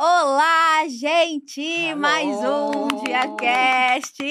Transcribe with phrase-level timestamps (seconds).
[0.00, 1.60] Olá, gente!
[1.60, 2.00] Hello.
[2.00, 4.22] Mais um DiaCast!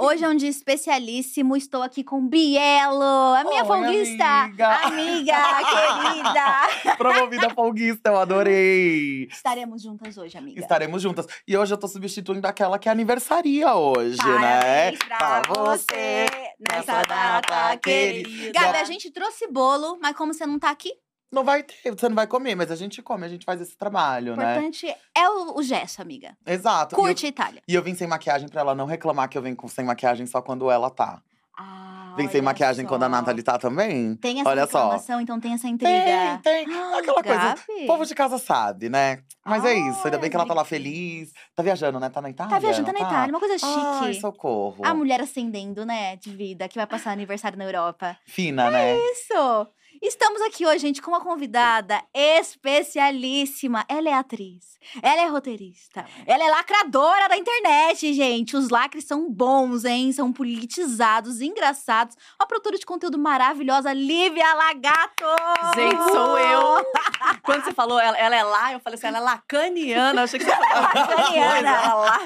[0.00, 1.54] Hoje é um dia especialíssimo.
[1.58, 4.68] Estou aqui com Bielo, a minha Oi, folguista, amiga.
[4.86, 6.96] amiga querida.
[6.96, 9.28] Promovida folguista, eu adorei.
[9.30, 10.58] Estaremos juntas hoje, amiga.
[10.58, 11.26] Estaremos juntas.
[11.46, 14.92] E hoje eu tô substituindo aquela que é aniversaria hoje, né?
[14.92, 16.26] Parabéns pra você
[16.70, 18.58] nessa data querida.
[18.58, 20.92] Gabi, a gente trouxe bolo, mas como você não tá aqui,
[21.32, 23.76] Não vai ter, você não vai comer, mas a gente come, a gente faz esse
[23.76, 24.52] trabalho, o né?
[24.52, 24.86] importante
[25.16, 26.36] é o, o gesto, amiga.
[26.46, 26.94] Exato.
[26.94, 27.62] E eu- Curte a Itália.
[27.66, 30.24] E eu vim sem maquiagem pra ela não reclamar que eu venho com sem maquiagem
[30.26, 31.20] só quando ela tá.
[31.58, 32.88] Ah, Vem sem maquiagem só.
[32.90, 34.14] quando a Nathalie tá também?
[34.16, 34.78] Tem essa Olha só.
[34.82, 36.38] reclamação, então tem essa intriga.
[36.42, 36.74] Tem, tem.
[36.74, 37.38] Ah, Aquela coisa.
[37.38, 37.84] Gabi.
[37.84, 39.22] O povo de casa sabe, né?
[39.44, 40.00] Mas é isso.
[40.04, 41.32] Ainda Ai, bem que ela tá lá feliz.
[41.54, 42.10] Tá viajando, né?
[42.10, 42.50] Tá na Itália?
[42.52, 44.20] Tá viajando não na Itália, uma coisa Ai, chique.
[44.20, 44.84] socorro.
[44.84, 48.16] A mulher ascendendo, né, de vida, que vai passar aniversário na Europa.
[48.26, 48.96] Fina, né?
[49.12, 49.66] Isso!
[50.08, 53.84] Estamos aqui hoje, gente, com uma convidada especialíssima.
[53.88, 58.56] Ela é atriz, ela é roteirista, ela é lacradora da internet, gente.
[58.56, 60.12] Os lacres são bons, hein?
[60.12, 62.16] São politizados, engraçados.
[62.40, 65.24] Uma produtora de conteúdo maravilhosa, Lívia Lagato!
[65.74, 66.86] Gente, sou eu.
[67.42, 70.20] Quando você falou ela, ela é lá, eu falei assim, ela é lacaniana.
[70.20, 71.68] Eu achei que você falou Lacaniana.
[71.68, 72.18] Ela lá,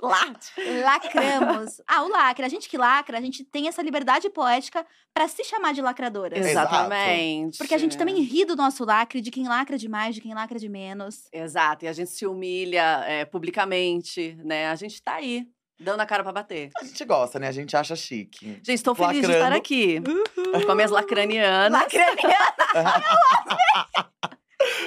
[0.00, 0.52] late.
[0.84, 1.82] Lacramos.
[1.88, 2.44] Ah, o lacre.
[2.46, 6.38] A gente que lacra, a gente tem essa liberdade poética pra se chamar de lacradora.
[6.38, 6.74] Exato.
[7.16, 7.58] Exatamente.
[7.58, 10.58] Porque a gente também ri do nosso lacre, de quem lacra demais, de quem lacra
[10.58, 11.28] de menos.
[11.32, 14.68] Exato, e a gente se humilha é, publicamente, né?
[14.68, 15.46] A gente tá aí,
[15.78, 16.70] dando a cara pra bater.
[16.80, 17.48] A gente gosta, né?
[17.48, 18.60] A gente acha chique.
[18.62, 19.44] Gente, tô feliz de Lacrando.
[19.44, 20.00] estar aqui.
[20.64, 21.80] Com as minhas lacranianas.
[21.80, 23.04] Lacraniana!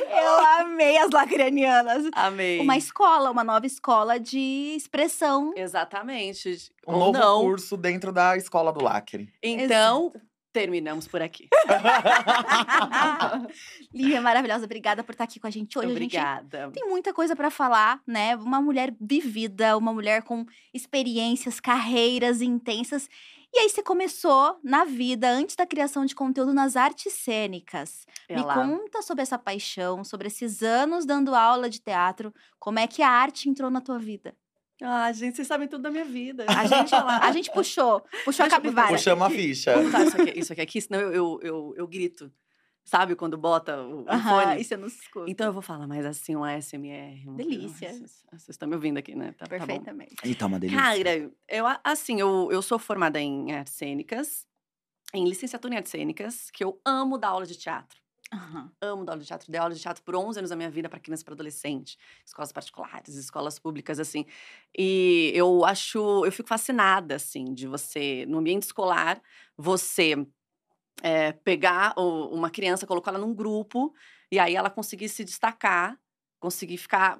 [0.09, 2.05] Eu amei as lacranianas.
[2.13, 2.59] Amei.
[2.59, 5.53] Uma escola, uma nova escola de expressão.
[5.55, 6.71] Exatamente.
[6.87, 7.41] Um Ou novo não.
[7.41, 9.31] curso dentro da escola do lacre.
[9.41, 10.11] Então,
[10.51, 11.47] terminamos por aqui.
[13.93, 15.87] Lívia maravilhosa, obrigada por estar aqui com a gente hoje.
[15.87, 16.71] A gente Obrigada.
[16.71, 18.35] tem muita coisa pra falar, né?
[18.35, 23.07] Uma mulher vivida, uma mulher com experiências, carreiras intensas.
[23.53, 28.05] E aí você começou na vida, antes da criação de conteúdo, nas artes cênicas.
[28.29, 33.01] Me conta sobre essa paixão, sobre esses anos dando aula de teatro, como é que
[33.01, 34.35] a arte entrou na tua vida?
[34.81, 36.45] Ah, gente, vocês sabem tudo da minha vida.
[36.47, 38.89] A gente, a gente puxou, puxou a capivara.
[38.89, 39.81] Puxamos a ficha.
[39.81, 42.31] Botar isso aqui, isso aqui, aqui senão eu, eu, eu, eu grito.
[42.85, 44.59] Sabe quando bota o, o fone?
[44.61, 45.29] e você não escuta.
[45.29, 47.23] Então eu vou falar mais assim, um ASMR.
[47.27, 47.89] uma coisa- Delícia.
[47.93, 49.33] Vocês vocês estão me ouvindo aqui, né?
[49.37, 49.65] Tá, tá bom.
[49.67, 50.15] Perfeitamente.
[50.23, 50.81] E tá uma delícia.
[50.81, 54.47] Cara, eu, assim, eu, eu sou formada em artes cênicas,
[55.13, 57.99] em licenciatura em artes cênicas, que eu amo dar aula de teatro.
[58.31, 58.71] Aham.
[58.79, 59.51] Amo dar aula de teatro.
[59.51, 61.97] Dei aula de teatro por 11 anos da minha vida para criança e para adolescente.
[62.23, 64.25] Escolas particulares, escolas públicas, assim.
[64.77, 66.23] E eu acho...
[66.25, 69.19] Eu fico fascinada, assim, de você, no ambiente escolar,
[69.57, 70.15] você
[71.03, 73.93] é, pegar uma criança, colocar ela num grupo,
[74.31, 75.99] e aí ela conseguir se destacar,
[76.39, 77.19] conseguir ficar...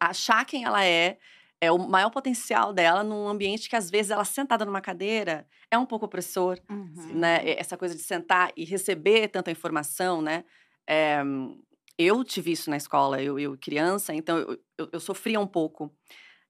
[0.00, 1.18] Achar quem ela é,
[1.64, 5.78] é o maior potencial dela num ambiente que, às vezes, ela sentada numa cadeira é
[5.78, 7.14] um pouco opressor Uhum.
[7.14, 7.40] né?
[7.58, 10.44] Essa coisa de sentar e receber tanta informação, né?
[10.88, 11.22] É,
[11.98, 15.92] eu tive isso na escola, eu, eu criança, então eu, eu, eu sofria um pouco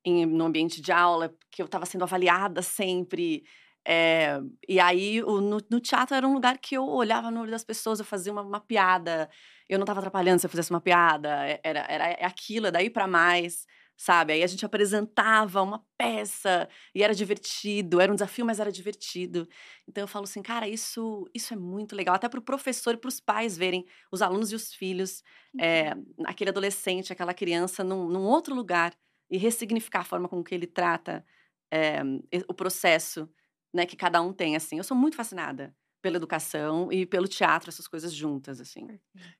[0.04, 3.44] em, no ambiente de aula, porque eu estava sendo avaliada sempre.
[3.86, 7.50] é, e aí, o- no, no teatro era um lugar que eu olhava no olho
[7.50, 9.28] das pessoas, eu fazia uma, uma piada,
[9.69, 12.70] eu não estava atrapalhando se eu fizesse uma piada, é- era, era é aquilo, é
[12.70, 13.66] daí para mais,
[13.97, 14.32] sabe?
[14.32, 19.49] Aí a gente apresentava uma peça e era divertido, era um desafio, mas era divertido.
[19.88, 22.97] Então eu falo assim, cara, isso, isso é muito legal, até para o professor e
[22.97, 25.22] para os pais verem os alunos e os filhos,
[25.60, 25.94] é,
[26.27, 28.94] aquele adolescente, aquela criança num, num outro lugar
[29.31, 31.25] e ressignificar a forma com que ele trata
[31.72, 32.00] é,
[32.49, 33.28] o processo
[33.72, 34.78] né, que cada um tem, assim.
[34.78, 38.87] Eu sou muito fascinada pela educação e pelo teatro, essas coisas juntas, assim.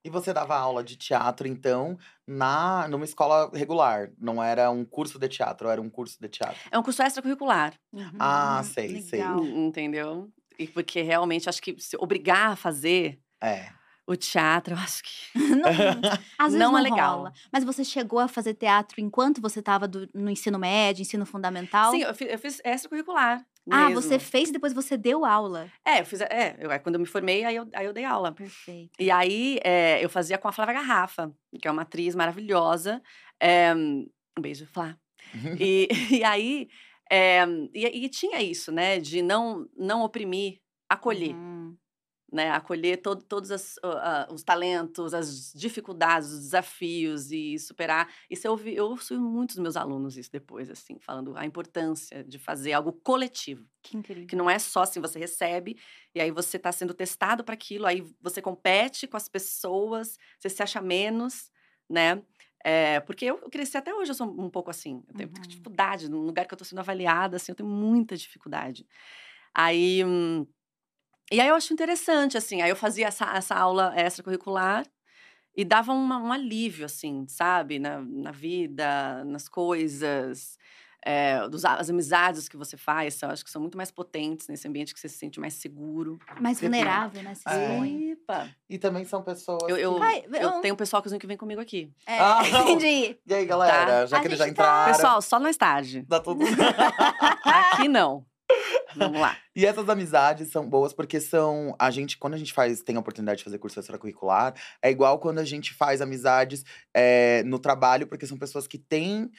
[0.03, 4.11] E você dava aula de teatro, então, na numa escola regular.
[4.19, 6.59] Não era um curso de teatro, era um curso de teatro.
[6.71, 7.75] É um curso extracurricular,
[8.19, 9.21] Ah, Uhum, sei, sei.
[9.21, 9.45] legal.
[9.45, 10.33] en- entendeu?
[10.59, 13.69] E porque realmente acho que se obrigar a fazer É.
[14.07, 15.69] o teatro, eu acho que Não,
[16.39, 17.17] às vezes Não não, é legal.
[17.19, 17.33] rola.
[17.53, 21.91] Mas você chegou a fazer teatro enquanto você estava no ensino médio, ensino fundamental?
[21.91, 23.45] Sim, eu fiz, eu fiz extracurricular.
[23.71, 24.03] Ah, mesmo.
[24.03, 25.71] você fez e depois você deu aula.
[25.85, 26.21] É, eu fiz.
[26.21, 28.33] É, eu, aí quando eu me formei, aí eu, aí eu dei aula.
[28.33, 28.93] Perfeito.
[28.99, 33.03] E aí é, eu fazia com a Flávia Garrafa, que é uma atriz maravilhosa.
[33.41, 34.07] É, um
[34.41, 34.97] beijo, Flá.
[35.59, 36.69] E, e aí.
[37.11, 39.01] é, e, e tinha isso, né?
[39.01, 41.35] De não, não oprimir, acolher.
[41.35, 41.77] Uhum.
[42.35, 48.13] Né, acolher todo, todos as, ah, ah, os talentos, as dificuldades, os desafios e superar.
[48.31, 52.25] Isso eu ouvi, eu ouço muitos dos meus alunos isso depois, assim, falando a importância
[52.25, 54.29] de fazer algo coletivo, Que incrível.
[54.29, 55.77] que não é só assim, você recebe
[56.15, 60.49] e aí você está sendo testado para aquilo, aí você compete com as pessoas, você
[60.51, 61.51] se acha menos,
[61.91, 62.23] né?
[62.65, 65.03] É, porque eu cresci até hoje, eu sou um pouco assim.
[65.09, 65.45] Eu tenho Uhum.
[65.49, 68.87] dificuldade, num lugar que eu tô sendo avaliada, assim, eu tenho muita dificuldade.
[69.55, 70.05] Aí.
[70.05, 70.47] hum,
[71.33, 72.63] e aí eu acho interessante, assim.
[72.63, 74.85] Aí eu fazia essa, essa aula extracurricular
[75.57, 77.79] e dava uma- um alívio, assim, sabe?
[77.79, 80.59] Na, na vida, nas coisas.
[81.07, 84.67] é, dos, as amizades que você faz, eu acho que são muito mais potentes nesse
[84.67, 86.19] ambiente que você se sente mais seguro.
[86.41, 87.35] Mais vulnerável, né?
[87.35, 88.49] Se É.
[88.71, 89.65] E também são pessoas.
[89.69, 91.93] Eu, eu, Ai, eu eu- tenho um pessoal que vem comigo aqui.
[92.07, 93.19] É, Ah, entendi.
[93.27, 94.07] E aí, galera?
[94.07, 94.93] Já A que eles já tá- entraram.
[94.95, 96.07] Pessoal, só mais tarde.
[96.09, 96.43] Dá tudo.
[97.45, 98.25] Aqui não.
[98.97, 99.37] Vamos lá.
[99.57, 101.75] E essas amizades são boas porque são.
[101.79, 105.19] A gente, quando a gente faz, tem a oportunidade de fazer curso extracurricular, é igual
[105.19, 109.31] quando a gente faz amizades é, no trabalho, porque são pessoas que têm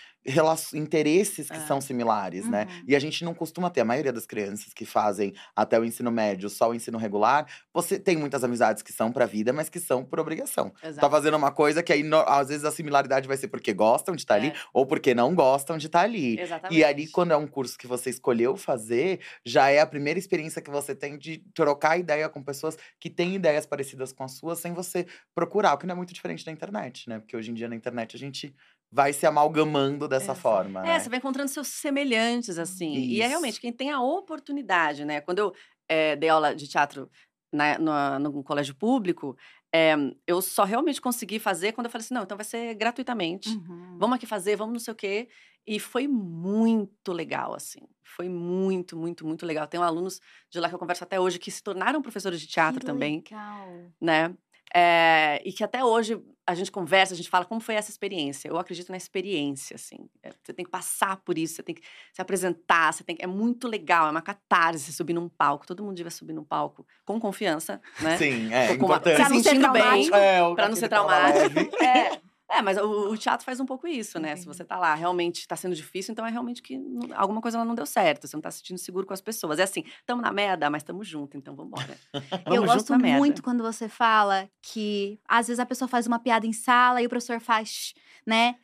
[0.74, 1.60] interesses que É.
[1.68, 2.66] são similares, né?
[2.70, 2.84] Uhum.
[2.88, 6.12] E a gente não costuma ter, a maioria das crianças que fazem até o ensino
[6.12, 9.80] médio, só o ensino regular, você tem muitas amizades que são pra vida, mas que
[9.80, 10.72] são por obrigação.
[11.00, 14.16] Tá fazendo uma coisa que aí, no- às vezes, a similaridade vai ser porque gostam
[14.16, 14.54] de estar ali, É.
[14.74, 16.40] ou porque não gostam de estar ali.
[16.40, 16.80] Exatamente.
[16.80, 20.62] E ali, quando é um curso que você escolheu fazer, já é a primeira experiência
[20.62, 24.60] que você tem de trocar ideia com pessoas que têm ideias parecidas com as suas,
[24.60, 27.20] sem você procurar, o que não é muito diferente da internet, né?
[27.20, 28.56] Porque hoje em dia na internet a gente
[28.92, 30.40] vai se amalgamando dessa Exato.
[30.40, 30.82] forma.
[30.82, 31.00] É, né?
[31.00, 32.94] você vai encontrando seus semelhantes, assim.
[32.94, 33.30] E é Isso.
[33.30, 35.22] realmente quem tem a oportunidade, né?
[35.22, 35.54] Quando eu
[35.90, 37.10] eh, dei aula de teatro
[37.52, 39.36] na, no, no colégio público,
[39.74, 43.50] eh, eu só realmente consegui fazer quando eu falei assim: não, então vai ser gratuitamente.
[43.50, 43.98] Uhum.
[44.00, 45.28] Vamos aqui fazer, vamos não sei o quê.
[45.68, 47.80] E foi muito legal, assim.
[48.04, 49.68] Foi muito, muito, muito legal.
[49.68, 52.80] Tenho alunos de lá que eu converso até hoje que se tornaram professores de teatro
[52.80, 53.68] Que também Legal.
[54.00, 54.34] né?
[54.74, 58.48] É, e que até hoje a gente conversa, a gente fala como foi essa experiência.
[58.50, 60.10] Eu acredito na experiência, assim.
[60.22, 61.82] É, você tem que passar por isso, você tem que
[62.14, 65.66] se apresentar, você tem que, é muito legal, é uma catarse subir num palco.
[65.66, 68.18] Todo mundo devia subir num palco com confiança, né?
[68.18, 69.16] Sim, é Com uma- importante.
[69.16, 70.16] Pra não ser sentindo bem, traumático.
[70.18, 71.84] É, Pra não ser traumático.
[71.84, 72.22] É.
[72.50, 74.36] É, mas o, o teatro faz um pouco isso, né?
[74.36, 74.58] Se Entendi.
[74.58, 77.74] você tá lá, realmente tá sendo difícil, então é realmente que não- alguma coisa não
[77.74, 78.28] deu certo.
[78.28, 79.58] Você não tá se sentindo seguro com as pessoas.
[79.60, 81.98] É assim, tamo na merda, mas tamo junto, então vambora.
[82.14, 82.14] Vamos
[82.56, 86.54] eu gosto muito quando você fala que às vezes a pessoa faz uma piada em
[86.54, 87.94] sala e o professor faz,
[88.26, 88.56] né?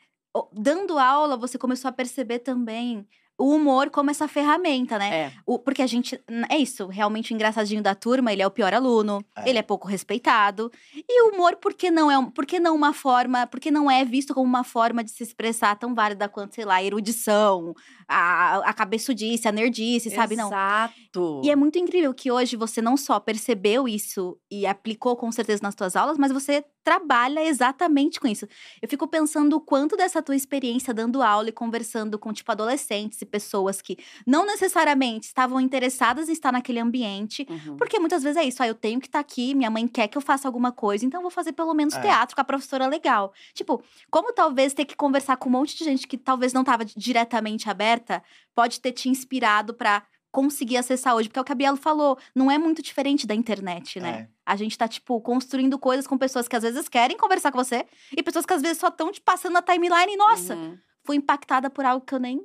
[0.54, 3.06] Dando aula, você começou a perceber também
[3.41, 5.13] o humor como essa ferramenta, né?
[5.15, 5.31] É.
[5.45, 6.19] O- porque a gente.
[6.49, 9.49] É isso, realmente o engraçadinho da turma, ele é o pior aluno, É.
[9.49, 10.71] ele é pouco respeitado.
[10.95, 13.89] E o humor, por que não é, por que não uma forma, por que não
[13.89, 17.73] é visto como uma forma de se expressar tão válida quanto, sei lá, a erudição,
[18.07, 20.35] a, a cabeçudice, a nerdice, sabe?
[20.35, 20.47] Não.
[20.47, 21.41] Exato.
[21.43, 25.61] E é muito incrível que hoje você não só percebeu isso e aplicou com certeza
[25.63, 28.48] nas suas aulas, mas você trabalha exatamente com isso.
[28.81, 33.22] Eu fico pensando o quanto dessa tua experiência dando aula e conversando com, tipo, adolescentes
[33.22, 37.45] e pessoas que não necessariamente estavam interessadas em estar naquele ambiente.
[37.50, 37.78] Uhum.
[37.78, 40.18] Porque muitas vezes é isso, ah, eu tenho que estar aqui, minha mãe quer que
[40.18, 42.01] eu faça alguma coisa, então eu vou fazer pelo menos É.
[42.01, 43.34] teatro com a professora legal.
[43.54, 46.84] Tipo, como talvez ter que conversar com um monte de gente que talvez não estava
[46.86, 48.24] diretamente aberta,
[48.56, 52.18] pode ter te inspirado pra conseguir acessar hoje, porque é o que a Bielo falou,
[52.33, 54.10] não é muito diferente da internet, né?
[54.10, 54.30] É.
[54.45, 57.86] A gente tá, tipo, construindo coisas com pessoas que às vezes querem conversar com você
[58.16, 60.78] e pessoas que às vezes só estão te passando na timeline e, nossa, Uhum.
[61.06, 62.39] fui impactada por algo que eu nem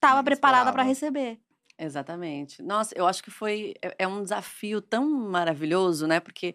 [0.00, 0.88] tava Nem preparada pra esperava.
[0.88, 1.40] receber.
[1.78, 2.62] Exatamente.
[2.62, 6.20] Nossa, eu acho que foi é, é um desafio tão maravilhoso, né?
[6.20, 6.54] Porque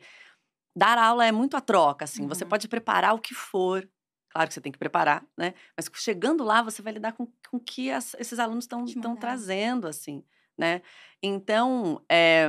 [0.75, 2.27] dar aula é muito a troca, assim.
[2.27, 2.49] Você Uhum.
[2.49, 3.87] pode preparar o que for.
[4.29, 5.53] Claro que você tem que preparar, né?
[5.75, 9.87] Mas chegando lá, você vai lidar com com o que as- esses alunos estão trazendo,
[9.87, 10.23] assim,
[10.57, 10.81] né?
[11.21, 12.47] Então, é,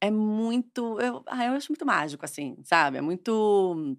[0.00, 1.00] é muito.
[1.00, 2.98] Eu, ah, eu acho muito mágico, assim, sabe?
[2.98, 3.96] É muito.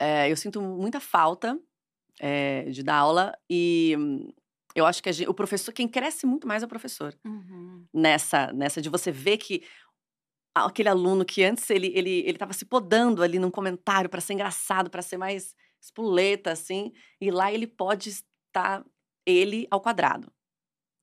[0.00, 1.58] é, eu sinto muita falta
[2.20, 3.96] é, de dar aula e
[4.74, 7.14] eu acho que a gen- o professor, quem cresce muito mais é o professor
[7.94, 9.64] nessa, nessa de você ver que
[10.54, 14.34] aquele aluno que antes ele ele ele estava se podando ali num comentário para ser
[14.34, 18.84] engraçado, para ser mais espoleta assim, e lá ele pode estar
[19.26, 20.32] ele ao quadrado,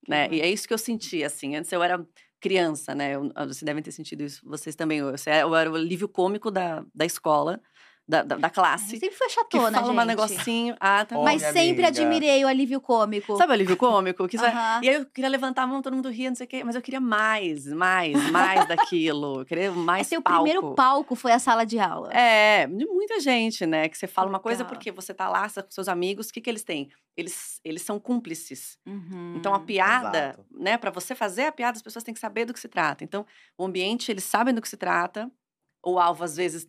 [0.08, 0.28] né?
[0.32, 1.56] E é isso que eu senti assim.
[1.56, 2.06] Antes eu era
[2.40, 3.16] criança, né?
[3.16, 5.00] Eu, vocês devem ter sentido isso, vocês também.
[5.00, 7.62] Eu, eu era o alívio cômico da, da escola,
[8.10, 8.98] da, da, da classe.
[8.98, 10.08] Sempre foi Que chatona, fala um gente.
[10.08, 10.76] negocinho.
[10.80, 11.16] Ah, tá.
[11.16, 11.88] Ó, Mas sempre amiga.
[11.90, 13.38] admirei o alívio cômico.
[13.38, 14.28] Sabe o alívio cômico?
[14.28, 14.36] Que.
[14.36, 16.74] E aí eu queria levantar a mão, todo mundo ria, não sei o quê, mas
[16.76, 19.42] eu queria mais, mais, mais daquilo.
[19.42, 20.44] Eu queria mais Esse é o palco.
[20.44, 22.12] primeiro palco foi a sala de aula.
[22.12, 23.88] É, de muita gente, né?
[23.88, 24.76] Que você fala uma coisa Legal.
[24.76, 26.90] porque você tá lá você tá com seus amigos, o que, que eles têm?
[27.16, 28.80] Eles, eles são cúmplices.
[28.88, 29.36] Uhum.
[29.38, 30.46] Então, a piada, exato.
[30.52, 30.78] né?
[30.80, 33.04] Para você fazer a piada, as pessoas têm que saber do que se trata.
[33.04, 33.24] Então,
[33.56, 35.30] o ambiente, eles sabem do que se trata.
[35.86, 36.68] O alvo, às vezes,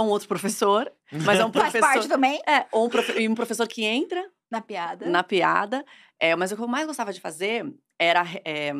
[0.00, 1.80] é um outro professor, mas é um Faz professor.
[1.94, 2.90] parte também É, ou um,
[3.20, 5.06] e um professor que entra da piada.
[5.06, 5.84] na piada.
[6.18, 7.64] É, mas o que eu mais gostava de fazer
[7.98, 8.72] era é,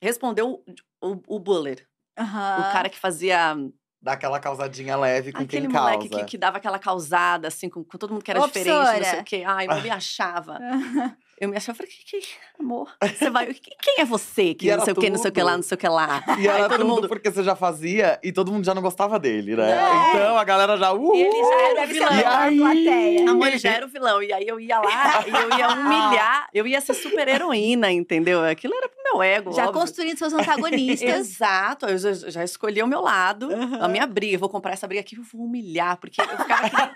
[0.00, 0.62] responder o,
[1.00, 1.86] o, o buller.
[2.18, 2.58] Aham.
[2.60, 3.54] O cara que fazia
[4.04, 6.24] Dá aquela causadinha leve com Aquele quem moleque causa.
[6.24, 9.04] que, que dava aquela causada, assim, com, com todo mundo que era Ô, diferente, não
[9.04, 9.44] sei o quê.
[9.46, 10.58] Ai, eu me achava.
[11.42, 12.28] Eu me achava, eu falei, que, que
[12.60, 13.46] amor, você vai.
[13.52, 14.54] que- Quem é você?
[14.54, 16.22] Que não sei o que, não sei o que lá, não sei o que lá.
[16.38, 17.08] E era Aí todo mundo.
[17.08, 19.72] porque você já fazia e todo mundo já não gostava dele, né?
[19.72, 20.10] É.
[20.14, 20.92] Então a galera já.
[20.92, 22.12] Uh, E ele já era ser vilão.
[22.12, 22.58] E aí?
[22.58, 23.30] plateia.
[23.30, 24.22] Amor, ele já era o vilão.
[24.22, 28.44] E aí eu ia lá e eu ia humilhar, eu ia ser super heroína, entendeu?
[28.44, 29.52] Aquilo era meu ego.
[29.52, 29.80] Já óbvio.
[29.80, 31.08] construindo seus antagonistas.
[31.08, 33.48] Exato, eu já, já escolhi o meu lado,
[33.80, 34.34] a minha briga.
[34.36, 36.92] Eu vou comprar essa briga aqui, eu vou humilhar, porque eu ficava aqui.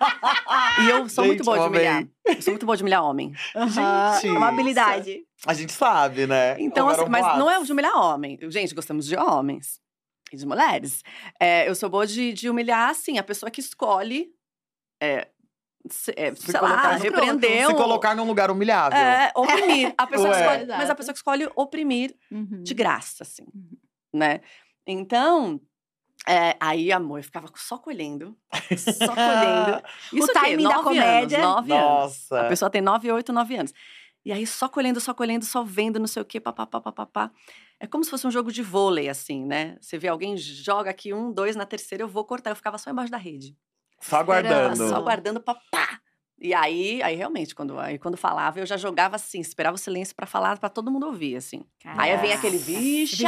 [0.83, 1.81] E eu sou muito Gente, boa de eu amei.
[1.81, 2.09] humilhar.
[2.27, 3.33] Eu sou muito boa de humilhar homem.
[3.55, 4.29] Aham, Gente.
[4.29, 5.25] é uma habilidade.
[5.47, 6.57] A gente sabe, né?
[6.59, 7.67] Então, assim, mas não é boatos.
[7.67, 8.39] de humilhar homem.
[8.51, 9.81] Gente, gostamos de homens
[10.33, 11.03] e de mulheres.
[11.41, 14.29] É, eu sou boa de, de humilhar, assim, a pessoa que escolhe.
[15.03, 15.29] É,
[15.91, 17.67] se- é, Se sei lá, repreender.
[17.67, 18.99] Se colocar num lugar humilhável.
[18.99, 19.95] É, oprimir.
[19.97, 22.63] A pessoa escolhe, mas a pessoa que escolhe oprimir Uhum.
[22.63, 23.77] de graça, assim, Uhum.
[24.15, 24.41] né?
[24.87, 25.61] Então,
[26.29, 28.37] é, aí, amor, eu ficava só colhendo,
[28.77, 29.83] só colhendo.
[30.13, 31.39] Isso o timing da Nove comédia.
[31.39, 31.89] Anos, nove anos.
[31.89, 32.41] Nossa.
[32.41, 33.73] A pessoa tem nove, oito, nove anos.
[34.25, 37.31] E aí, só colhendo, só colhendo, só vendo, não sei o quê, papapá, papapá.
[37.79, 39.77] É como se fosse um jogo de vôlei, assim, né?
[39.81, 42.51] Você vê alguém joga aqui um, dois, na terceira eu vou cortar.
[42.51, 43.55] Eu ficava só embaixo da rede.
[44.09, 44.89] Só aguardando.
[44.89, 46.01] Só guardando papá.
[46.39, 50.15] E aí, aí realmente, quando, aí, quando falava, eu já jogava assim, esperava o silêncio
[50.15, 51.65] pra falar, pra todo mundo ouvir, assim.
[51.85, 52.59] Aí vem aquele.
[52.59, 53.25] Vixe.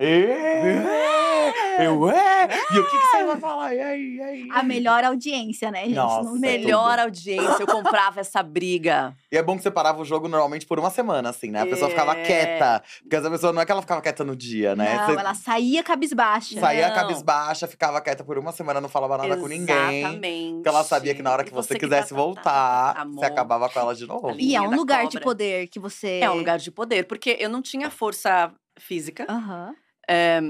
[0.00, 1.15] É,
[1.84, 2.48] eu é.
[2.72, 3.74] E o que, que você vai falar?
[3.74, 4.48] E aí, e aí?
[4.52, 5.94] A melhor audiência, né, gente?
[5.94, 6.38] Nossa, Não.
[6.38, 9.14] Melhor audiência, eu comprava essa briga.
[9.30, 11.62] E é bom que você parava o jogo normalmente por uma semana, assim, né?
[11.62, 12.22] A pessoa ficava É.
[12.22, 12.82] quieta.
[13.02, 14.94] Porque essa pessoa não é que ela ficava quieta no dia, né?
[14.96, 16.58] Não, Você ela saía cabisbaixa.
[16.60, 16.94] saía Não.
[16.94, 20.00] cabisbaixa, ficava quieta por uma semana, não falava nada com ninguém.
[20.00, 20.54] Exatamente.
[20.54, 22.94] Porque ela sabia que na hora que E você, que quisesse tá- tá- tá- voltar,
[22.94, 24.30] tá- você acabava com ela de novo.
[24.30, 25.20] E é linha um da lugar de cobra.
[25.24, 26.20] poder que você.
[26.22, 29.74] É um lugar de poder, porque eu não tinha força física, Aham.
[30.08, 30.40] é,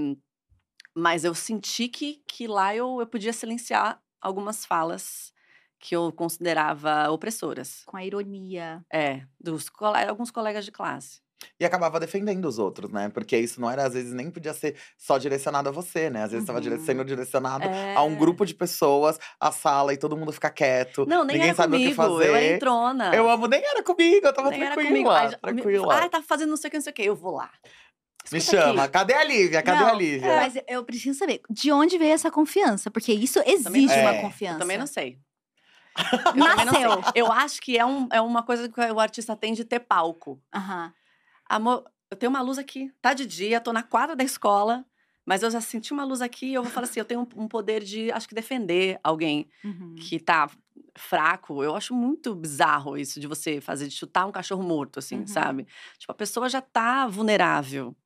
[0.96, 5.32] mas eu senti que, que lá eu, eu podia silenciar algumas falas
[5.78, 7.82] que eu considerava opressoras.
[7.84, 8.82] Com a ironia.
[8.92, 9.70] É, dos
[10.08, 11.20] alguns colegas de classe.
[11.60, 13.10] E acabava defendendo os outros, né?
[13.10, 16.22] Porque isso não era, às vezes, nem podia ser só direcionado a você, né?
[16.24, 16.82] Às vezes estava Uhum.
[16.82, 17.94] sendo direcionado É.
[17.94, 21.04] a um grupo de pessoas, a sala, e todo mundo fica quieto.
[21.06, 22.28] Não, nem ninguém era sabe comigo, o que fazer.
[22.30, 23.14] eu era entrona.
[23.14, 24.90] Eu amo, nem era comigo, eu tava nem era tranquila.
[24.94, 25.10] comigo.
[25.10, 25.98] Aí já- tranquila.
[26.04, 27.02] Ah, tá fazendo não sei o que, não sei o que.
[27.02, 27.50] Eu vou lá.
[28.32, 28.92] Me chama, aqui.
[28.92, 29.62] cadê a Lívia?
[29.62, 30.36] Cadê Não, a Lívia?
[30.36, 34.20] Mas eu preciso saber de onde veio essa confiança, porque isso exige uma sei.
[34.20, 34.54] confiança.
[34.56, 35.18] Eu também não sei.
[36.38, 36.90] Eu também não Nasceu.
[37.02, 37.12] sei.
[37.14, 40.40] Eu acho que é, um, é uma coisa que o artista tem de ter palco.
[40.54, 40.92] Aham.
[41.48, 42.92] Amor, eu tenho uma luz aqui.
[43.00, 44.84] Tá de dia, tô na quadra da escola,
[45.24, 47.44] mas eu já senti uma luz aqui e eu vou falar assim: eu tenho um,
[47.44, 49.94] um poder de, acho que, defender alguém Uhum.
[49.96, 50.48] que tá
[50.98, 51.62] fraco.
[51.62, 55.26] Eu acho muito bizarro isso de você fazer, de chutar um cachorro morto, assim, Uhum.
[55.26, 55.66] sabe?
[55.98, 57.96] Tipo, a pessoa já tá vulnerável,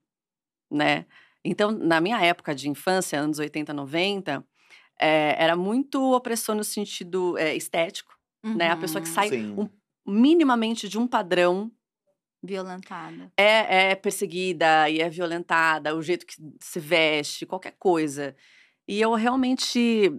[0.70, 1.06] né?
[1.44, 4.44] Então, na minha época de infância, anos 80, 90,
[5.00, 8.12] é, era muito opressor no sentido é, estético,
[8.44, 8.70] né?
[8.70, 9.14] A pessoa que Uhum.
[9.14, 9.68] sai um-
[10.06, 11.70] minimamente de um padrão
[12.42, 13.30] Violentada.
[13.36, 18.34] é, é perseguida e é violentada, o jeito que se veste, qualquer coisa.
[18.88, 20.10] E eu realmente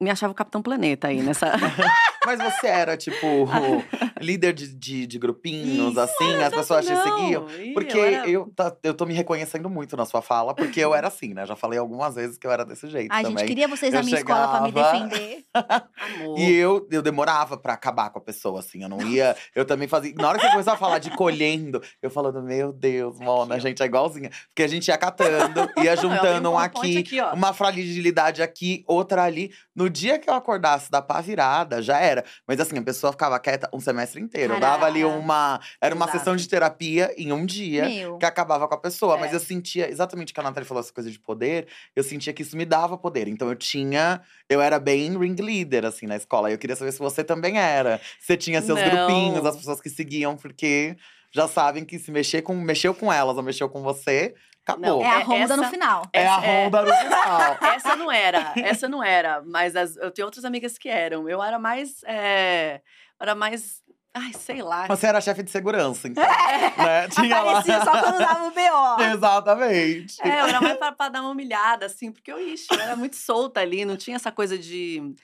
[0.00, 1.52] me achava o Capitão Planeta aí nessa.
[2.24, 3.16] Mas você era, tipo,
[4.20, 7.46] líder de, de, de grupinhos, Isso, assim, as pessoas te seguiam?
[7.60, 10.94] ih, Porque era- eu, tá- eu tô me reconhecendo muito na sua fala, porque eu
[10.94, 11.44] era assim, né?
[11.46, 13.38] Já falei algumas vezes que eu era desse jeito Ai, também.
[13.38, 15.44] gente, queria vocês na Eu minha escola pra me chegava- defender.
[16.22, 16.38] Amor.
[16.38, 18.82] E eu, eu demorava pra acabar com a pessoa, assim.
[18.82, 19.36] Eu não ia.
[19.54, 20.12] Eu também fazia.
[20.16, 23.58] Na hora que você começou a falar de colhendo, eu falando, meu Deus, Mona, a
[23.58, 24.30] gente é igualzinha.
[24.48, 27.34] Porque a gente ia catando, ia Não, eu juntando um aqui, ó.
[27.34, 29.52] uma fragilidade aqui, outra ali.
[29.74, 32.11] No dia que eu acordasse da pá virada, já era.
[32.46, 34.54] Mas assim, a pessoa ficava quieta um semestre inteiro.
[34.54, 35.18] Eu dava ali Caraca.
[35.18, 35.60] uma.
[35.80, 36.18] Era uma Exato.
[36.18, 37.84] sessão de terapia em um dia.
[37.86, 38.18] Meu.
[38.18, 39.36] Que acabava com a pessoa, mas É.
[39.36, 41.66] eu sentia exatamente o que a Natália falou, essa coisa de poder.
[41.96, 43.28] Eu sentia que isso me dava poder.
[43.28, 44.20] Então eu tinha.
[44.48, 46.50] Eu era bem ring leader, assim, na escola.
[46.50, 48.00] Eu queria saber se você também era.
[48.20, 48.88] Você tinha seus Não.
[48.90, 50.96] grupinhos, as pessoas que seguiam, porque
[51.34, 54.86] já sabem que se mexer com, mexeu com elas ou mexeu com você, acabou.
[54.86, 56.02] Não, É a É ronda no essa- final.
[56.12, 56.64] É a essa- é.
[56.64, 57.58] ronda no final.
[57.74, 59.42] Essa não era, essa não era.
[59.44, 61.28] Mas as- eu tenho outras amigas que eram.
[61.28, 62.02] Eu era mais.
[62.04, 62.80] é,
[63.20, 63.80] era mais.
[64.14, 64.86] Ai, sei lá.
[64.88, 66.22] Você era chefe de segurança, então.
[66.76, 67.08] né?
[67.08, 67.50] Tinha lá.
[67.60, 69.02] Aparecia só quando dava o BO.
[69.14, 70.16] Exatamente.
[70.22, 72.94] É, eu era mais pra, pra dar uma humilhada, assim, porque eu, ixi, eu era
[72.94, 75.14] muito solta ali, não tinha essa coisa de.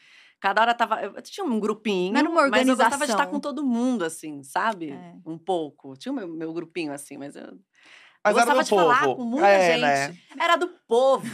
[0.41, 1.03] Cada hora tava.
[1.03, 3.31] Eu tinha um grupinho, Não era uma mas eu gostava de estar organização.
[3.33, 4.93] com todo mundo, assim, sabe?
[4.93, 5.13] É.
[5.27, 5.97] Um pouco.
[5.97, 7.59] Tinha o meu, meu grupinho, assim, mas eu.
[8.25, 8.83] Mas eu era gostava do de povo.
[8.83, 9.81] falar com muita é, gente.
[9.81, 10.17] né?
[10.41, 11.27] Era do povo.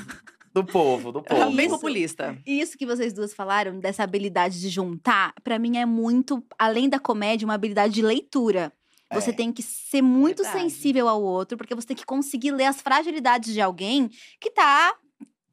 [0.53, 1.41] Do povo, do povo.
[1.41, 1.75] era bem Isso.
[1.75, 2.39] populista.
[2.47, 6.89] E isso que vocês duas falaram, dessa habilidade de juntar, pra mim é muito, além
[6.89, 8.73] da comédia, uma habilidade de leitura.
[9.13, 9.33] Você É.
[9.33, 10.63] tem que ser muito Verdade.
[10.71, 14.09] sensível ao outro, porque você tem que conseguir ler as fragilidades de alguém
[14.41, 14.95] que tá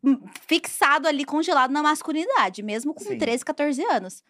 [0.03, 3.17] hum, fixado ali, congelado na masculinidade, mesmo com Sim.
[3.17, 4.23] 13, 14 anos.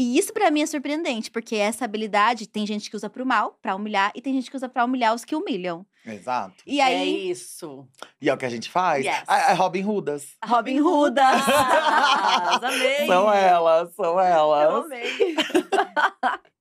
[0.00, 3.58] E isso pra mim é surpreendente, porque essa habilidade tem gente que usa pro mal,
[3.60, 5.84] pra humilhar, e tem gente que usa pra humilhar os que humilham.
[6.06, 6.54] Exato.
[6.64, 7.84] E É aí, isso.
[8.22, 9.04] E é o que a gente faz.
[9.04, 9.24] Yes.
[9.26, 10.36] Ah, É Robin Hoodas.
[10.44, 11.24] Robin Hoodas.
[11.48, 13.06] Ah, amei.
[13.08, 14.84] São elas, são Eu elas.
[14.84, 15.36] amei.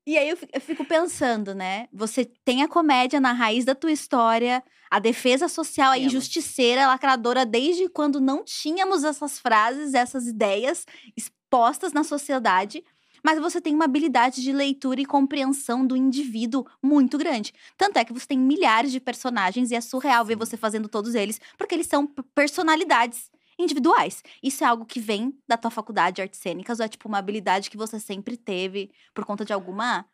[0.05, 1.87] E aí eu fi- eu fico pensando, né?
[1.93, 6.87] Você tem a comédia na raiz da tua história, a defesa social, a injusticeira, a
[6.87, 12.83] lacradora, desde quando não tínhamos essas frases, essas ideias expostas na sociedade.
[13.23, 17.53] Mas você tem uma habilidade de leitura e compreensão do indivíduo muito grande.
[17.77, 21.15] Tanto é que você tem milhares de personagens e é surreal ver você fazendo todos
[21.15, 24.23] eles, porque eles são personalidades individuais.
[24.41, 27.17] Isso é algo que vem da tua faculdade de artes cênicas ou é tipo uma
[27.17, 30.05] habilidade que você sempre teve por conta de alguma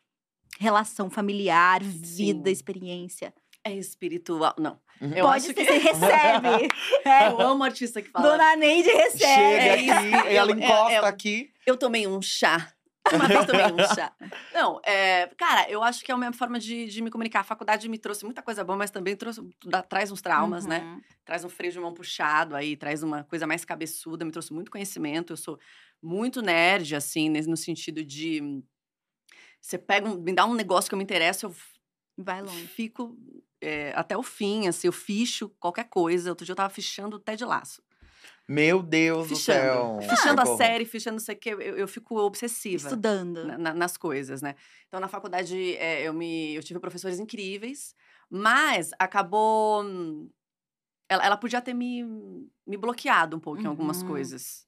[0.58, 2.52] relação familiar, vida, Sim.
[2.52, 3.34] experiência?
[3.62, 4.54] É espiritual.
[4.58, 4.78] Não.
[5.00, 5.10] Uhum.
[5.14, 5.64] Eu Pode acho ser, que...
[5.64, 6.68] você recebe.
[7.04, 8.30] É, Eu amo artista que fala.
[8.30, 9.18] Dona Neide recebe.
[9.18, 10.26] Chega É aqui, isso.
[10.28, 10.98] ela É, encosta é, é.
[10.98, 11.50] aqui.
[11.66, 12.73] Eu tomei um chá.
[13.12, 14.12] Uma vez tomei um chá.
[14.52, 17.40] Não, é, cara, eu acho que é uma forma de, de me comunicar.
[17.40, 20.80] A faculdade me trouxe muita coisa boa, mas também trouxe, dá- traz uns traumas, né?
[20.80, 21.02] Uhum.
[21.24, 24.70] Traz um freio de mão puxado aí, traz uma coisa mais cabeçuda, me trouxe muito
[24.70, 25.32] conhecimento.
[25.32, 25.58] Eu sou
[26.02, 28.62] muito nerd, assim, no sentido de.
[29.60, 31.54] Você pega, um- me dá um negócio que eu me interessa, eu
[32.16, 32.66] Vai longe.
[32.68, 33.16] fico
[33.60, 36.30] é, até o fim, assim, eu ficho qualquer coisa.
[36.30, 37.82] Outro dia eu tava fichando o Ted Laço.
[38.48, 39.30] Meu Deus Fichando.
[39.30, 39.98] do céu.
[40.02, 40.56] Fichando a Socorro.
[40.56, 42.88] série, fichando não sei o quê, eu, eu fico obsessiva.
[42.88, 43.44] Estudando.
[43.46, 44.54] na- na- nas coisas, né?
[44.86, 47.94] Então, na faculdade, é, eu, me, eu tive professores incríveis,
[48.30, 49.84] mas acabou.
[51.08, 52.02] Ela, ela podia ter me,
[52.66, 54.06] me bloqueado um pouco em algumas Uhum.
[54.06, 54.66] coisas,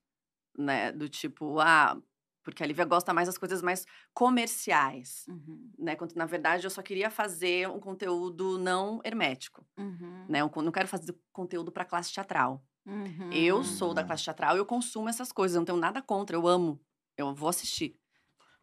[0.59, 0.93] né?
[0.93, 2.01] Do tipo, ah,
[2.45, 5.97] porque a Lívia gosta mais das coisas mais comerciais, Uhum, né?
[5.97, 10.41] Quando, na verdade, eu só queria fazer um conteúdo não hermético, uhum, né?
[10.43, 12.65] Eu não quero fazer conteúdo para classe teatral.
[12.87, 13.33] Uhum.
[13.33, 16.47] Eu sou da classe teatral, eu consumo essas coisas, eu não tenho nada contra, eu
[16.47, 16.81] amo.
[17.17, 17.99] Eu vou assistir.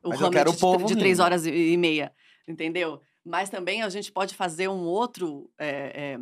[0.03, 1.23] O Mas eu Hamlet quero o de, povo de três rindo.
[1.23, 2.13] horas e, e meia,
[2.47, 3.01] entendeu?
[3.25, 6.19] Mas também a gente pode fazer um outro é, é,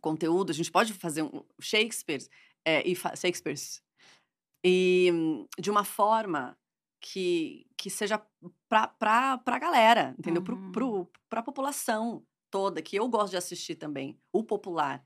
[0.00, 2.26] conteúdo, a gente pode fazer um Shakespeare
[2.64, 3.82] é, e fa- Shakespeare's
[4.64, 5.10] e
[5.58, 6.56] de uma forma
[7.00, 8.18] que, que seja
[8.68, 10.42] pra, pra, pra galera, entendeu?
[10.48, 10.72] Uhum.
[10.72, 15.04] pro, pra população toda, que eu gosto de assistir também, o popular,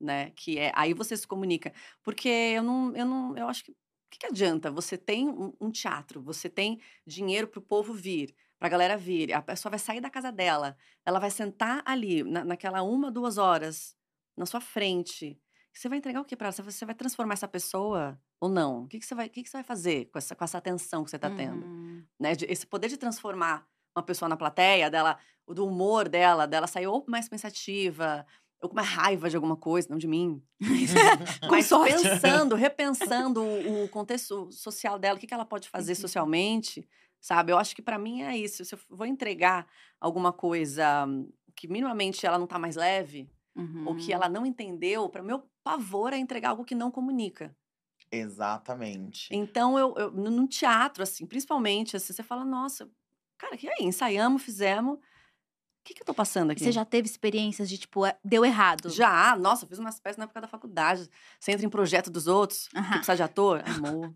[0.00, 0.30] né?
[0.30, 1.72] Que é, aí você se comunica.
[2.02, 3.74] Porque eu não, eu não, eu acho que, o
[4.10, 4.70] que, que adianta?
[4.70, 9.42] Você tem um, um teatro, você tem dinheiro pro povo vir, pra galera vir, a
[9.42, 13.96] pessoa vai sair da casa dela, ela vai sentar ali, na, naquela uma, duas horas,
[14.36, 15.38] na sua frente.
[15.72, 16.52] Você vai entregar o que pra ela?
[16.52, 18.84] Você vai- transformar essa pessoa ou não?
[18.84, 20.58] O que, que, você, vai, o que, que você vai fazer com essa, com essa
[20.58, 21.64] atenção que você tá tendo?
[21.64, 22.04] Uhum.
[22.18, 22.32] né?
[22.48, 27.04] Esse poder de transformar uma pessoa na plateia, dela, do humor dela, dela sair ou
[27.08, 28.26] mais pensativa,
[28.62, 30.42] ou com mais raiva de alguma coisa, não de mim.
[31.48, 31.94] Com Mas sorte.
[31.94, 35.96] pensando, repensando o, o contexto social dela, o que, que ela pode fazer Uhum.
[35.96, 36.86] socialmente,
[37.20, 37.52] sabe?
[37.52, 38.64] Eu acho que pra mim é isso.
[38.64, 39.66] Se eu vou entregar
[40.00, 41.06] alguma coisa
[41.56, 43.30] que minimamente ela não tá mais leve,
[43.86, 44.14] ou que Uhum.
[44.14, 47.54] ela não entendeu, para meu pavor é entregar algo que não comunica.
[48.10, 49.28] Exatamente.
[49.30, 52.90] Então, eu, eu- no no teatro, assim, principalmente, assim, você fala, nossa,
[53.38, 53.84] cara, que aí?
[53.86, 54.98] Ensaiamos, fizemos.
[55.88, 56.62] O que, que eu tô passando aqui?
[56.62, 58.90] Você já teve experiências de, tipo, é- deu errado?
[58.90, 61.08] Já, nossa, eu fiz umas peças na época da faculdade.
[61.40, 62.90] Você entra em projeto dos outros, que Aham.
[62.90, 64.12] precisa de ator, amor.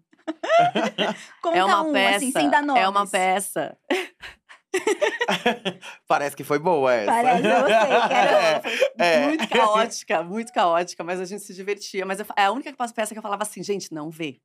[1.40, 2.16] Conta é uma um, peça.
[2.18, 2.82] assim, sem dar nomes.
[2.82, 3.74] É uma peça.
[6.06, 7.10] Parece que foi boa essa.
[7.10, 9.26] Parece, eu gostei, quero- É.
[9.28, 12.04] Muito caótica, muito caótica, mas a gente se divertia.
[12.04, 14.38] Mas eu é a única peça que eu falava assim, gente, não vê.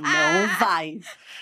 [0.00, 0.98] Não vai.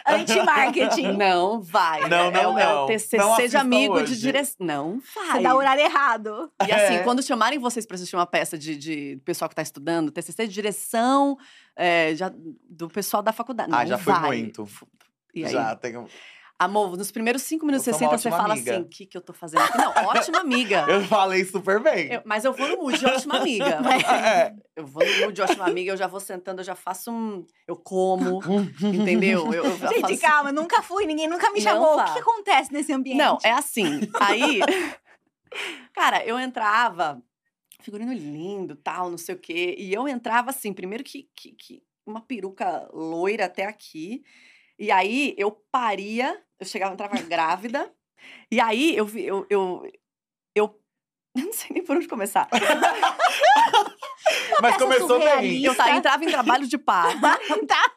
[0.06, 1.12] Anti-marketing.
[1.16, 2.08] Não vai.
[2.08, 2.86] Não, é, não, é o não.
[2.86, 4.16] TCC Não de assista amigo de hoje.
[4.20, 4.56] direção.
[4.60, 5.32] Não vai.
[5.36, 6.52] Você dá o horário errado.
[6.66, 7.02] E assim, É.
[7.02, 10.52] quando chamarem vocês para assistir uma peça de, de pessoal que está estudando, TCC de
[10.54, 11.36] direção
[11.76, 12.32] é, já-
[12.68, 13.70] do pessoal da faculdade.
[13.72, 14.20] Ah, não já fui vai.
[14.22, 14.68] muito.
[15.34, 16.06] E aí, Já tenho.
[16.64, 18.72] Amor, nos primeiros cinco minutos Eu você fala amiga.
[18.72, 19.78] assim: o que, que eu tô fazendo aqui?
[19.78, 20.84] Não, ótima amiga.
[20.90, 22.12] Eu falei super bem.
[22.12, 23.80] Eu- mas eu vou no mood de ótima amiga.
[24.12, 24.54] É.
[24.74, 27.46] Eu vou no mood de ótima amiga, eu já vou sentando, eu já faço um.
[27.68, 28.40] Eu como,
[28.82, 29.52] entendeu?
[29.52, 31.92] Eu, eu Gente, faço- calma, nunca fui, ninguém nunca me Não chamou.
[31.92, 32.04] O vá.
[32.06, 33.18] que, que acontece nesse ambiente?
[33.18, 34.00] Não, é assim.
[34.18, 34.60] Aí,
[35.92, 37.22] cara, eu entrava,
[37.80, 39.74] figurino lindo, tal, não sei o quê.
[39.78, 44.22] E eu entrava assim, primeiro que, que, que uma peruca loira até aqui.
[44.82, 47.88] E aí eu paria, eu chegava, entrava grávida.
[48.50, 49.88] E aí eu vi, eu, eu,
[50.56, 50.80] eu,
[51.38, 52.48] eu não sei nem por onde começar.
[54.60, 55.62] Mas começou bem.
[55.62, 57.20] Eu saí, entrava em trabalho de parto.
[57.64, 57.92] tá?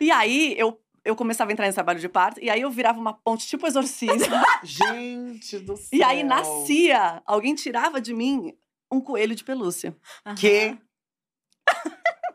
[0.00, 2.40] E aí eu, eu começava a entrar nesse trabalho de parto.
[2.40, 4.32] E aí eu virava uma ponte tipo exorcismo.
[4.62, 5.98] Gente do céu.
[5.98, 8.56] E aí nascia, alguém tirava de mim
[8.92, 9.96] um coelho de pelúcia.
[10.38, 10.78] Que?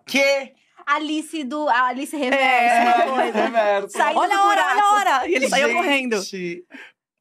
[0.05, 0.53] Que?
[0.85, 1.67] Alice do.
[1.69, 3.41] A Alice Reverso, É, uma coisa.
[3.43, 3.97] Reverso.
[3.97, 5.27] Saindo olha a hora, olha a hora!
[5.29, 6.15] E ele saiu correndo.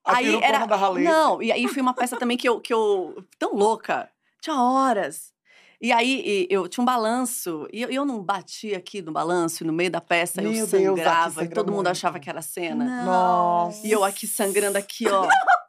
[0.07, 0.77] A Aí era- da.
[0.93, 3.25] Não, e aí foi uma peça também que eu, que eu.
[3.39, 4.11] tão louca.
[4.43, 5.33] Tinha horas.
[5.81, 9.63] E aí e eu tinha um balanço, e eu, eu não bati aqui no balanço,
[9.65, 11.89] e no meio da peça Meu eu Deus, sangrava, e sangra todo mundo muito.
[11.89, 12.85] achava que era cena.
[12.85, 13.05] Não.
[13.05, 13.87] Nossa.
[13.87, 15.27] E eu aqui sangrando aqui, ó.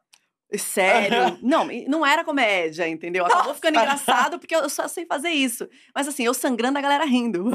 [0.58, 1.38] Sério.
[1.42, 3.26] Não, não era comédia, entendeu?
[3.26, 5.68] Acabou ficando engraçado porque eu só sei fazer isso.
[5.94, 7.50] Mas assim, eu sangrando, a galera rindo.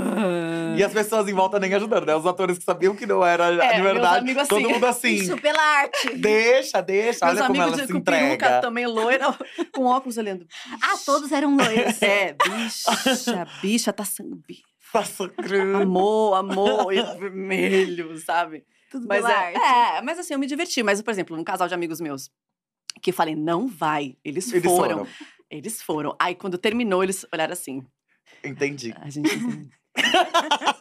[0.77, 2.15] E as pessoas em volta nem ajudando, né?
[2.17, 4.35] Os atores que sabiam que não era É, de verdade.
[4.49, 4.73] todo assim.
[4.73, 5.15] mundo assim.
[5.15, 6.17] Isso pela arte.
[6.17, 7.25] Deixa, deixa.
[7.27, 8.61] Meus Olha como amigos ela de, se com peruca entrega.
[8.61, 9.27] também loira,
[9.73, 10.47] com óculos olhando.
[10.83, 12.01] Ah, todos eram loiros.
[12.03, 14.43] É, bicha, bicha, tá sangrando.
[14.93, 15.83] Tá sangrando.
[15.83, 18.65] Amor, amor, e vermelho, sabe?
[18.91, 19.59] Tudo Mas é, arte.
[19.61, 20.83] é, mas assim, eu me diverti.
[20.83, 22.29] Mas, por exemplo, um casal de amigos meus,
[23.03, 24.17] que eu falei, não vai.
[24.25, 24.99] Eles, Eles foram.
[25.05, 25.07] foram.
[25.51, 26.17] Eles foram.
[26.19, 27.83] Aí, quando terminou, eles olharam assim.
[28.45, 28.95] Entendi.
[29.01, 29.69] A gente entendeu.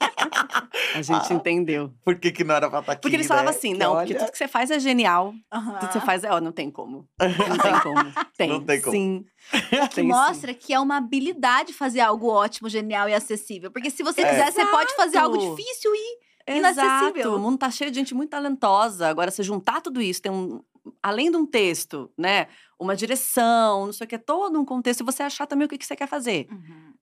[0.95, 1.93] A gente Ah, entendeu.
[2.04, 3.02] Por que, que não era pra estar aqui?
[3.02, 3.30] Porque eles né?
[3.30, 5.34] falavam assim, Que não, porque olha- tudo que você faz é genial.
[5.52, 7.08] Tudo que você faz é, ó, não tem como.
[7.19, 8.13] Não tem como.
[8.38, 8.91] Tem, Não tem como.
[8.95, 9.26] sim.
[9.52, 10.08] Que Tem, sim.
[10.08, 13.72] mostra que é uma habilidade fazer algo ótimo, genial e acessível.
[13.72, 14.30] Porque se você É.
[14.30, 15.56] quiser, você pode fazer algo Exato.
[15.56, 16.30] difícil e.
[16.52, 17.10] Inacessível.
[17.15, 17.36] Exato.
[17.36, 19.08] O mundo tá cheio de gente muito talentosa.
[19.08, 20.62] Agora, você juntar tudo isso, tem um.
[21.02, 22.47] Além de um texto, né?
[22.80, 25.78] Uma direção, não sei o que, todo um contexto, e você achar também o que,
[25.78, 26.47] que você quer fazer.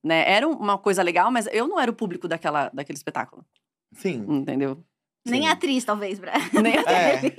[0.04, 0.30] Né?
[0.30, 3.46] Era uma coisa legal, mas eu não era o público daquela, daquele espetáculo.
[3.94, 4.26] Sim.
[4.28, 4.84] Entendeu?
[5.26, 5.48] Nem sim.
[5.48, 6.34] a atriz, talvez, Bra.
[6.62, 7.36] Nem É.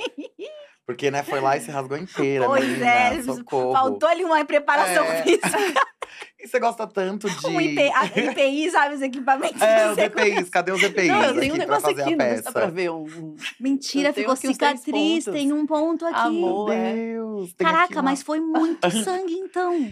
[0.87, 2.47] Porque, né, foi lá e se rasgou inteira.
[2.47, 3.73] Pois menina, é, socorro.
[3.73, 5.23] Faltou ali uma preparação É.
[5.23, 5.49] física.
[6.38, 7.47] E você gosta tanto de.
[7.47, 9.99] Um IP, a EPI, sabe, os equipamentos É, os.
[9.99, 10.49] EPIs.
[10.51, 13.37] Cadê os EPIs não, eu tenho um negócio aqui, não dá pra ver um.
[13.61, 16.16] Mentira, ficou cicatriz, tem um ponto aqui.
[16.18, 16.71] Amor.
[16.71, 17.18] Meu.
[17.38, 17.53] Deus.
[17.59, 19.90] Caraca, uma- mas foi muito sangue, então.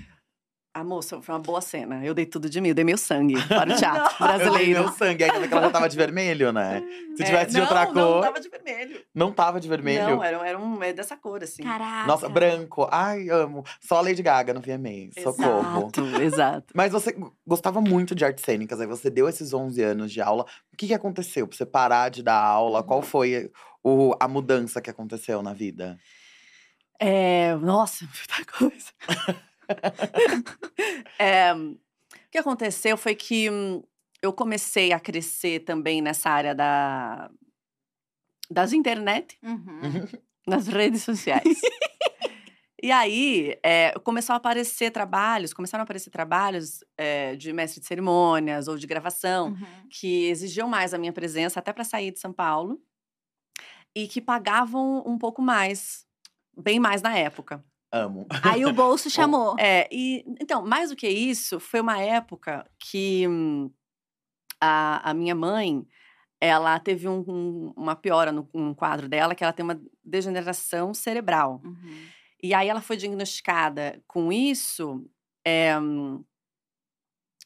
[0.77, 2.05] A moça, foi uma boa cena.
[2.05, 4.83] Eu dei tudo de mim, eu dei meu sangue para o teatro Eu dei brasileiro.
[4.83, 5.25] meu sangue.
[5.25, 6.83] Ainda que ela já tava de vermelho, né?
[7.17, 8.21] Se É, tivesse de não, outra Não, cor.
[8.21, 9.01] tava de vermelho.
[9.15, 10.17] Não tava de vermelho.
[10.17, 11.63] Não, era, era um é dessa cor, assim.
[11.63, 12.07] Caraca.
[12.07, 12.87] Nossa, branco.
[12.93, 13.65] Ai, amo.
[13.81, 15.13] Só a Lady Gaga no VMA.
[15.23, 15.89] Socorro.
[15.95, 16.67] Exato, exato.
[16.75, 20.45] Mas você gostava muito de artes cênicas, aí você deu esses 11 anos de aula.
[20.71, 22.83] O que, que aconteceu pra você parar de dar aula?
[22.83, 23.51] Qual foi
[23.83, 25.97] o, a mudança que aconteceu na vida?
[27.01, 28.05] É, nossa,
[28.37, 28.93] muita coisa.
[31.19, 31.77] É, o
[32.31, 33.83] que aconteceu foi que hum,
[34.23, 37.31] eu comecei a crescer também nessa área da,
[38.51, 39.81] das internet, Uhum.
[40.47, 41.59] nas redes sociais.
[42.83, 47.87] E aí, é, começou a aparecer trabalhos, começaram a aparecer trabalhos é, de mestre de
[47.87, 49.89] cerimônias ou de gravação Uhum.
[49.91, 52.81] que exigiam mais a minha presença até para sair de São Paulo
[53.95, 56.07] e que pagavam um pouco mais,
[56.57, 57.65] bem mais na época.
[58.05, 58.27] Amo.
[58.43, 59.57] Aí o bolso chamou.
[59.59, 63.71] É, e então, mais do que isso, foi uma época que hum,
[64.61, 65.87] a, a minha mãe,
[66.41, 70.93] ela teve um- um- uma piora no um quadro dela, que ela tem uma degeneração
[70.95, 71.61] cerebral.
[71.65, 72.07] Uhum.
[72.43, 75.05] E aí ela foi diagnosticada com isso.
[75.47, 75.75] é,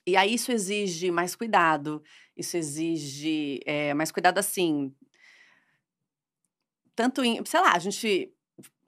[0.07, 2.03] e aí isso exige mais cuidado,
[2.37, 4.93] isso exige é, mais cuidado assim.
[6.97, 8.33] Tanto em, sei lá, a gente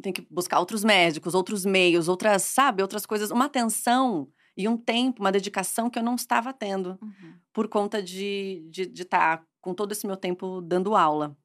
[0.03, 4.77] tem que buscar outros médicos, outros meios, outras, sabe, outras coisas, uma atenção e um
[4.77, 7.35] tempo, uma dedicação que eu não estava tendo Uhum.
[7.53, 11.37] por conta de estar de, de tá com todo esse meu tempo dando aula.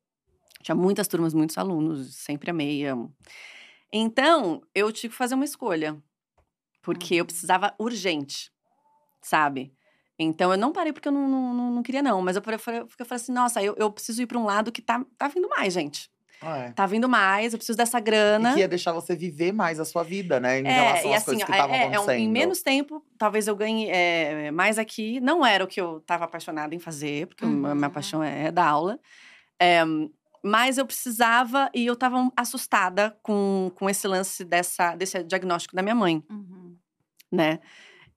[0.62, 3.16] Tinha muitas turmas, muitos alunos, sempre amei, amo.
[3.94, 6.02] Então, eu tive que fazer uma escolha,
[6.82, 7.26] porque eu Uhum.
[7.28, 8.52] precisava urgente,
[9.22, 9.74] sabe?
[10.20, 12.22] Então, eu não parei porque eu não, não, não- não queria, não.
[12.22, 14.72] Mas eu falei, porque eu falei assim, nossa, eu, eu preciso ir para um lado
[14.72, 16.10] que tá, tá vindo mais, gente.
[16.42, 16.72] Ah, é.
[16.72, 18.52] Tá vindo mais, eu preciso dessa grana.
[18.52, 20.60] E que ia deixar você viver mais a sua vida, né?
[20.60, 22.20] Em É, relação e às assim, coisas que é- estavam é, é um- acontecendo.
[22.20, 25.20] em menos tempo, talvez eu ganhe é, mais aqui.
[25.20, 27.90] Não era o que eu estava apaixonada em fazer, porque a minha Uhum.
[27.92, 29.00] paixão é, é dar aula.
[29.60, 29.82] É,
[30.44, 35.82] mas eu precisava e eu estava assustada com, com esse lance dessa, desse diagnóstico da
[35.82, 36.76] minha mãe, Uhum.
[37.32, 37.60] né?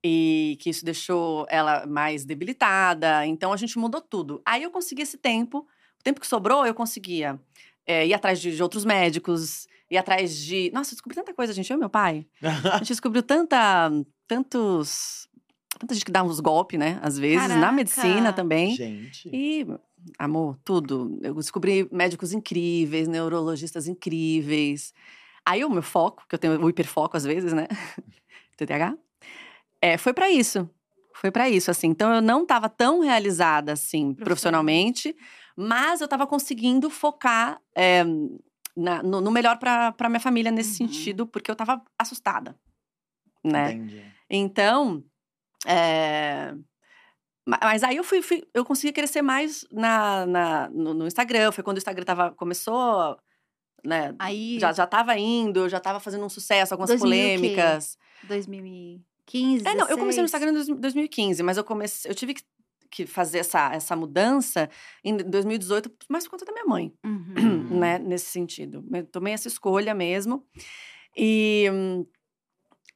[0.04, 3.26] E que isso deixou ela mais debilitada.
[3.26, 4.40] Então a gente mudou tudo.
[4.46, 5.66] Aí eu consegui esse tempo.
[5.98, 7.38] O tempo que sobrou, eu conseguia
[7.87, 10.71] é, ir atrás de, de outros médicos, ir atrás de.
[10.73, 11.71] Nossa, eu descobri tanta coisa, gente.
[11.71, 12.27] Eu e meu pai.
[12.43, 13.90] A gente descobriu tanta,
[14.27, 15.29] tantos.
[15.79, 16.99] Tanta gente que dá uns golpes, né?
[17.03, 17.73] Às vezes, na Caraca!
[17.73, 18.75] medicina também.
[18.75, 19.31] Gente.
[19.33, 19.66] E,
[20.19, 21.19] amor, tudo.
[21.23, 24.93] Eu descobri médicos incríveis, neurologistas incríveis.
[25.47, 27.66] Aí o meu foco, que eu tenho o hiperfoco às vezes, né?
[28.57, 28.95] TDAH.
[29.81, 30.69] É, foi pra isso.
[31.14, 31.88] Foi pra isso, assim.
[31.88, 35.14] Então eu não tava tão realizada, assim, profissionalmente,
[35.61, 38.03] mas eu tava conseguindo focar é,
[38.77, 40.88] na- no, no melhor pra, pra minha família nesse Uhum.
[40.88, 42.59] sentido, porque eu tava assustada,
[43.44, 43.73] né?
[43.73, 44.05] Entendi.
[44.29, 45.05] Então,
[45.66, 46.55] é,
[47.46, 51.51] Ma- Mas aí eu fui, fui- eu consegui crescer mais na, na- no, no Instagram.
[51.51, 53.18] Foi quando o Instagram tava, começou,
[53.85, 54.14] né?
[54.18, 57.38] Aí, Já, já tava indo, já tava fazendo um sucesso, algumas 2000 o quê?
[57.38, 57.99] polêmicas.
[58.23, 60.29] 2015, É, não, eu comecei no 16.
[60.29, 62.42] Instagram em dois- 2015, mas eu comecei, eu tive que,
[62.90, 64.68] que fazer essa, essa mudança
[65.05, 67.79] em 2018, mais por conta da minha mãe, Uhum.
[67.79, 67.98] né?
[67.98, 68.85] Nesse sentido.
[68.92, 70.44] Eu tomei essa escolha mesmo.
[71.16, 71.66] E.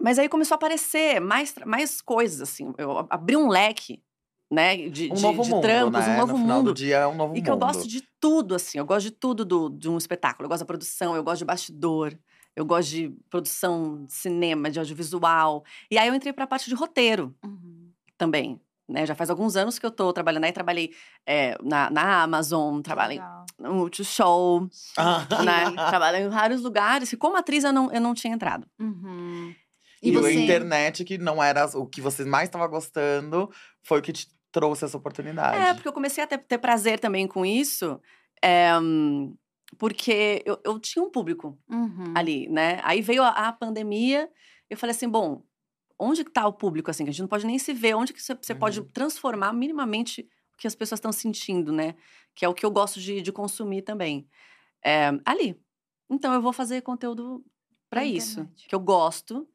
[0.01, 2.73] Mas aí começou a aparecer mais, mais coisas, assim.
[2.77, 4.03] Eu ab- abri um leque,
[4.51, 4.77] né?
[4.89, 6.15] De, Um de, novo de mundo, trampos, né?
[6.15, 6.67] um novo no final mundo.
[6.73, 7.45] do dia é um novo E mundo.
[7.45, 8.79] que eu gosto de tudo, assim.
[8.79, 10.45] Eu gosto de tudo do, de um espetáculo.
[10.47, 12.19] Eu gosto da produção, eu gosto de bastidor.
[12.57, 15.65] Eu gosto de produção de cinema, de audiovisual.
[15.91, 17.91] E aí eu entrei pra parte de roteiro Uhum.
[18.19, 18.61] também.
[18.89, 19.07] Né?
[19.07, 20.53] Já faz alguns anos que eu tô trabalhando aí.
[20.53, 20.91] Trabalhei
[21.27, 23.47] é, na, na Amazon, trabalhei Legal.
[23.59, 24.69] no Multishow,
[24.99, 25.27] Ah.
[25.43, 25.71] né?
[25.89, 27.13] trabalhei em vários lugares.
[27.13, 28.67] E como atriz eu não, eu não tinha entrado.
[28.79, 29.55] Uhum.
[30.03, 30.35] E, E a você?
[30.35, 33.51] internet, que não era o que você mais estava gostando,
[33.83, 35.57] foi o que te trouxe essa oportunidade.
[35.57, 37.99] É, porque eu comecei a ter, ter prazer também com isso.
[38.43, 38.71] é,
[39.79, 42.13] porque eu, eu tinha um público Uhum.
[42.15, 42.81] ali, né?
[42.85, 44.29] Aí veio a, a pandemia,
[44.71, 45.43] eu falei assim, bom,
[45.99, 47.05] onde que tá o público, assim?
[47.05, 48.89] Que a gente não pode nem se ver, onde que você, você pode Uhum.
[48.93, 51.95] transformar minimamente o que as pessoas estão sentindo, né?
[52.35, 54.29] Que é o que eu gosto de, de consumir também.
[54.85, 55.61] É, ali.
[56.11, 57.45] Então, eu vou fazer conteúdo
[57.89, 58.69] para Na isso, internet.
[58.69, 59.49] que eu gosto.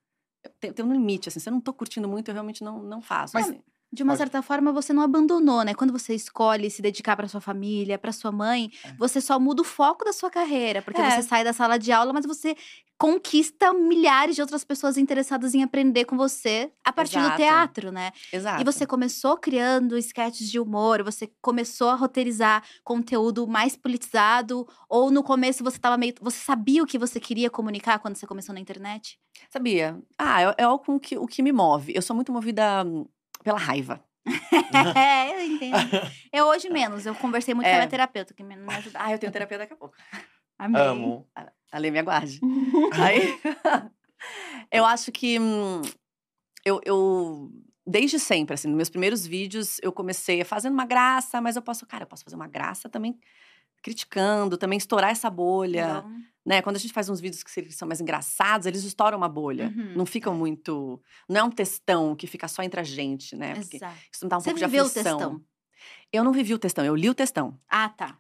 [0.60, 3.02] Tem, tem um limite, assim, se eu não tô curtindo muito, eu realmente não, não
[3.02, 3.34] faço.
[3.36, 3.62] Mas- assim.
[3.92, 5.74] De uma Pode- certa forma, você não abandonou, né?
[5.74, 8.94] Quando você escolhe se dedicar para sua família, para sua mãe, É.
[8.98, 11.10] você só muda o foco da sua carreira, porque É.
[11.10, 12.56] você sai da sala de aula, mas você
[13.00, 17.38] conquista milhares de outras pessoas interessadas em aprender com você a partir do Exato.
[17.38, 18.12] teatro, né?
[18.32, 18.62] Exato.
[18.62, 25.10] E você começou criando sketches de humor, você começou a roteirizar conteúdo mais politizado, ou
[25.10, 26.14] no começo você tava meio.
[26.22, 29.18] Você sabia o que você queria comunicar quando você começou na internet?
[29.50, 29.98] Sabia?
[30.18, 31.94] Ah, é, é o, com que, o que me move.
[31.96, 33.06] Eu sou muito movida hum,
[33.44, 34.04] pela raiva.
[34.96, 35.78] é, eu entendo.
[36.32, 37.78] Eu hoje menos, eu conversei muito com a É.
[37.78, 39.02] minha terapeuta, que me ajudou.
[39.02, 39.96] Ah, eu tenho terapia daqui a pouco.
[40.60, 40.82] Amei.
[40.82, 41.28] Amo.
[41.72, 42.40] Ali, me aguarde.
[42.94, 43.40] Aí,
[44.72, 45.82] eu acho que hum,
[46.66, 47.50] eu, eu,
[47.88, 51.86] desde sempre, assim, nos meus primeiros vídeos, eu comecei fazendo uma graça, mas eu posso,
[51.86, 53.18] cara, eu posso fazer uma graça também
[53.82, 56.62] criticando, também estourar essa bolha, Então, né?
[56.62, 59.74] Quando a gente faz uns vídeos que se- são mais engraçados, eles estouram uma bolha.
[59.76, 59.94] Uhum.
[59.96, 63.56] Não ficam muito, não é um textão que fica só entre a gente, né?
[63.56, 63.96] Porque Exato.
[64.12, 65.18] isso me dá um Você pouco de viveu o aflição.
[65.18, 65.42] textão?
[66.12, 67.60] Eu não vivi o textão, eu li o textão.
[67.70, 68.18] Ah, tá.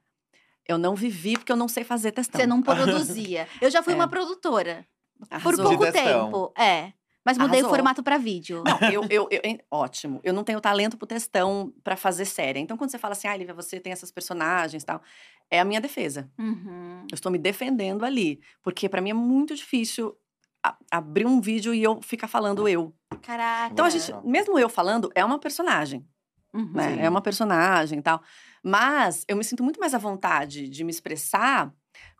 [0.68, 2.40] Eu não vivi porque eu não sei fazer textão.
[2.40, 3.48] Você não produzia.
[3.60, 3.96] Eu já fui É.
[3.96, 4.86] uma produtora.
[5.20, 5.66] Por Arrasou.
[5.66, 6.26] pouco De textão.
[6.26, 6.54] tempo.
[6.58, 6.94] É.
[7.26, 7.70] Mas mudei o Arrasou.
[7.76, 8.64] formato pra vídeo.
[8.66, 10.22] Não, eu, eu, eu- ótimo.
[10.24, 12.60] Eu não tenho talento pro textão pra fazer série.
[12.60, 15.02] Então, quando você fala assim, ah, Lívia, você tem essas personagens e tal,
[15.52, 16.30] é a minha defesa.
[16.38, 17.06] Uhum.
[17.12, 18.40] Eu estou me defendendo ali.
[18.62, 20.16] Porque pra mim é muito difícil
[20.64, 22.94] a- abrir um vídeo e eu ficar falando eu.
[23.22, 23.72] Caraca.
[23.74, 26.06] Então, a gente, mesmo eu falando, é uma personagem,
[26.54, 26.72] Uhum.
[26.74, 26.98] né?
[27.06, 28.22] É uma personagem e tal.
[28.64, 31.74] Mas eu me sinto muito mais à vontade de me expressar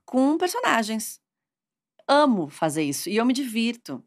[0.06, 1.20] com personagens.
[2.08, 3.10] Amo fazer isso.
[3.10, 4.04] E eu me divirto.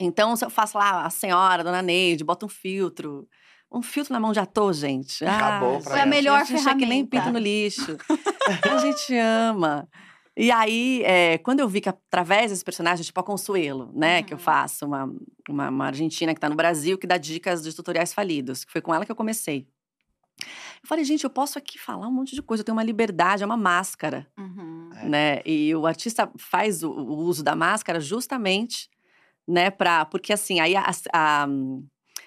[0.00, 3.28] Então, se eu faço lá a senhora, a dona Neide, bota um filtro.
[3.70, 5.24] Um filtro na mão de ator, gente.
[5.24, 7.08] Acabou Ah, pra Foi a melhor a gente é que nem ferramenta.
[7.10, 7.96] pinto no lixo.
[8.70, 9.88] a gente ama.
[10.36, 14.32] E aí, é, quando eu vi que através desse personagem, tipo a Consuelo, né, que
[14.32, 14.42] eu Uhum.
[14.44, 15.12] faço, uma,
[15.48, 18.80] uma, uma argentina que tá no Brasil, que dá dicas de tutoriais falidos, que foi
[18.80, 19.66] com ela que eu comecei.
[20.40, 23.42] Eu falei, gente, eu posso aqui falar um monte de coisa, eu tenho uma liberdade,
[23.42, 24.90] é uma máscara, Uhum.
[24.94, 25.08] É.
[25.08, 25.40] né?
[25.44, 28.88] E o artista faz o, o uso da máscara justamente,
[29.46, 30.04] né, pra.
[30.04, 31.46] Porque assim, aí a, a,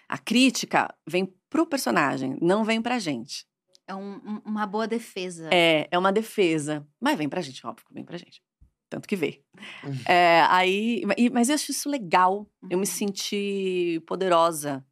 [0.10, 3.46] a crítica vem pro personagem, não vem pra gente.
[3.92, 5.50] É um- um- uma boa defesa.
[5.52, 6.88] É, é uma defesa.
[6.98, 8.42] Mas vem pra gente, óbvio, vem pra gente.
[8.90, 9.44] Tanto que vê.
[9.84, 9.94] Uhum.
[10.08, 11.02] É, aí,
[11.34, 12.48] mas eu acho isso legal.
[12.70, 12.86] Eu me Uhum.
[12.86, 14.86] senti poderosa.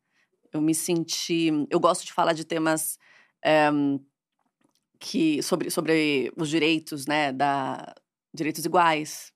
[0.52, 1.50] Eu me senti.
[1.70, 2.98] Eu gosto de falar de temas
[3.46, 3.70] é,
[5.00, 7.32] que sobre, sobre os direitos, né?
[7.32, 7.94] Da,
[8.34, 9.32] direitos iguais.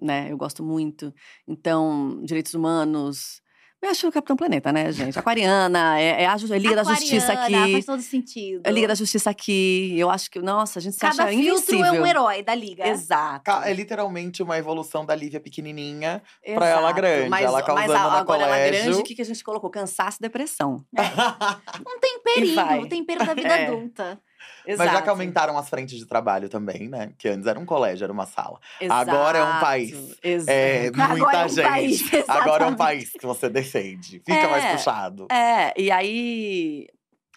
[0.00, 0.30] Né?
[0.32, 1.12] Eu gosto muito.
[1.46, 3.42] Então, direitos humanos.
[3.82, 5.18] Eu acho o Capitão Planeta, né, gente?
[5.18, 7.72] Aquariana, é, é a, é Liga da Justiça Aquariana, aqui.
[7.72, 8.60] Faz todo sentido.
[8.62, 9.94] É Liga da Justiça aqui.
[9.98, 11.84] Eu acho que, nossa, a gente se Cada acha filtro invencível.
[11.86, 12.86] é um herói da liga.
[12.86, 13.50] Exato.
[13.64, 16.22] É literalmente uma evolução da Lívia pequenininha
[16.54, 16.94] pra ela exato.
[16.94, 18.82] grande, Mas, ela causando mas a- agora ela colégio.
[18.84, 19.70] grande, o que, que a gente colocou?
[19.70, 20.84] Cansaço e depressão.
[21.80, 23.66] Um temperinho, o tempero da vida É.
[23.66, 24.20] adulta.
[24.66, 24.78] Exato.
[24.88, 27.12] Mas já que aumentaram as frentes de trabalho também, né?
[27.18, 28.58] Que antes era um colégio, era uma sala.
[28.80, 29.10] Exato.
[29.10, 30.16] Agora é um país.
[30.22, 30.50] Exato.
[30.50, 31.68] É, Agora muita é um gente.
[31.68, 34.18] país, Agora é um país que você defende.
[34.20, 34.48] Fica É.
[34.50, 35.26] mais puxado.
[35.30, 36.86] É, e aí.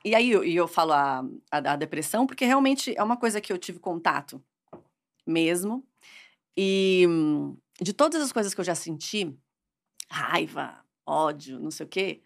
[0.05, 3.53] E aí eu, eu falo a, a, a depressão, porque realmente é uma coisa que
[3.53, 4.43] eu tive contato
[5.25, 5.83] mesmo.
[6.57, 9.33] E hum, de todas as coisas que eu já senti,
[10.11, 10.75] raiva,
[11.07, 12.21] ódio, não sei o quê,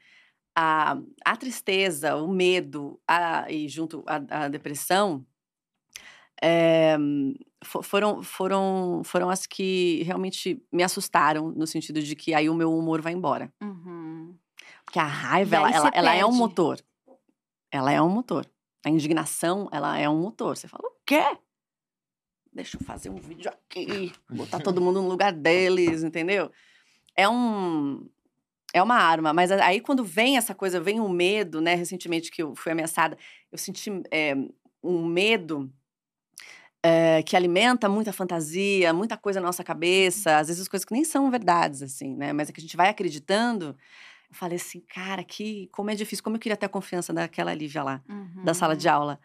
[0.59, 5.23] a, a tristeza, o medo a, e junto a, a depressão
[6.41, 6.97] é,
[7.63, 12.75] foram, foram, foram as que realmente me assustaram, no sentido de que aí o meu
[12.75, 13.53] humor vai embora.
[13.61, 14.35] Uhum.
[14.83, 16.81] Porque a raiva, ela, ela, ela é um motor.
[17.71, 18.49] Ela é um motor.
[18.83, 20.57] A indignação, ela é um motor.
[20.57, 21.37] Você fala, o quê?
[22.51, 26.51] Deixa eu fazer um vídeo aqui, botar todo mundo no lugar deles, entendeu?
[27.15, 28.09] É um.
[28.73, 31.73] É uma arma, mas aí quando vem essa coisa, vem o medo, né?
[31.73, 33.17] Recentemente que eu fui ameaçada,
[33.51, 34.35] eu senti é,
[34.83, 35.71] um medo
[36.83, 41.03] é, que alimenta muita fantasia, muita coisa na nossa cabeça, às vezes coisas que nem
[41.03, 42.33] são verdades, assim, né?
[42.33, 43.75] Mas é que a gente vai acreditando.
[44.29, 47.53] Eu falei assim, cara, que como é difícil, como eu queria ter a confiança daquela
[47.53, 48.43] Lívia lá, uhum.
[48.43, 49.19] da sala de aula,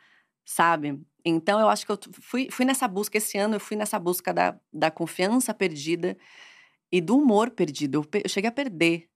[0.44, 1.00] sabe?
[1.24, 4.32] Então eu acho que eu fui, fui nessa busca, esse ano eu fui nessa busca
[4.32, 6.16] da, da confiança perdida
[6.90, 7.98] e do humor perdido.
[7.98, 9.08] Eu, eu cheguei a perder.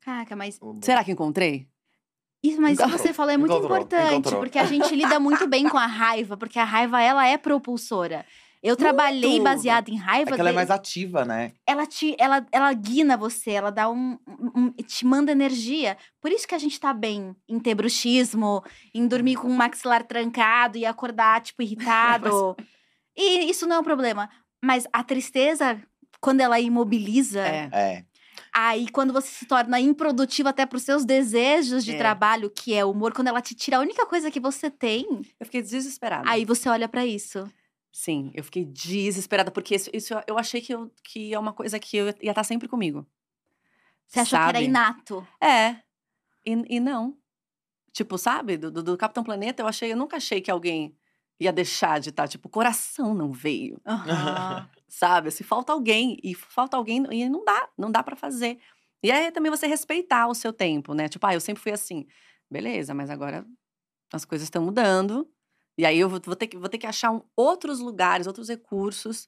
[0.00, 0.58] Caraca, mas.
[0.82, 1.68] Será que encontrei?
[2.42, 4.40] Isso, mas isso que você falou é muito encontrou, importante, encontrou.
[4.40, 8.24] porque a gente lida muito bem com a raiva, porque a raiva ela é propulsora.
[8.62, 9.44] Eu trabalhei muito.
[9.44, 10.32] baseada em raiva.
[10.32, 11.52] É que ela é mais ativa, né?
[11.66, 14.18] Ela te, ela, ela guina você, ela dá um,
[14.54, 15.96] um, te manda energia.
[16.20, 18.62] Por isso que a gente tá bem em ter bruxismo,
[18.94, 22.54] em dormir com o maxilar trancado e acordar tipo irritado.
[23.16, 24.28] e isso não é um problema.
[24.62, 25.80] Mas a tristeza,
[26.20, 27.70] quando ela imobiliza, é.
[27.72, 28.04] é.
[28.52, 31.98] Aí, quando você se torna improdutivo até para os seus desejos de é.
[31.98, 35.22] trabalho, que é o humor, quando ela te tira a única coisa que você tem.
[35.38, 36.28] Eu fiquei desesperada.
[36.28, 37.48] Aí você olha para isso.
[37.92, 41.78] Sim, eu fiquei desesperada, porque isso, isso eu achei que, eu, que é uma coisa
[41.78, 43.06] que eu ia estar tá sempre comigo.
[44.06, 44.52] Você achou sabe?
[44.52, 45.26] que era inato?
[45.40, 45.76] É.
[46.44, 47.16] E, e não.
[47.92, 50.96] Tipo, sabe, do, do, do, Capitão Planeta, eu achei, eu nunca achei que alguém
[51.40, 53.80] ia deixar de estar, tá, tipo, o coração não veio.
[53.86, 54.68] Uhum.
[54.86, 55.30] sabe?
[55.30, 58.58] Se falta alguém, e falta alguém, e não dá, não dá para fazer.
[59.02, 61.08] E aí também você respeitar o seu tempo, né?
[61.08, 62.06] Tipo, ah, eu sempre fui assim.
[62.50, 63.46] Beleza, mas agora
[64.12, 65.26] as coisas estão mudando.
[65.78, 68.48] E aí eu vou, vou, ter, que, vou ter que achar um, outros lugares, outros
[68.48, 69.26] recursos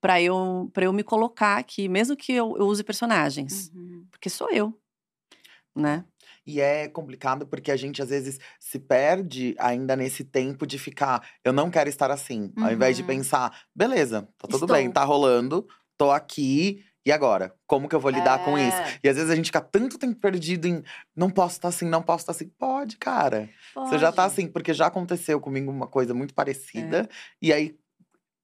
[0.00, 3.70] para eu, pra eu me colocar aqui, mesmo que eu, eu use personagens.
[3.72, 4.04] Uhum.
[4.10, 4.76] Porque sou eu,
[5.76, 6.04] né?
[6.46, 11.26] E é complicado porque a gente às vezes se perde ainda nesse tempo de ficar,
[11.44, 12.52] eu não quero estar assim.
[12.56, 12.64] Uhum.
[12.64, 13.08] Ao invés de uhum.
[13.08, 14.76] pensar, beleza, tá tudo Estou.
[14.76, 17.54] bem, tá rolando, tô aqui, e agora?
[17.66, 18.44] Como que eu vou lidar é.
[18.44, 18.76] com isso?
[18.76, 19.00] É.
[19.02, 20.82] E às vezes a gente fica tanto tempo perdido em
[21.16, 22.48] não posso estar assim, não posso estar assim.
[22.58, 23.50] Pode, cara.
[23.74, 23.90] Pode.
[23.90, 27.00] Você já tá assim, porque já aconteceu comigo uma coisa muito parecida.
[27.00, 27.08] É.
[27.40, 27.76] E aí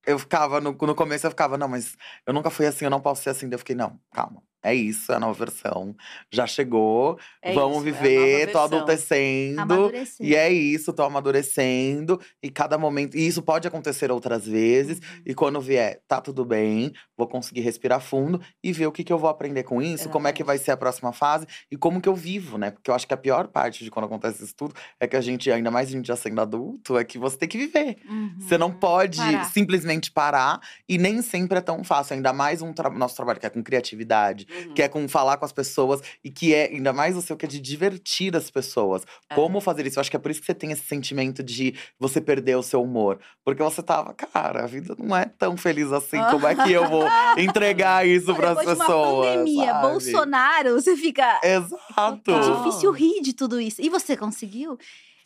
[0.05, 3.01] eu ficava, no, no começo eu ficava, não, mas eu nunca fui assim, eu não
[3.01, 3.49] posso ser assim.
[3.49, 4.43] Daí eu fiquei, não, calma.
[4.62, 5.94] É isso, é a nova versão.
[6.33, 7.18] Já chegou.
[7.40, 9.92] É vamos isso, viver, é tô adolescendo.
[10.21, 12.21] E é isso, tô amadurecendo.
[12.42, 13.16] E cada momento.
[13.16, 14.99] E isso pode acontecer outras vezes.
[14.99, 15.23] Uhum.
[15.27, 16.92] E quando vier, tá tudo bem.
[17.16, 20.12] Vou conseguir respirar fundo e ver o que, que eu vou aprender com isso, Exatamente.
[20.12, 22.71] como é que vai ser a próxima fase e como que eu vivo, né?
[22.73, 25.21] Porque eu acho que a pior parte de quando acontece isso tudo é que a
[25.21, 27.97] gente, ainda mais a gente já sendo adulto, é que você tem que viver.
[28.09, 28.35] Uhum.
[28.38, 29.44] Você não pode parar.
[29.44, 30.61] simplesmente parar.
[30.88, 32.14] E nem sempre é tão fácil.
[32.14, 34.75] Ainda mais um tra nosso trabalho que é com criatividade uhum.
[34.75, 37.47] que é com falar com as pessoas e que é ainda mais o seu que
[37.47, 39.03] é de divertir as pessoas.
[39.29, 39.35] É.
[39.35, 39.99] Como fazer isso?
[39.99, 42.62] Eu acho que é por isso que você tem esse sentimento de você perder o
[42.62, 43.18] seu humor.
[43.44, 46.18] Porque você tava, cara, a vida não é tão feliz assim.
[46.31, 47.05] Como é que eu vou
[47.38, 48.88] entregar isso para as pessoas?
[48.88, 49.88] Uma pandemia, sabe?
[49.88, 51.40] Bolsonaro, você fica.
[51.42, 52.31] Exato.
[52.31, 53.81] É difícil rir de tudo isso.
[53.81, 54.79] E você conseguiu?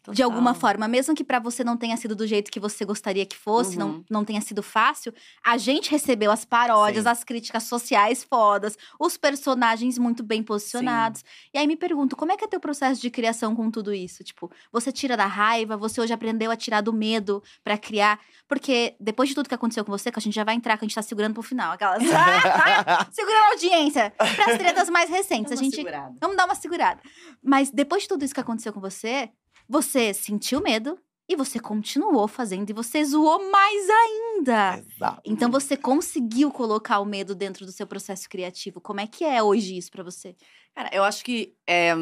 [0.02, 0.16] Total.
[0.16, 3.24] de alguma forma, mesmo que para você não tenha sido do jeito que você gostaria
[3.24, 3.86] que fosse, uhum.
[3.86, 7.10] não, não tenha sido fácil, a gente recebeu as paródias, Sim.
[7.10, 11.20] as críticas sociais fodas, os personagens muito bem posicionados.
[11.20, 11.26] Sim.
[11.54, 14.24] E aí me pergunto, como é que é teu processo de criação com tudo isso?
[14.24, 18.96] Tipo, você tira da raiva, você hoje aprendeu a tirar do medo para criar, porque
[18.98, 20.88] depois de tudo que aconteceu com você, que a gente já vai entrar, que a
[20.88, 22.02] gente tá segurando pro final, aquelas
[23.12, 26.12] segurando a audiência para as tretas mais recentes, a gente segurada.
[26.20, 27.00] vamos dar uma segurada.
[27.40, 29.30] Mas depois de tudo isso que aconteceu com você,
[29.68, 30.98] você sentiu medo
[31.28, 34.78] e você continuou fazendo e você zoou mais ainda.
[34.78, 35.22] Exato.
[35.24, 38.80] Então você conseguiu colocar o medo dentro do seu processo criativo.
[38.80, 40.36] Como é que é hoje isso para você?
[40.74, 41.92] Cara, eu acho que é,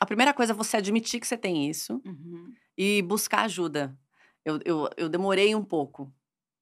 [0.00, 2.52] a primeira coisa é você admitir que você tem isso uhum.
[2.76, 3.96] e buscar ajuda.
[4.44, 6.12] Eu, eu, eu, demorei um pouco,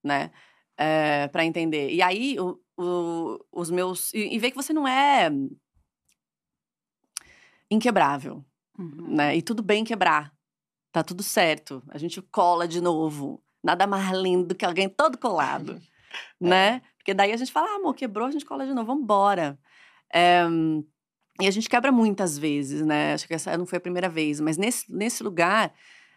[0.04, 0.30] né,
[0.76, 1.90] é, para entender.
[1.90, 4.12] E aí, o, o, os meus.
[4.12, 5.30] E, e ver que você não é
[7.70, 8.44] inquebrável.
[8.78, 9.14] Uhum.
[9.16, 9.36] Né?
[9.36, 10.32] E tudo bem quebrar.
[10.92, 11.82] Tá tudo certo.
[11.88, 13.42] A gente cola de novo.
[13.62, 15.80] Nada mais lindo do que alguém todo colado.
[16.40, 16.48] é.
[16.48, 16.82] Né?
[16.96, 19.58] Porque daí a gente fala, ah, amor, quebrou, a gente cola de novo, vambora.
[20.12, 20.42] É,
[21.40, 23.14] e a gente quebra muitas vezes, né?
[23.14, 25.72] Acho que essa não foi a primeira vez, mas nesse, nesse lugar,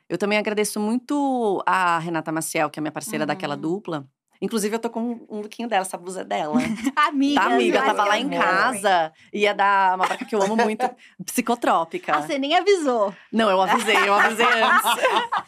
[0.09, 3.27] eu também agradeço muito a Renata Maciel, que é minha parceira uhum.
[3.27, 4.05] daquela dupla.
[4.43, 6.55] Inclusive, eu tô com um lookinho dela, essa blusa é dela.
[7.07, 8.39] Amiga, Tá, amiga, mas tava lá em amor.
[8.43, 9.13] casa.
[9.31, 10.85] Ia dar uma marca que eu amo muito,
[11.25, 12.13] psicotrópica.
[12.17, 13.15] Ah, você nem avisou.
[13.31, 15.03] Não, eu avisei, eu avisei antes.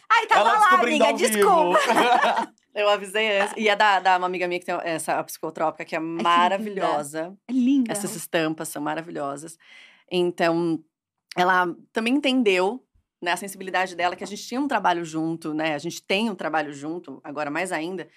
[0.10, 1.78] Ai, tava Ela lá, amiga, desculpa.
[2.74, 3.54] Eu avisei antes.
[3.58, 7.36] Ia dar, dar uma amiga minha que tem essa psicotrópica, que é maravilhosa.
[7.50, 7.92] É linda.
[7.92, 9.58] Essas estampas são maravilhosas.
[10.10, 10.80] Então,
[11.36, 12.82] ela também entendeu
[13.22, 15.74] né, a sensibilidade dela, que a gente tinha um trabalho junto, né?
[15.74, 18.08] A gente tem um trabalho junto, agora mais ainda,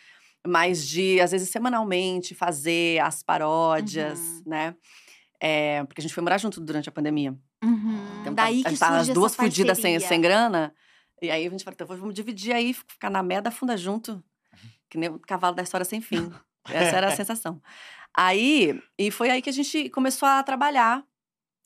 [0.47, 4.43] mas de, às vezes, semanalmente fazer as paródias, Uhum.
[4.47, 4.75] né?
[5.41, 7.37] É, porque a gente foi morar junto durante a pandemia.
[7.63, 8.21] Uhum.
[8.21, 10.75] Então, Daí tá, que tá as duas fudidas sem, sem grana.
[11.21, 14.23] E aí a gente falou, então vamos dividir aí, ficar na merda funda junto.
[14.89, 16.33] Que nem o cavalo da história sem fim.
[16.69, 17.61] Essa era a sensação.
[18.17, 21.05] Aí, e foi aí que a gente começou a trabalhar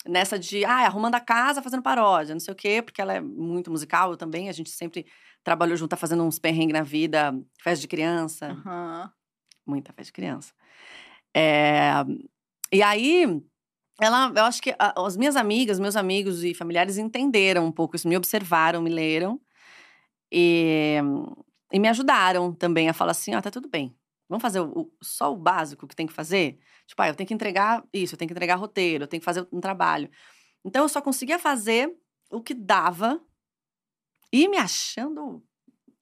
[0.06, 3.20] nessa de, ah, arrumando a casa, fazendo paródia, não sei o quê, porque ela é
[3.20, 4.48] muito musical eu também.
[4.48, 5.06] A gente sempre
[5.44, 7.32] trabalhou junto, tá fazendo uns perrengues na vida,
[7.62, 9.10] festa de criança, Aham.
[9.66, 10.52] muita festa de criança.
[11.34, 11.92] É,
[12.72, 13.42] e aí,
[14.00, 17.96] ela, eu acho que a- as minhas amigas, meus amigos e familiares entenderam um pouco
[17.96, 19.40] isso, me observaram, me leram
[20.30, 20.96] e,
[21.72, 23.94] e me ajudaram também a falar assim, ah, tá tudo bem.
[24.28, 26.58] Vamos fazer o- o- só o básico que tem que fazer?
[26.86, 29.24] Tipo, ah, eu tenho que entregar isso, eu tenho que entregar roteiro, eu tenho que
[29.24, 30.08] fazer um trabalho.
[30.64, 31.94] Então, eu só conseguia fazer
[32.30, 33.20] o que dava
[34.32, 35.42] e me achando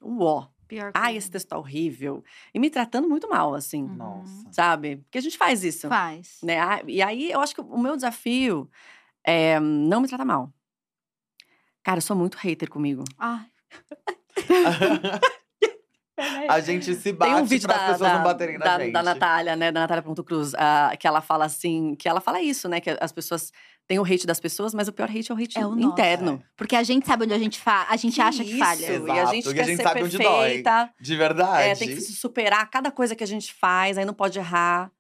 [0.01, 0.47] o ó.
[0.69, 2.23] Pior Ai, esse texto tá horrível.
[2.55, 3.95] E me tratando muito mal, assim, Uhum.
[3.97, 4.47] Nossa.
[4.53, 4.99] sabe?
[4.99, 5.89] Porque a gente faz isso.
[5.89, 6.39] Faz.
[6.45, 6.61] Né?
[6.61, 8.71] Ah, E aí, eu acho que o meu desafio
[9.25, 10.53] é não me tratar mal.
[11.83, 13.03] Cara, eu sou muito hater comigo.
[13.19, 13.47] Ai.
[16.49, 18.79] A gente se bate Tem um vídeo da, as pessoas da, não baterem na da,
[18.79, 18.93] gente.
[18.93, 19.73] da Natália, né?
[19.73, 22.79] Da Natália Ponto Cruz, ah, que ela fala assim, que ela fala isso, né?
[22.81, 23.51] Que as pessoas
[23.91, 25.81] têm o hate das pessoas, mas o pior hate é o hate É o nosso.
[25.81, 26.41] interno.
[26.57, 27.87] Porque a gente sabe onde a gente fa...
[27.89, 28.87] a gente acha que Isso, falha.
[28.87, 30.25] E a Exato, gente e a quer gente ser sabe onde dói.
[30.27, 30.95] perfeita.
[31.01, 31.69] De verdade.
[31.71, 34.93] É, tem que se superar cada coisa que a gente faz, aí não pode errar.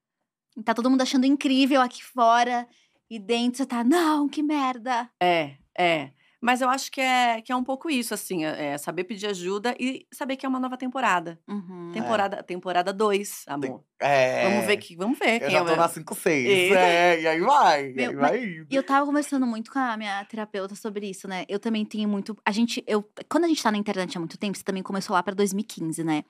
[0.64, 2.66] Tá todo mundo achando incrível aqui fora.
[3.08, 5.08] E dentro você tá, não, que merda.
[5.22, 6.10] É, é.
[6.40, 9.74] Mas eu acho que é, que é um pouco isso, assim, é saber pedir ajuda
[9.78, 11.38] e saber que é uma nova temporada.
[11.46, 11.90] Uhum.
[11.92, 13.84] Temporada temporada 2, amor.
[14.00, 14.48] É.
[14.48, 16.46] Vamos ver que, vamos ver Eu quem já é tô o na 5, 6.
[16.48, 16.78] Eita.
[16.78, 17.90] É, e aí vai.
[17.90, 18.66] E Meu, aí mas- vai indo.
[18.70, 21.44] E eu tava conversando muito com a minha terapeuta sobre isso, né?
[21.48, 22.34] Eu também tenho muito.
[22.44, 22.82] A gente.
[22.86, 25.34] Eu, quando a gente tá na internet há muito tempo, você também começou lá pra
[25.34, 26.24] 2015, né?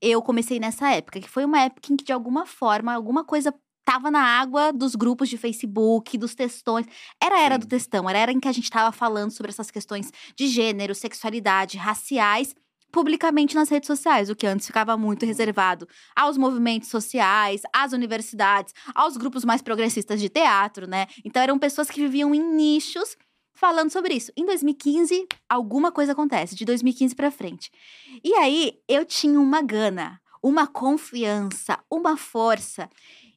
[0.00, 3.54] Eu comecei nessa época, que foi uma época em que, de alguma forma, alguma coisa
[3.84, 6.86] tava na água dos grupos de Facebook, dos textões.
[7.22, 7.68] Era a era do Sim.
[7.68, 10.94] textão, era a era em que a gente tava falando sobre essas questões de gênero,
[10.94, 12.54] sexualidade, raciais.
[12.90, 18.74] Publicamente nas redes sociais, o que antes ficava muito reservado aos movimentos sociais, às universidades,
[18.94, 21.06] aos grupos mais progressistas de teatro, né?
[21.24, 23.16] Então eram pessoas que viviam em nichos
[23.54, 24.32] falando sobre isso.
[24.36, 27.70] Em 2015, alguma coisa acontece, de 2015 pra frente.
[28.22, 32.90] E aí eu tinha uma gana, uma confiança, uma força.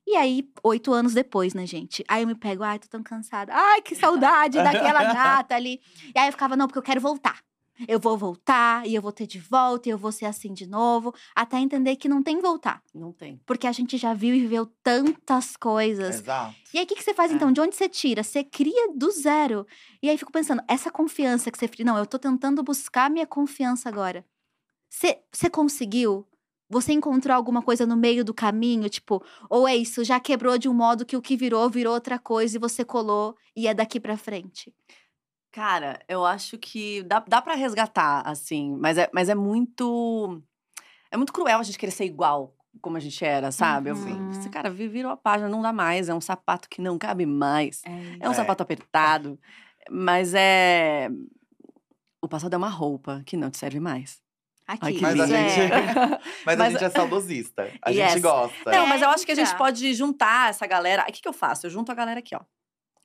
[0.08, 2.03] E aí, oito anos depois, né, gente?
[2.08, 3.51] Aí eu me pego, ai, tô tão cansada.
[3.53, 5.82] Ai, que saudade daquela gata ali.
[6.14, 7.39] E aí eu ficava, não, porque eu quero voltar.
[7.89, 10.66] Eu vou voltar, e eu vou ter de volta, e eu vou ser assim de
[10.66, 11.14] novo.
[11.36, 12.82] Até entender que não tem voltar.
[12.93, 13.41] Não tem.
[13.45, 16.16] Porque a gente já viu e viveu tantas coisas.
[16.22, 16.56] Exato.
[16.74, 17.36] E aí, o que, que você faz É.
[17.36, 17.51] então?
[17.51, 18.24] De onde você tira?
[18.24, 19.68] Você cria do zero.
[20.01, 21.70] E aí, fico pensando, essa confiança que você...
[21.84, 24.26] Não, eu tô tentando buscar minha confiança agora.
[24.89, 26.26] Você, você conseguiu?
[26.70, 28.89] Você encontrou alguma coisa no meio do caminho?
[28.89, 32.18] Tipo, ou é isso, já quebrou de um modo que o que virou, virou outra
[32.18, 34.74] coisa e você colou e é daqui pra frente?
[35.51, 40.41] Cara, eu acho que dá, dá para resgatar, assim, mas é, mas é muito.
[41.11, 43.89] É muito cruel a gente querer ser igual como a gente era, sabe?
[43.89, 44.32] Eu, Uhum.
[44.32, 46.09] esse cara vi- virou a página, não dá mais.
[46.09, 47.82] É um sapato que não cabe mais.
[48.20, 48.36] É um É.
[48.36, 49.39] sapato apertado.
[49.89, 51.09] Mas é.
[52.22, 54.20] O passado é uma roupa que não te serve mais.
[54.68, 54.80] Aqui.
[54.86, 55.36] Ai, que Mas a lindo.
[55.36, 55.49] é.
[55.49, 55.72] gente,
[56.45, 57.72] mas a gente é saudosista.
[57.82, 58.13] A Yes.
[58.13, 58.72] gente gosta.
[58.72, 61.03] Não, mas eu acho que a gente pode juntar essa galera.
[61.03, 61.68] O que, que eu faço?
[61.68, 62.41] Eu junto a galera aqui, ó.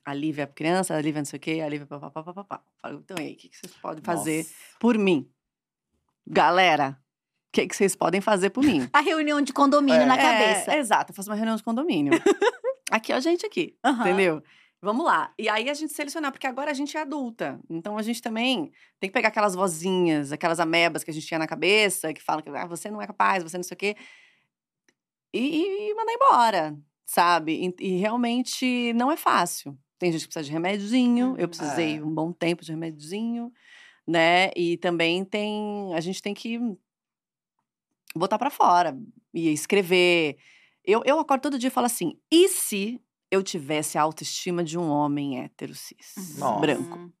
[0.03, 2.61] A Lívia é criança, a Lívia não sei o quê, a Lívia papapá, papapá.
[2.81, 4.49] Falo, Então, aí, o que, que vocês podem fazer Nossa.
[4.79, 5.29] por mim?
[6.25, 6.97] Galera,
[7.49, 8.87] o que, que vocês podem fazer por mim?
[8.93, 10.05] A reunião de condomínio É.
[10.05, 10.75] na É, cabeça.
[10.77, 12.13] exato, eu faço uma reunião de condomínio.
[12.91, 14.41] aqui, ó, a gente aqui, entendeu?
[14.81, 15.31] Vamos lá.
[15.37, 17.59] E aí a gente selecionar, porque agora a gente é adulta.
[17.69, 21.37] Então a gente também tem que pegar aquelas vozinhas, aquelas amebas que a gente tinha
[21.39, 23.95] na cabeça, que falam que ah, você não é capaz, você não sei o quê.
[25.33, 27.73] E, e mandar embora, sabe?
[27.79, 29.77] E, e realmente não é fácil.
[29.99, 32.03] Tem gente que precisa de remedinho, eu precisei É.
[32.03, 33.53] um bom tempo de remedinho,
[34.07, 34.49] né?
[34.55, 35.93] E também tem.
[35.93, 36.59] A gente tem que
[38.15, 38.97] botar pra fora
[39.33, 40.37] e escrever.
[40.83, 42.99] Eu, eu acordo todo dia e falo assim: e se
[43.31, 46.59] eu tivesse a autoestima de um homem hétero cis, Nossa.
[46.59, 47.11] branco?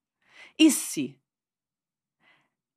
[0.59, 1.17] E se?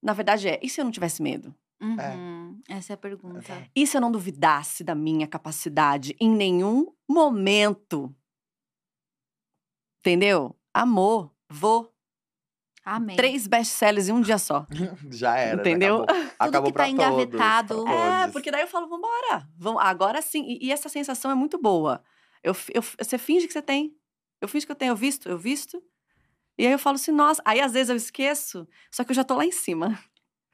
[0.01, 1.55] Na verdade é, e se eu não tivesse medo?
[1.81, 2.63] Uhum.
[2.69, 3.69] Essa é a pergunta.
[3.75, 8.15] E se eu não duvidasse da minha capacidade em nenhum momento?
[10.01, 10.57] Entendeu?
[10.73, 11.91] Amor, vou.
[12.85, 13.17] Amém.
[13.17, 14.67] Três best-sellers em um dia só.
[15.11, 15.61] Já era.
[15.61, 16.03] Entendeu?
[16.03, 17.77] Acabou, acabou que tá engavetado.
[17.77, 18.33] Todos, É, todos.
[18.33, 19.49] porque daí eu falo, vambora.
[19.57, 20.45] Vamos, agora sim.
[20.47, 22.03] E, e essa sensação é muito boa.
[22.45, 23.97] Eu, eu, você finge que você tem.
[24.41, 24.91] Eu finge que eu tenho.
[24.93, 25.83] Eu visto, eu visto.
[26.59, 27.43] E aí eu falo assim, nossa.
[27.45, 29.99] Aí às vezes eu esqueço, só que eu já tô lá em cima.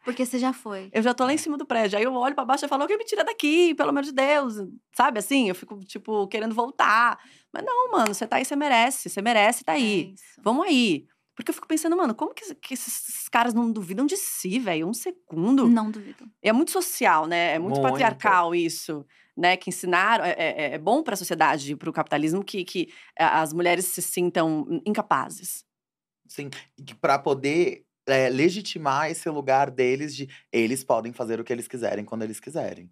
[0.05, 0.89] Porque você já foi.
[0.93, 1.99] Eu já tô lá em cima do prédio.
[1.99, 4.55] Aí eu olho pra baixo e falo, alguém me tira daqui, pelo amor de Deus.
[4.97, 5.49] Sabe assim?
[5.49, 7.19] Eu fico, tipo, querendo voltar.
[7.53, 9.11] Mas não, mano, você tá aí, você merece.
[9.11, 10.15] Você merece, tá aí.
[10.17, 10.41] É.
[10.43, 11.07] Vamos aí.
[11.35, 14.89] Porque eu fico pensando, mano, como que, que esses caras não duvidam de si, velho?
[14.89, 15.69] Um segundo.
[15.69, 16.31] Não duvido.
[16.43, 17.55] É muito social, né?
[17.55, 17.91] É muito, Muito.
[17.91, 19.07] patriarcal isso,
[19.41, 19.57] né?
[19.57, 20.25] Que ensinaram.
[20.25, 23.87] É, é, é bom para a sociedade, para o capitalismo, que, que eh, as mulheres
[23.87, 25.65] se sintam incapazes.
[26.29, 26.49] Sim,
[26.87, 31.67] que pra poder é, legitimar esse lugar deles de eles podem fazer o que eles
[31.67, 32.91] quiserem quando eles quiserem.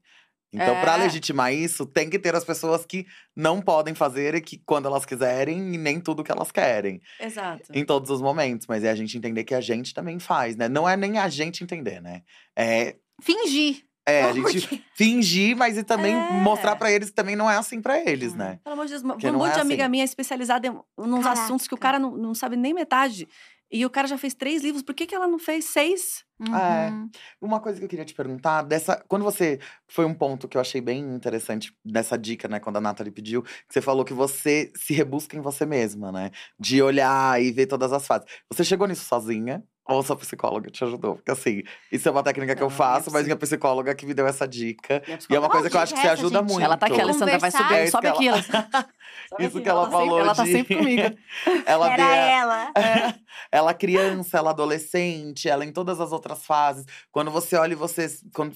[0.52, 0.96] Então, É.
[0.96, 5.04] legitimar isso, tem que ter as pessoas que não podem fazer e que quando elas
[5.04, 7.02] quiserem e nem tudo que elas querem.
[7.20, 7.70] Exato.
[7.72, 8.66] Em todos os momentos.
[8.66, 10.66] Mas é a gente entender que a gente também faz, né?
[10.68, 12.22] Não é nem a gente entender, né?
[12.56, 13.84] É, Fingir.
[14.10, 16.30] É a Porque- gente fingir, mas e também É.
[16.42, 18.58] mostrar pra eles que também não é assim pra eles, né?
[18.64, 19.90] Pelo amor de Deus, um monte não é de amiga assim.
[19.90, 21.42] minha especializada em uns Caraca.
[21.42, 23.28] assuntos que o cara não, não sabe nem metade.
[23.70, 26.24] E o cara já fez três livros, por que, que ela não fez seis?
[26.40, 26.88] É.
[26.90, 27.10] Uhum.
[27.38, 29.04] Uma coisa que eu queria te perguntar, dessa.
[29.06, 29.60] Quando você.
[29.86, 32.60] Foi um ponto que eu achei bem interessante dessa dica, né?
[32.60, 36.30] Quando a Nathalie pediu, que você falou que você se rebusca em você mesma, né?
[36.58, 38.26] De olhar e ver todas as fases.
[38.50, 39.62] Você chegou nisso sozinha?
[39.88, 41.14] Ou sua psicóloga te ajudou?
[41.16, 44.12] Porque assim, isso é uma técnica que eu minha faço, mas minha psicóloga que me
[44.12, 45.02] deu essa dica.
[45.30, 46.60] E é uma coisa que eu acho que é essa, ajuda muito.
[46.60, 48.28] Ela tá aqui, a Alessandra vai subir, É sobe aqui.
[48.28, 48.42] ela-.
[49.30, 51.02] Sobe Isso aqui, que ela falou Ela tá de- sempre comigo.
[51.66, 52.72] Ela Era ela.
[53.52, 56.84] ela criança, ela adolescente, ela em todas as outras fases.
[57.10, 58.06] Quando você olha e você.
[58.34, 58.54] Quando,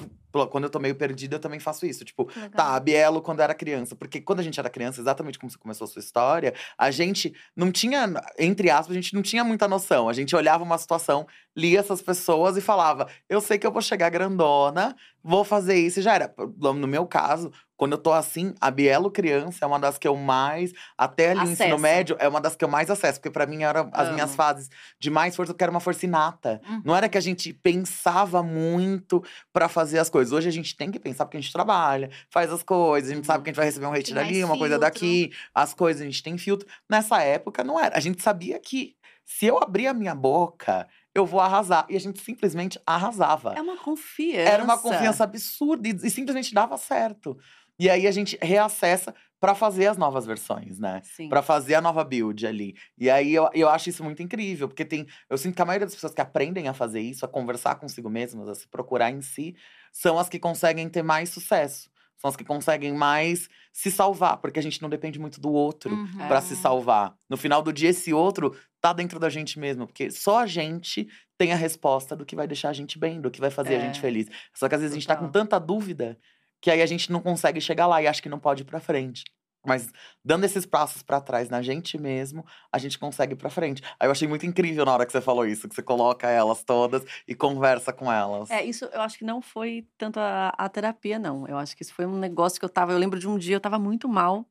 [0.51, 2.05] quando eu tô meio perdida, eu também faço isso.
[2.05, 2.51] Tipo, Que legal.
[2.51, 3.95] Tá, Bielo quando era criança.
[3.95, 7.35] Porque quando a gente era criança, exatamente como você começou a sua história, a gente
[7.55, 8.09] não tinha,
[8.39, 10.09] entre aspas, a gente não tinha muita noção.
[10.09, 11.27] A gente olhava uma situação,
[11.57, 16.01] lia essas pessoas e falava: Eu sei que eu vou chegar grandona, vou fazer isso
[16.01, 16.35] e já era.
[16.59, 17.53] No meu caso,
[17.83, 21.41] quando eu tô assim, a Bielo criança é uma das que eu mais, até ali
[21.41, 23.19] no ensino médio, é uma das que eu mais acesso.
[23.19, 24.37] Porque pra mim eram as minhas Amo.
[24.37, 24.71] fases
[25.01, 26.61] de mais força, porque era uma força inata.
[26.65, 26.83] Uhum.
[26.85, 29.21] Não era que a gente pensava muito
[29.53, 30.33] pra fazer as coisas.
[30.33, 33.27] Hoje a gente tem que pensar porque a gente trabalha, faz as coisas, a gente
[33.27, 34.79] sabe que a gente vai receber um hate dali, uma coisa filtro.
[34.79, 36.69] daqui, as coisas, a gente tem filtro.
[36.89, 37.97] Nessa época não era.
[37.97, 41.87] A gente sabia que se eu abrir a minha boca, eu vou arrasar.
[41.89, 43.55] E a gente simplesmente arrasava.
[43.55, 44.51] É uma confiança.
[44.51, 47.39] Era uma confiança absurda e, e simplesmente dava certo.
[47.79, 51.03] E aí a gente reacessa pra fazer as novas versões, né?
[51.29, 52.77] Pra fazer a nova build ali.
[52.97, 55.07] E aí eu, eu acho isso muito incrível, porque tem.
[55.29, 58.09] Eu sinto que a maioria das pessoas que aprendem a fazer isso, a conversar consigo
[58.09, 59.57] mesmas, a se procurar em si,
[59.93, 61.91] são as que conseguem ter mais sucesso.
[62.19, 65.93] São as que conseguem mais se salvar, porque a gente não depende muito do outro
[65.93, 66.29] Uhum.
[66.29, 67.17] pra se salvar.
[67.29, 71.09] No final do dia, esse outro tá dentro da gente mesmo, porque só a gente
[71.37, 73.81] tem a resposta do que vai deixar a gente bem, do que vai fazer a
[73.81, 74.01] gente É.
[74.01, 74.29] feliz.
[74.55, 75.43] Só que às vezes a gente tá com Total.
[75.43, 76.17] tanta dúvida
[76.63, 78.81] que aí a gente não consegue chegar lá e acha que não pode ir pra
[78.81, 79.25] frente.
[79.67, 79.93] Mas
[80.25, 83.83] dando esses passos pra trás na gente mesmo, a gente consegue ir pra frente.
[83.99, 86.65] Aí eu achei muito incrível na hora que você falou isso, que você coloca elas
[86.65, 88.51] todas e conversa com elas.
[88.51, 91.47] É, isso eu acho que não foi tanto a, a terapia, não.
[91.47, 92.93] Eu acho que isso foi um negócio que eu tava.
[92.93, 94.49] Eu lembro de um dia eu tava muito mal,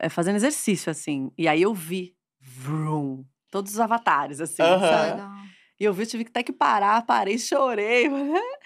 [0.00, 1.30] eh, fazendo exercício, assim.
[1.38, 4.80] E aí eu vi, vrum, todos os avatares, assim, Aham.
[4.80, 5.44] sabe?
[5.78, 8.08] E eu vi, eu tive que até que parar, parei, chorei.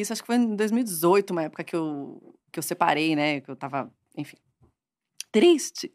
[0.00, 3.40] Isso acho que foi em 2018, uma época que eu, que eu separei, né?
[3.40, 4.36] Que eu tava, enfim,
[5.32, 5.90] triste.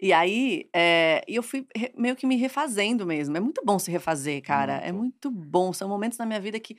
[0.00, 3.36] E aí, é, eu fui re- meio que me refazendo mesmo.
[3.36, 4.74] É muito bom se refazer, cara.
[4.78, 5.28] É Muito.
[5.28, 5.72] muito bom.
[5.72, 6.76] São momentos na minha vida que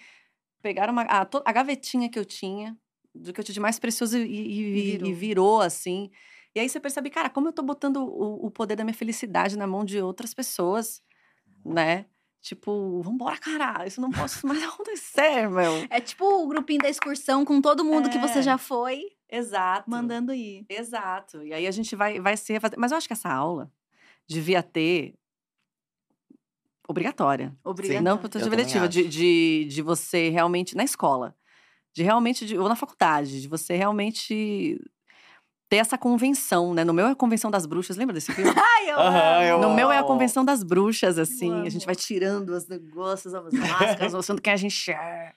[0.61, 2.77] pegaram uma, a, a gavetinha que eu tinha,
[3.13, 5.09] do que eu tinha de mais precioso e, e- e- virou.
[5.09, 6.09] e virou, assim.
[6.55, 9.57] E aí você percebe, cara, como eu tô botando o, o poder da minha felicidade
[9.57, 11.01] na mão de outras pessoas,
[11.65, 12.05] né?
[12.45, 15.87] Tipo, vambora, cara, isso não pode mais acontecer, meu.
[15.89, 18.41] É tipo o grupinho da excursão com todo mundo que você É.
[18.43, 19.89] já foi, Exato.
[19.89, 20.63] mandando ir.
[20.69, 21.41] Exato.
[21.43, 22.77] E aí a gente vai, vai se refazer.
[22.79, 23.71] Mas eu acho que essa aula
[24.27, 25.15] devia ter
[26.87, 27.55] obrigatória.
[27.63, 28.01] Obrigada.
[28.01, 31.35] Não Eu protetiva também letiva, de, de, de você realmente, na escola,
[31.93, 34.79] de realmente, de- ou na faculdade, de você realmente
[35.69, 36.83] ter essa convenção, né?
[36.83, 38.51] No meu é a Convenção das Bruxas, lembra desse filme?
[38.55, 39.43] Ai, eu amo.
[39.43, 40.03] eu No meu é a.
[40.03, 41.65] Convenção das Bruxas, assim.
[41.65, 45.33] A gente vai tirando os negócios, as máscaras, mostrando quem a gente é.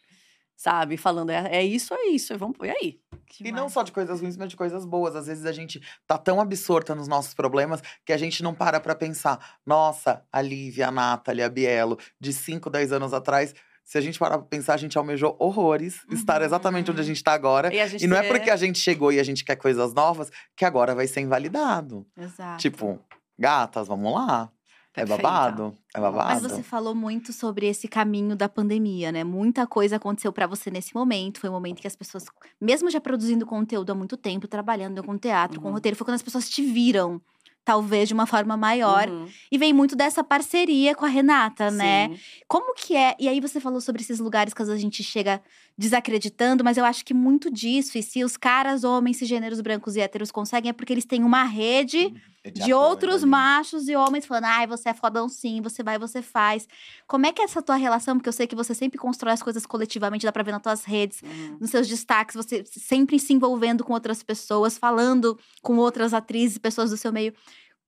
[0.57, 0.97] Sabe?
[0.97, 2.37] Falando, é, é isso, é isso.
[2.37, 3.01] Vamos, e aí?
[3.41, 5.15] E não só de coisas ruins, mas de coisas boas.
[5.15, 8.81] Às vezes a gente tá tão absorta nos nossos problemas que a gente não para
[8.81, 9.59] pra pensar.
[9.65, 13.55] Nossa, a Lívia, a Nathalie, a Bielo, de 5, 10 anos atrás,
[13.91, 17.07] se a gente parar pra pensar, a gente almejou horrores estar exatamente onde a Uhum.
[17.07, 17.75] gente tá agora.
[17.75, 19.95] E, gente E não é ter- porque a gente chegou e a gente quer coisas
[19.95, 22.07] novas que agora vai ser invalidado.
[22.15, 22.61] Exato.
[22.61, 22.99] Tipo,
[23.39, 24.51] gatas, vamos lá.
[24.95, 25.75] É babado.
[25.95, 26.43] É Mas babado.
[26.43, 29.23] Mas você falou muito sobre esse caminho da pandemia, né?
[29.23, 31.39] Muita coisa aconteceu pra você nesse momento.
[31.41, 32.25] Foi um momento que as pessoas,
[32.61, 35.75] mesmo já produzindo conteúdo há muito tempo, trabalhando com teatro, com Uhum.
[35.75, 37.21] roteiro, foi quando as pessoas te viram,
[37.69, 39.11] talvez de uma forma maior.
[39.11, 42.09] Uhum, E vem muito dessa parceria com a Renata, né?
[42.09, 42.19] sim.
[42.49, 43.15] Como que é?
[43.19, 45.43] E aí você falou sobre esses lugares que às vezes a gente chega
[45.79, 50.01] desacreditando, mas eu acho que muito disso, e se os caras, homens, cisgêneros, brancos e
[50.01, 52.13] héteros conseguem, é porque eles têm uma rede
[52.45, 53.31] É de, apoio outros ali.
[53.31, 56.67] machos e homens falando, ai, você é fodão sim, você vai, você faz.
[57.07, 58.17] Como é que é essa tua relação?
[58.17, 60.85] Porque eu sei que você sempre constrói as coisas coletivamente, dá pra ver nas tuas
[60.85, 61.59] redes, Uhum.
[61.61, 66.91] nos seus destaques, você sempre se envolvendo com outras pessoas, falando com outras atrizes, pessoas
[66.91, 67.33] do seu meio.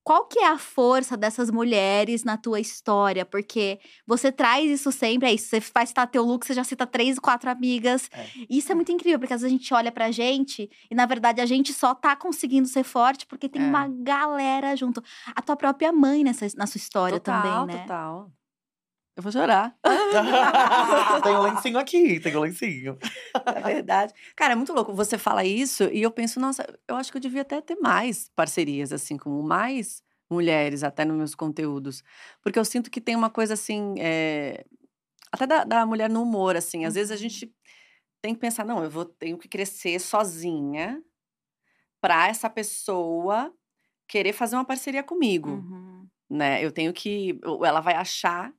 [0.03, 3.25] Qual que é a força dessas mulheres na tua história?
[3.25, 5.49] Porque você traz isso sempre, é isso.
[5.49, 8.09] Você vai citar teu look, você já cita três, quatro amigas.
[8.13, 8.27] É.
[8.49, 11.07] E Isso é muito incrível, porque às vezes a gente olha pra gente e, na
[11.07, 13.67] verdade, a gente só tá conseguindo ser forte porque tem É.
[13.67, 15.03] uma galera junto.
[15.35, 17.83] A tua própria mãe nessa, na sua história total, também, né?
[17.83, 18.31] Total.
[19.21, 19.77] Eu vou chorar.
[21.23, 22.97] tem um lencinho aqui, tem um lencinho.
[23.55, 24.15] É verdade.
[24.35, 24.95] Cara, é muito louco.
[24.95, 28.31] Você fala isso e eu penso, nossa, eu acho que eu devia até ter mais
[28.35, 32.03] parcerias, assim, com mais mulheres, até nos meus conteúdos.
[32.43, 33.95] Porque eu sinto que tem uma coisa assim.
[33.99, 34.65] é,
[35.31, 36.87] Até da, da mulher no humor, assim.
[36.87, 37.21] Às vezes a Uhum.
[37.21, 37.55] gente
[38.23, 41.03] tem que pensar, não, eu vou tenho que crescer sozinha
[42.01, 43.53] pra essa pessoa
[44.09, 45.51] querer fazer uma parceria comigo.
[45.51, 46.07] Uhum.
[46.31, 46.65] Né?
[46.65, 47.39] Eu tenho que.
[47.45, 48.51] ou Ela vai achar.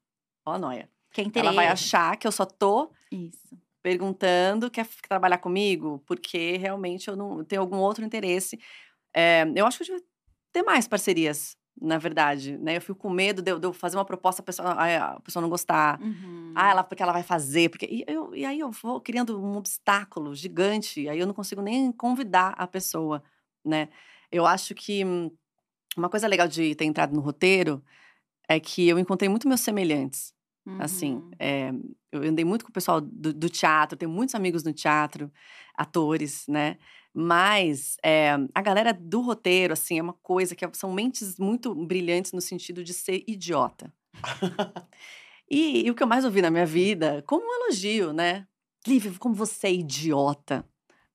[0.51, 0.89] Ó, a noia.
[1.11, 3.57] Que é Ela vai achar que eu só tô Isso.
[3.81, 6.01] perguntando, quer trabalhar comigo?
[6.05, 8.59] Porque realmente eu não tenho algum outro interesse.
[9.13, 10.07] É, eu acho que eu devia
[10.53, 12.57] ter mais parcerias, na verdade.
[12.57, 12.77] Né?
[12.77, 15.41] Eu fico com medo de eu, de eu fazer uma proposta, a pessoa, a pessoa
[15.41, 15.99] não gostar.
[16.01, 16.53] Uhum.
[16.55, 17.69] Ah, ela, porque ela vai fazer.
[17.69, 21.09] Porque, e, eu- e aí eu vou criando um obstáculo gigante.
[21.09, 23.23] Aí eu não consigo nem convidar a pessoa,
[23.65, 23.89] né?
[24.31, 25.03] Eu acho que
[25.97, 27.83] uma coisa legal de ter entrado no roteiro
[28.47, 30.33] é que eu encontrei muito meus semelhantes.
[30.77, 31.31] Assim, Uhum.
[31.39, 31.71] é,
[32.11, 35.31] eu andei muito com o pessoal do, do teatro, tenho muitos amigos no teatro,
[35.75, 36.77] atores, né?
[37.13, 42.31] Mas é, a galera do roteiro, assim, é uma coisa que são mentes muito brilhantes
[42.33, 43.93] no sentido de ser idiota.
[45.49, 48.47] e, e o que eu mais ouvi na minha vida, como um elogio, né?
[48.87, 50.65] Lívia, como você é idiota,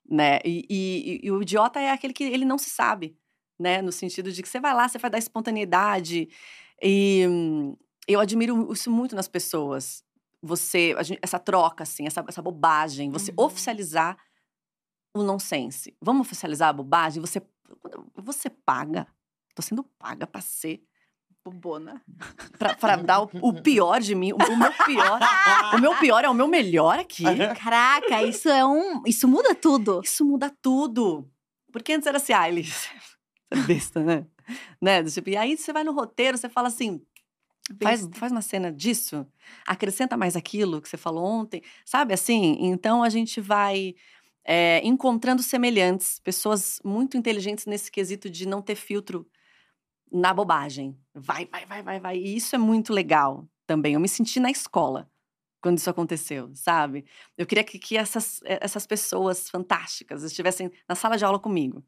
[0.08, 0.38] né?
[0.44, 3.16] E, e- e o idiota é aquele que ele não se sabe,
[3.58, 3.82] né?
[3.82, 6.28] No sentido de que você vai lá, você vai dar espontaneidade.
[6.82, 7.24] E
[8.06, 10.04] eu admiro isso muito nas pessoas.
[10.42, 13.44] Você, a gente- essa troca, assim, essa, essa bobagem, você Uhum.
[13.46, 14.16] oficializar
[15.14, 15.96] o nonsense.
[16.00, 17.20] Vamos oficializar a bobagem?
[17.20, 17.42] Você,
[18.14, 19.06] você paga,
[19.54, 20.82] tô sendo paga pra ser,
[21.44, 22.02] Bobona.
[22.58, 25.20] pra, pra dar o, o pior de mim, o, o meu pior.
[25.74, 27.22] o meu pior é o meu melhor aqui.
[27.58, 29.02] Caraca, isso é um.
[29.06, 30.00] Isso muda tudo.
[30.02, 31.30] Isso muda tudo.
[31.72, 32.66] Porque antes era assim, ah, ele
[33.50, 34.26] é besta, né?
[34.82, 35.02] né?
[35.04, 37.00] do Tipo, e aí você vai no roteiro, você fala assim,
[37.82, 39.26] faz, faz uma cena disso,
[39.66, 42.56] acrescenta mais aquilo que você falou ontem, sabe assim?
[42.60, 43.94] Então a gente vai
[44.44, 49.28] é, encontrando semelhantes, pessoas muito inteligentes nesse quesito de não ter filtro
[50.10, 50.96] na bobagem.
[51.12, 52.18] Vai, vai, vai, vai, vai.
[52.18, 53.94] E isso é muito legal também.
[53.94, 55.10] Eu me senti na escola
[55.60, 57.04] quando isso aconteceu, sabe?
[57.36, 61.84] Eu queria que, que essas, eh, essas pessoas fantásticas estivessem na sala de aula comigo.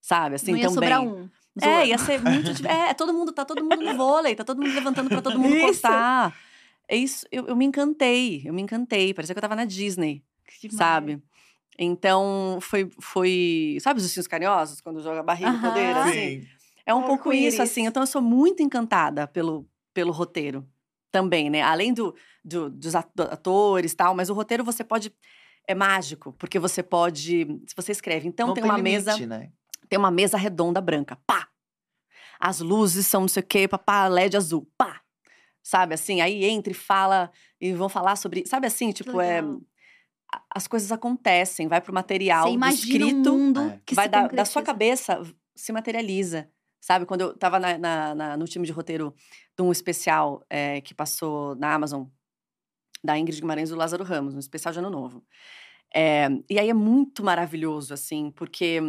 [0.00, 0.36] Sabe?
[0.36, 0.74] Assim, não ia também.
[0.74, 1.28] sobrar um.
[1.62, 1.86] É, zoando.
[1.86, 2.66] ia ser muito.
[2.66, 5.54] É, todo mundo, tá todo mundo no vôlei, tá todo mundo levantando pra todo mundo
[5.54, 5.60] Isso.
[5.82, 6.36] cortar.
[6.88, 9.14] É isso, eu, eu me encantei, eu me encantei.
[9.14, 10.22] Parecia que eu tava na Disney,
[10.60, 10.76] Que demais.
[10.76, 11.22] sabe?
[11.78, 13.78] Então, foi, foi.
[13.80, 15.60] Sabe os ursinhos carinhosos, quando joga a barriga Aham.
[15.60, 16.12] poder, assim?
[16.42, 16.46] Sim.
[16.86, 17.86] É um pouco isso, assim.
[17.86, 20.66] Então, eu sou muito encantada pelo, pelo roteiro
[21.10, 21.62] também, né?
[21.62, 25.12] Além do, do- dos ato- atores e tal, mas o roteiro você pode.
[25.66, 27.46] É mágico, porque você pode.
[27.66, 29.50] Se você escreve, então Não tem uma mesa limite, né?
[29.88, 31.48] Tem uma mesa redonda branca, pá.
[32.40, 35.00] As luzes são não sei o quê, pá, LED azul, pá.
[35.62, 36.20] Sabe assim?
[36.20, 37.30] Aí entra e fala
[37.60, 39.60] e vão falar sobre, sabe assim, tipo, é legal.
[40.54, 43.80] as coisas acontecem, vai pro material Você escrito, um mundo é.
[43.86, 45.22] que vai se da, da sua cabeça
[45.54, 46.50] se materializa.
[46.80, 49.14] Sabe, quando eu tava na- na- na- no time de roteiro
[49.56, 52.04] de um especial eh, que passou na Amazon,
[53.02, 55.24] da Ingrid Guimarães e do Lázaro Ramos, um especial de Ano Novo.
[55.94, 58.80] Eh, e aí é muito maravilhoso, assim, porque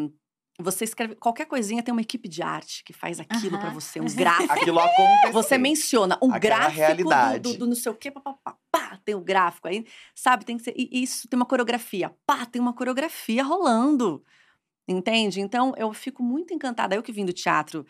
[0.59, 3.73] você escreve qualquer coisinha, tem uma equipe de arte que faz aquilo pra Aham.
[3.73, 4.53] você, um gráfico.
[4.53, 5.31] Aquilo aconteceu.
[5.33, 7.39] Você menciona um Aquela gráfico do, realidade.
[7.53, 9.85] do, do não sei o quê, pá, pá, pá, pá, tem o gráfico aí,
[10.15, 10.45] sabe?
[10.45, 10.73] Tem que ser.
[10.77, 14.23] E isso tem uma coreografia, pá, tem uma coreografia rolando.
[14.87, 15.41] Entende?
[15.41, 16.95] Então, eu fico muito encantada.
[16.95, 17.83] Eu que vim do teatro,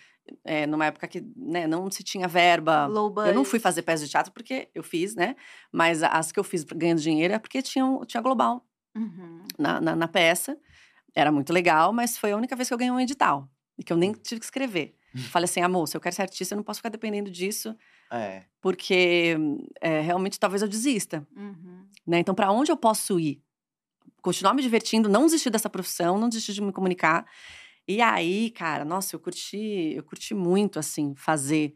[0.46, 2.86] é, numa época que né, não se tinha verba.
[2.86, 5.36] Low Eu não fui fazer peça de teatro porque eu fiz, né?
[5.74, 9.44] Mas as que eu fiz ganhando dinheiro é porque tinha, um- tinha Global Uhum.
[9.60, 10.58] na, na, na peça.
[11.16, 13.50] Era muito legal, mas foi a única vez que eu ganhei um edital.
[13.78, 14.96] E que eu nem tive que escrever.
[15.32, 17.74] Falei assim, amor, se eu quero ser artista, eu não posso ficar dependendo disso,
[18.12, 18.44] É.
[18.60, 19.38] porque
[19.80, 21.26] é, realmente talvez eu desista.
[21.36, 21.88] Uhum.
[22.06, 22.20] Né?
[22.20, 23.42] Então, para onde eu posso ir?
[24.22, 27.26] Continuar me divertindo, não desistir dessa profissão, não desistir de me comunicar.
[27.88, 31.74] E aí, cara, nossa, eu curti, eu curti muito, assim, fazer.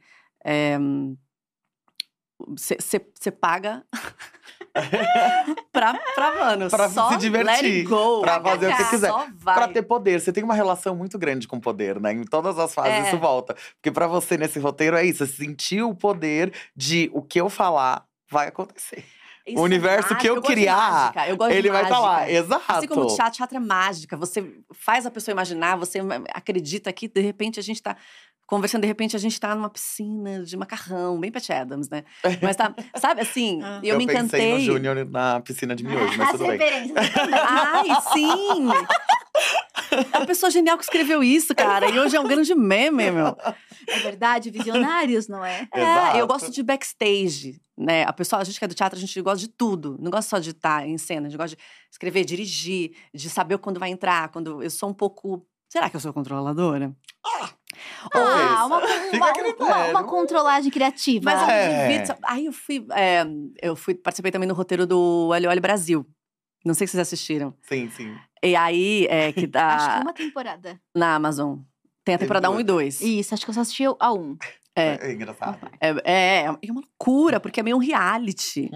[2.57, 3.85] Você paga
[5.71, 8.21] pra, pra, mano, Pra só se divertir, go.
[8.21, 9.11] pra fazer o que Só quiser.
[9.35, 9.55] vai.
[9.55, 12.11] Pra ter poder, você tem uma relação muito grande com o poder, né?
[12.13, 13.07] Em todas as fases É.
[13.07, 13.55] isso volta.
[13.75, 17.49] Porque pra você nesse roteiro é isso, você sentiu o poder de o que eu
[17.49, 19.03] falar vai acontecer.
[19.47, 22.63] Isso o é universo que eu de criar, eu Ele vai estar lá, exato.
[22.67, 24.15] Assim como o teatro, teatro é mágica.
[24.15, 25.97] Você faz a pessoa imaginar, você
[26.33, 27.97] acredita que de repente a gente tá
[28.49, 32.03] conversando, de repente a gente tá numa piscina de macarrão, bem Pat Adams, né?
[32.41, 33.79] Mas tá, sabe assim, Ah.
[33.83, 34.53] eu, me pensei encantei.
[34.53, 36.59] no Júnior na piscina de miojo, mas As tudo bem.
[37.47, 38.67] Ai, sim!
[40.13, 41.89] É uma pessoa genial que escreveu isso, cara.
[41.89, 43.35] E hoje é um grande meme, meu.
[43.87, 45.67] É verdade, visionários, não é?
[45.73, 46.17] É, Exato.
[46.17, 48.03] eu gosto de backstage, né?
[48.03, 49.97] A pessoa, a gente que é do teatro, a gente gosta de tudo.
[49.99, 53.57] Não gosta só de estar em cena, a gente gosta de escrever, dirigir, de saber
[53.59, 55.45] quando vai entrar, quando eu sou um pouco.
[55.69, 56.91] Será que eu sou controladora?
[57.25, 57.49] Ah,
[58.13, 59.89] uma, Fica uma, uma, critério.
[59.91, 61.23] uma controlagem criativa.
[61.25, 61.87] Mas eu É.
[61.87, 62.17] divido.
[62.23, 62.85] Aí eu fui.
[62.91, 63.23] é,
[63.61, 66.05] eu fui, participei também no roteiro do Olho Olho Brasil.
[66.65, 67.53] Não sei se vocês assistiram.
[67.61, 68.15] Sim, sim.
[68.43, 70.79] E aí, é, que Acho que dá uma temporada.
[70.95, 71.59] na Amazon.
[72.03, 72.61] Tem a Tem temporada 1 duas.
[72.61, 73.01] e 2.
[73.01, 74.35] Isso, acho que eu só assisti a um.
[74.79, 74.99] É.
[75.01, 75.57] É, engraçado.
[75.79, 78.69] É, é, é uma loucura, porque é meio um reality.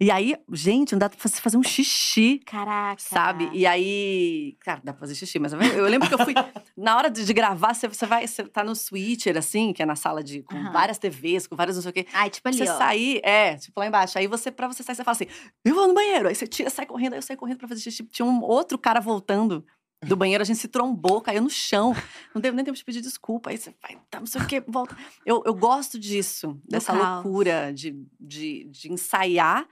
[0.00, 2.40] E aí, gente, não dá pra você fazer um xixi.
[2.46, 3.00] Caraca.
[3.02, 3.50] Sabe?
[3.52, 4.56] E aí.
[4.60, 6.34] Cara, dá pra fazer xixi, mas eu, lembro que eu fui.
[6.76, 8.24] na hora de, de gravar, você, você vai.
[8.24, 10.42] Você tá no switcher, assim, que é na sala de.
[10.44, 10.72] com Aham.
[10.72, 12.06] várias TVs, com várias não sei o quê.
[12.12, 12.78] Ai, tipo ali, Você ó.
[12.78, 14.16] sair, é, tipo lá embaixo.
[14.16, 15.26] Aí você, pra você sair, você fala assim:
[15.64, 16.28] eu vou no banheiro.
[16.28, 18.04] Aí você tira, sai correndo, aí eu saio correndo pra fazer xixi.
[18.04, 19.66] Tinha um outro cara voltando
[20.06, 21.92] do banheiro, a gente se trombou, caiu no chão.
[22.34, 23.50] Não deu nem tempo de pedir desculpa.
[23.50, 24.96] Aí você vai, tá, não sei o quê, volta.
[25.26, 27.24] Eu, eu gosto disso, dessa caos.
[27.24, 29.66] loucura de, de, de ensaiar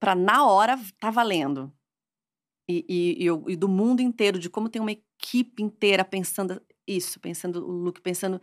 [0.00, 1.72] pra na hora tá valendo.
[2.68, 6.60] E, e, e, eu- e do mundo inteiro, de como tem uma equipe inteira pensando
[6.86, 8.40] isso, pensando o look, pensando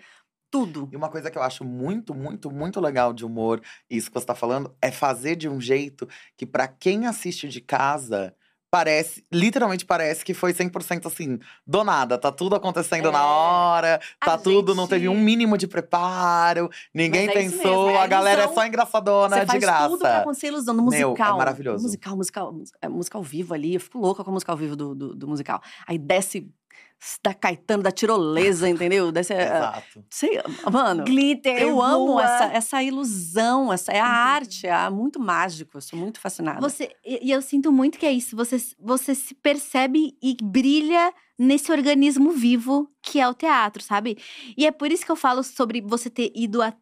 [0.50, 0.88] tudo.
[0.92, 4.26] E uma coisa que eu acho muito, muito, muito legal de humor, isso que você
[4.26, 6.08] tá falando, é fazer de um jeito
[6.38, 8.34] que pra quem assiste de casa,
[8.78, 12.18] parece, literalmente parece que foi 100% assim, do nada.
[12.18, 13.12] Tá tudo acontecendo É.
[13.12, 17.90] na hora, tá A tudo, não teve um gente- mínimo de preparo, ninguém é pensou,
[17.90, 19.90] é a galera é só engraçadona, Você de faz graça.
[19.90, 20.74] tudo pra acontecer ilusão.
[20.76, 21.38] No Meu, é musical.
[21.38, 21.84] maravilhoso.
[21.84, 23.74] Musical, musical, é, música ao vivo ali.
[23.74, 25.60] Eu fico louca com a música ao vivo do, do, do musical.
[25.88, 26.48] Aí desce
[27.24, 29.12] da Caetano, da tirolesa, entendeu?
[29.12, 29.34] Desce.
[29.34, 30.06] é, Exato.
[30.10, 30.42] sei,
[30.72, 31.04] mano.
[31.04, 31.62] Glitter.
[31.62, 32.24] Eu amo voa.
[32.24, 35.78] essa, essa ilusão, essa é a arte, é muito mágico.
[35.78, 36.60] Eu sou muito fascinada.
[36.60, 38.36] Você, e e eu sinto muito que é isso.
[38.36, 44.18] Você, você se percebe e brilha nesse organismo vivo que é o teatro, sabe?
[44.58, 46.74] E é por isso que eu falo sobre você ter ido a-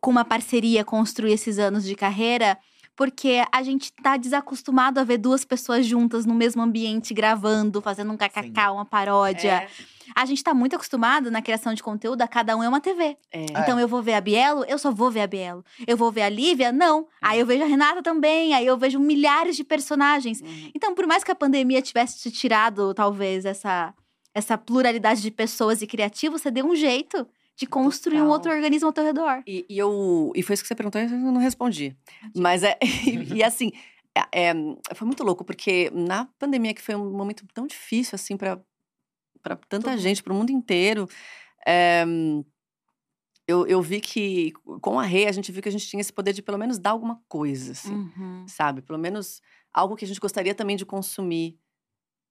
[0.00, 2.56] com uma parceria construir esses anos de carreira.
[3.00, 8.12] Porque a gente tá desacostumado a ver duas pessoas juntas no mesmo ambiente, gravando, fazendo
[8.12, 9.62] um kkk, uma paródia.
[9.62, 9.68] É,
[10.14, 13.16] A gente tá muito acostumado na criação de conteúdo, a cada um é uma TV.
[13.32, 13.46] é.
[13.52, 15.64] Então eu vou ver a Bielo, eu só vou ver a Bielo.
[15.86, 16.72] Eu vou ver a Lívia?
[16.72, 17.08] Não.
[17.22, 20.42] Aí eu vejo a Renata também, aí eu vejo milhares de personagens.
[20.42, 20.70] Uhum.
[20.74, 23.94] Então, por mais que a pandemia tivesse te tirado, talvez, essa,
[24.34, 27.26] essa pluralidade de pessoas e criativos, você deu um jeito
[27.60, 28.32] de construir um Total.
[28.32, 29.42] outro organismo ao teu redor.
[29.46, 31.94] E, e eu, e foi isso que você perguntou e eu não respondi.
[32.34, 32.78] Mas é.
[33.06, 33.70] E, e assim,
[34.16, 34.54] é, é,
[34.94, 38.58] foi muito louco, porque na pandemia, que foi um momento tão difícil, assim, para
[39.68, 41.06] tanta gente, para o mundo inteiro.
[41.66, 42.02] é,
[43.46, 46.12] eu, eu vi que com a Rei, a gente viu que a gente tinha esse
[46.12, 48.44] poder de pelo menos dar alguma coisa, assim, Uhum.
[48.46, 48.80] sabe?
[48.80, 49.42] Pelo menos
[49.74, 51.58] algo que a gente gostaria também de consumir,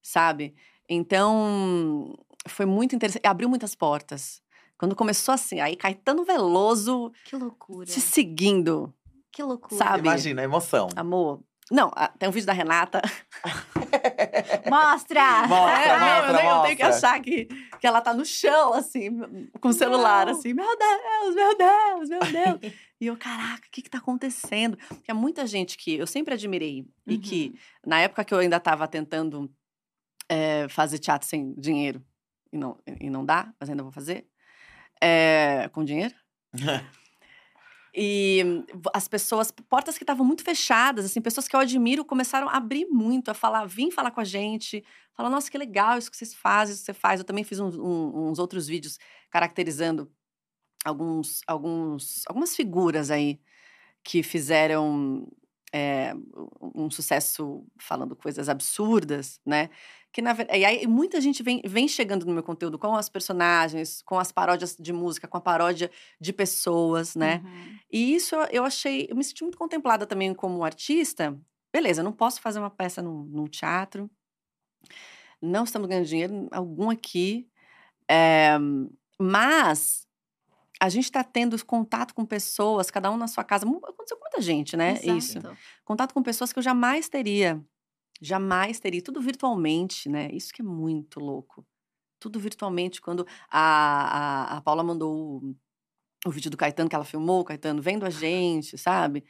[0.02, 0.56] sabe?
[0.88, 2.18] Então,
[2.48, 3.26] foi muito interessante.
[3.28, 4.42] Abriu muitas portas.
[4.80, 7.86] Quando começou assim, aí Caetano Veloso Que loucura.
[7.86, 8.92] te seguindo,
[9.32, 9.76] Que loucura.
[9.78, 10.08] Sabe?
[10.08, 10.88] Imagina, a emoção.
[10.96, 11.44] amor.
[11.72, 13.00] Não, ah, tem um vídeo da Renata.
[14.70, 15.48] Mostra!
[15.48, 17.10] Mostra, É, mostra, eu, tenho- eu tenho que mostra.
[17.10, 17.46] achar que,
[17.80, 20.34] que ela tá no chão, assim, com o celular, Não.
[20.34, 22.74] assim, meu Deus, meu Deus, meu Deus.
[23.00, 24.78] e eu, caraca, o que que tá acontecendo?
[24.88, 27.22] Porque é muita gente que eu sempre admirei e Uhum.
[27.22, 29.52] que, na época que eu ainda tava tentando
[30.28, 32.04] é, fazer teatro sem dinheiro,
[32.52, 34.28] e não, e não dá, mas ainda vou fazer,
[35.02, 36.16] é, com dinheiro.
[38.02, 42.58] E as pessoas, portas que estavam muito fechadas, assim, pessoas que eu admiro começaram a
[42.58, 44.84] abrir muito, a falar, vim falar com a gente,
[45.14, 47.20] falar, nossa, que legal isso que vocês fazem, isso que você faz.
[47.20, 49.00] Eu também fiz um, um, uns outros vídeos
[49.32, 50.10] caracterizando
[50.86, 53.40] alguns, alguns, algumas figuras aí
[54.04, 55.28] que fizeram
[55.74, 56.14] é,
[56.76, 59.70] um sucesso falando coisas absurdas, né?
[60.12, 63.10] Que na verdade, e aí muita gente vem, vem chegando no meu conteúdo com as
[63.10, 67.42] personagens, com as paródias de música, com a paródia de pessoas, né?
[67.44, 67.78] Uhum.
[67.92, 71.38] E isso eu achei, eu me senti muito contemplada também como artista.
[71.72, 74.10] Beleza, não posso fazer uma peça num, num teatro,
[75.40, 77.48] não estamos ganhando dinheiro algum aqui,
[78.10, 78.58] é,
[79.20, 80.09] mas
[80.80, 83.68] a gente está tendo contato com pessoas, cada um na sua casa.
[83.68, 84.94] Aconteceu com muita gente, né?
[84.94, 85.18] Exato.
[85.18, 85.40] Isso.
[85.84, 87.62] Contato com pessoas que eu jamais teria.
[88.22, 89.02] Jamais teria.
[89.02, 90.30] Tudo virtualmente, né?
[90.32, 91.66] Isso que é muito louco.
[92.20, 93.02] Tudo virtualmente.
[93.02, 95.56] Quando a, a, a Paula mandou o,
[96.26, 99.26] o vídeo do Caetano que ela filmou, o Caetano vendo a gente, sabe?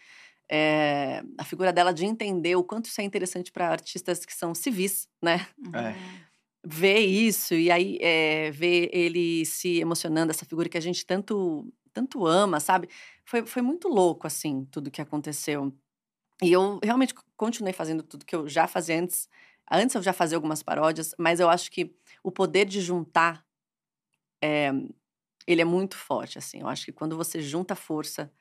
[0.52, 4.54] É, a figura dela de entender o quanto isso é interessante para artistas que são
[4.54, 5.48] civis, né?
[5.74, 6.29] É.
[6.72, 11.68] Ver isso e aí é, ver ele se emocionando, essa figura que a gente tanto
[11.92, 12.88] tanto ama, sabe?
[13.26, 15.74] Foi, foi muito louco, assim, tudo que aconteceu.
[16.44, 19.28] E eu realmente continuei fazendo tudo que eu já fazia antes.
[19.72, 23.44] Antes eu já fazia algumas paródias, mas eu acho que o poder de juntar,
[24.42, 24.72] é,
[25.48, 26.62] ele é muito forte, assim.
[26.62, 28.32] Eu acho que quando você junta força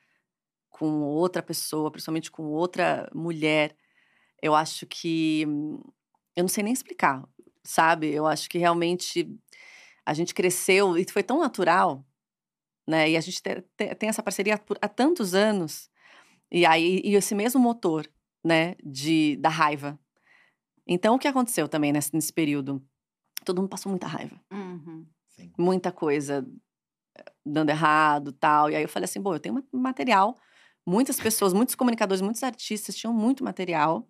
[0.69, 3.75] com outra pessoa, principalmente com outra mulher,
[4.41, 5.43] eu acho que...
[6.35, 7.27] Eu não sei nem explicar
[7.69, 8.07] sabe?
[8.11, 9.29] Eu acho que realmente
[10.03, 12.03] a gente cresceu e foi tão natural,
[12.87, 13.11] né?
[13.11, 15.87] E a gente te, te, tem essa parceria por, há tantos anos.
[16.51, 18.09] E aí e esse mesmo motor,
[18.43, 19.99] né, de da raiva.
[20.87, 22.83] Então o que aconteceu também nesse, nesse período?
[23.45, 24.35] Todo mundo passou muita raiva.
[24.51, 25.05] Uhum.
[25.55, 26.43] Muita coisa
[27.15, 28.71] eh, dando errado, tal.
[28.71, 30.35] E aí eu falei assim, bom, eu tenho material.
[30.87, 34.09] Muitas pessoas, muitos comunicadores, muitos artistas tinham muito material.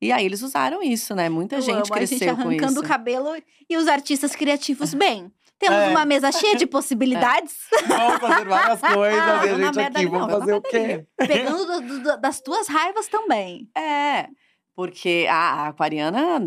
[0.00, 1.28] E aí eles usaram isso, né?
[1.28, 1.90] Muita eu gente amo.
[1.90, 3.30] cresceu a gente arrancando o cabelo
[3.68, 5.32] e os artistas criativos bem.
[5.58, 5.88] Temos é.
[5.88, 7.54] uma mesa cheia de possibilidades.
[7.72, 7.86] É.
[7.86, 11.06] Vamos fazer várias coisas e a gente aqui, vamos fazer o quê?
[11.16, 13.70] Pegando do, do, das tuas raivas também.
[13.76, 14.28] É,
[14.74, 16.46] porque a, a aquariana...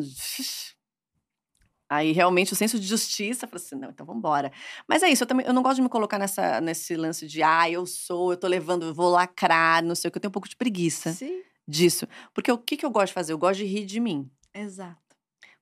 [1.92, 4.52] Aí realmente o senso de justiça, falou assim, não, então vamos embora.
[4.88, 7.42] Mas é isso, eu também eu não gosto de me colocar nessa, nesse lance de
[7.42, 10.30] ah, eu sou, eu tô levando, eu vou lacrar, não sei o que, eu tenho
[10.30, 11.14] um pouco de preguiça.
[11.14, 12.08] Sim disso.
[12.34, 13.34] Porque o que, que eu gosto de fazer?
[13.34, 14.30] Eu gosto de rir de mim.
[14.54, 14.98] Exato.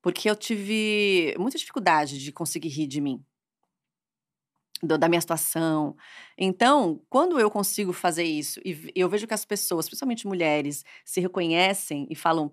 [0.01, 3.23] Porque eu tive muita dificuldade de conseguir rir de mim.
[4.81, 5.97] Da minha situação.
[6.37, 11.19] Então, quando eu consigo fazer isso e eu vejo que as pessoas, principalmente mulheres, se
[11.19, 12.51] reconhecem e falam: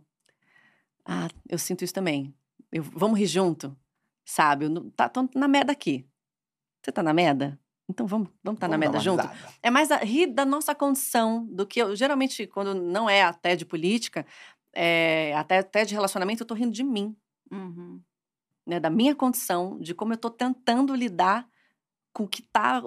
[1.04, 2.34] Ah, eu sinto isso também.
[2.72, 3.76] Eu, vamos rir junto,
[4.24, 4.64] sabe?
[4.64, 6.08] Eu, tá, tô na merda aqui.
[6.82, 7.60] Você tá na merda?
[7.88, 9.28] Então vamos vamos estar tá na meta junto.
[9.62, 13.54] É mais a, rir da nossa condição do que eu geralmente quando não é até
[13.54, 14.26] de política,
[14.72, 17.14] é, até até de relacionamento, eu tô rindo de mim,
[17.50, 18.00] uhum.
[18.66, 18.80] né?
[18.80, 21.46] Da minha condição, de como eu tô tentando lidar
[22.12, 22.82] com o que tá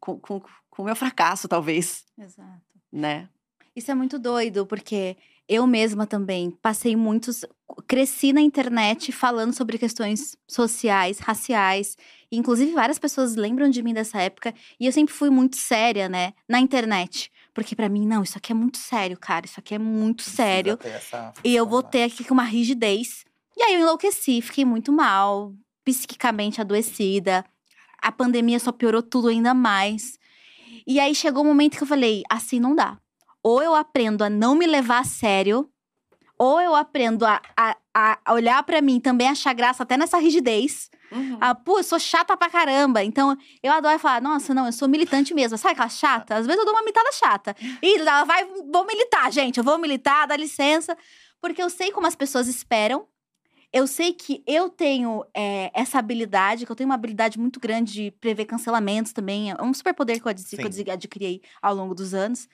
[0.00, 2.04] com, com, com o meu fracasso, talvez.
[2.18, 2.62] Exato.
[2.92, 3.28] Né?
[3.74, 5.16] Isso é muito doido, porque
[5.48, 7.44] eu mesma também passei muitos.
[7.86, 11.96] Cresci na internet falando sobre questões sociais, raciais.
[12.30, 14.54] Inclusive, várias pessoas lembram de mim dessa época.
[14.78, 16.32] E eu sempre fui muito séria, né?
[16.48, 17.30] Na internet.
[17.54, 19.46] Porque para mim, não, isso aqui é muito sério, cara.
[19.46, 20.78] Isso aqui é muito Precisa sério.
[21.44, 23.24] E eu vou ter aqui com uma rigidez.
[23.56, 25.54] E aí eu enlouqueci, fiquei muito mal,
[25.84, 27.44] psiquicamente adoecida.
[28.02, 30.18] A pandemia só piorou tudo ainda mais.
[30.86, 32.98] E aí chegou o um momento que eu falei: assim não dá
[33.46, 35.70] ou eu aprendo a não me levar a sério,
[36.38, 40.90] ou eu aprendo a, a, a olhar para mim também achar graça até nessa rigidez.
[41.10, 41.38] Uhum.
[41.40, 43.02] Ah, pô, eu sou chata pra caramba.
[43.02, 45.56] Então, eu adoro falar, nossa, não, eu sou militante mesmo.
[45.56, 46.36] Sabe aquela chata?
[46.36, 47.56] Às vezes eu dou uma militada chata.
[47.82, 49.58] E ela vai, vou militar, gente.
[49.58, 50.96] Eu vou militar, dá licença.
[51.40, 53.06] Porque eu sei como as pessoas esperam.
[53.72, 57.92] Eu sei que eu tenho é, essa habilidade, que eu tenho uma habilidade muito grande
[57.92, 59.50] de prever cancelamentos também.
[59.50, 62.48] É um superpoder que eu, que eu adquiri ao longo dos anos.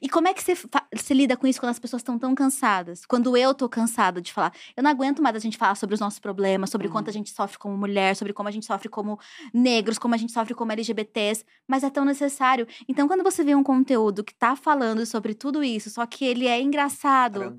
[0.00, 0.54] E como é que você,
[0.94, 3.04] você lida com isso quando as pessoas estão tão cansadas?
[3.04, 6.00] Quando eu tô cansada de falar, eu não aguento mais a gente falar sobre os
[6.00, 6.92] nossos problemas, sobre uhum.
[6.92, 7.14] quanto a uhum.
[7.14, 9.18] gente sofre como mulher, sobre como a gente sofre como
[9.52, 12.66] negros, como a gente sofre como LGBTs, mas é tão necessário.
[12.88, 16.46] Então, quando você vê um conteúdo que tá falando sobre tudo isso, só que ele
[16.46, 17.58] é engraçado,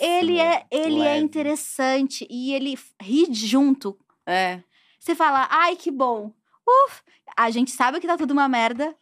[0.00, 3.98] ele é, ele é interessante e ele ri junto.
[4.26, 4.60] É.
[4.98, 6.32] Você fala, ai, que bom.
[6.66, 7.02] Uf,
[7.36, 8.94] a gente sabe que tá tudo uma merda,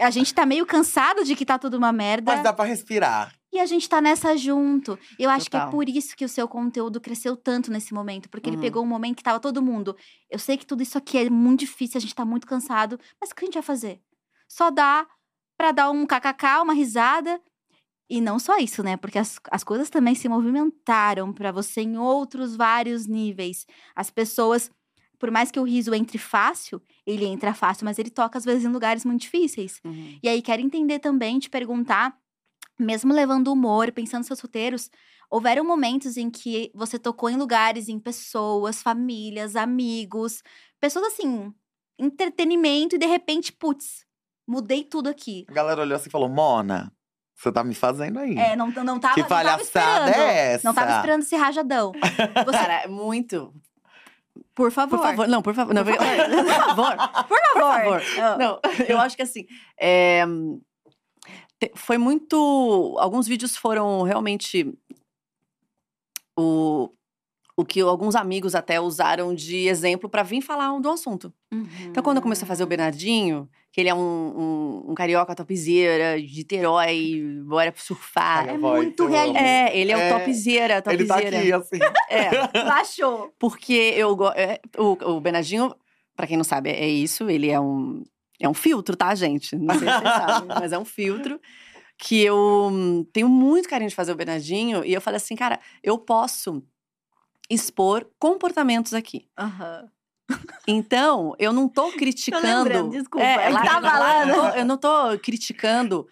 [0.00, 2.32] a gente tá meio cansado de que tá tudo uma merda.
[2.32, 3.34] Mas dá pra respirar.
[3.52, 4.98] E a gente tá nessa junto.
[5.18, 5.62] Eu acho Total.
[5.62, 8.28] que é por isso que o seu conteúdo cresceu tanto nesse momento.
[8.28, 8.56] Porque uhum.
[8.56, 9.96] ele pegou um momento que tava todo mundo.
[10.30, 13.00] Eu sei que tudo isso aqui é muito difícil, a gente tá muito cansado.
[13.20, 14.00] Mas o que a gente vai fazer?
[14.48, 15.06] Só dá
[15.56, 17.40] pra dar um kkk, uma risada.
[18.10, 18.96] E não só isso, né?
[18.96, 23.66] Porque as, as coisas também se movimentaram pra você em outros vários níveis.
[23.94, 24.70] As pessoas,
[25.18, 28.64] por mais que o riso entre fácil, ele entra fácil, mas ele toca às vezes
[28.64, 29.80] em lugares muito difíceis.
[29.84, 30.18] Uhum.
[30.22, 32.16] E aí, quero entender também, te perguntar,
[32.78, 34.90] mesmo levando humor, pensando nos seus roteiros,
[35.30, 40.42] houveram momentos em que você tocou em lugares, em pessoas, famílias, amigos,
[40.80, 41.52] pessoas assim,
[41.98, 44.06] entretenimento, e de repente, putz,
[44.46, 45.44] mudei tudo aqui.
[45.48, 46.92] A galera olhou assim e falou: Mona,
[47.34, 48.36] você tá me fazendo aí.
[48.36, 50.28] É, não, não tava, que não tava palhaçada esperando.
[50.28, 50.68] é essa?
[50.68, 51.92] Não tava esperando esse rajadão.
[52.44, 53.54] Você, Cara, é muito.
[54.54, 54.98] Por favor.
[54.98, 55.74] Por favor, não, por favor.
[55.74, 56.96] Não, Por por favor.
[56.96, 58.00] Por Por favor.
[58.00, 58.02] favor.
[58.20, 58.36] Ah.
[58.38, 59.46] Não, eu acho que assim.
[59.80, 60.24] é,
[61.74, 62.96] foi muito.
[62.98, 64.72] Alguns vídeos foram realmente.
[66.38, 66.90] O,
[67.58, 71.32] o que alguns amigos até usaram de exemplo pra vir falar um do assunto.
[71.90, 72.68] Então, quando eu comecei a fazer o Hum.
[72.68, 78.48] Bernardinho, que ele é um, um, um carioca topzera, de Terói, bora surfar.
[78.48, 79.40] Ai, É voz, muito realista.
[79.42, 81.78] É, ele é, É, o topzera, Ele tá aqui, assim.
[82.08, 83.34] É, Baixou.
[83.40, 85.74] porque eu é, o, o Bernardinho,
[86.14, 87.28] pra quem não sabe, é isso.
[87.28, 88.04] Ele é um
[88.40, 89.56] é um filtro, tá, gente?
[89.56, 91.40] Não sei se vocês sabem, mas é um filtro
[91.98, 95.58] que eu hum, tenho muito carinho de fazer o Bernardinho e eu falei assim, cara,
[95.82, 96.62] eu posso
[97.50, 99.28] expor comportamentos aqui.
[99.38, 99.88] Aham.
[100.66, 102.46] Então, eu não tô criticando.
[102.46, 104.28] lembrando, desculpa, é lá- que tá lá- falando.
[104.30, 106.08] eu não tô- Eu não tô criticando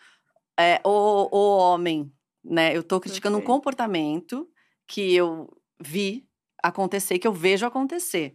[0.59, 2.11] é, o, o homem,
[2.45, 2.74] né?
[2.76, 4.49] Eu tô criticando um comportamento
[4.89, 6.26] que eu vi
[6.62, 8.34] acontecer, que eu vejo acontecer.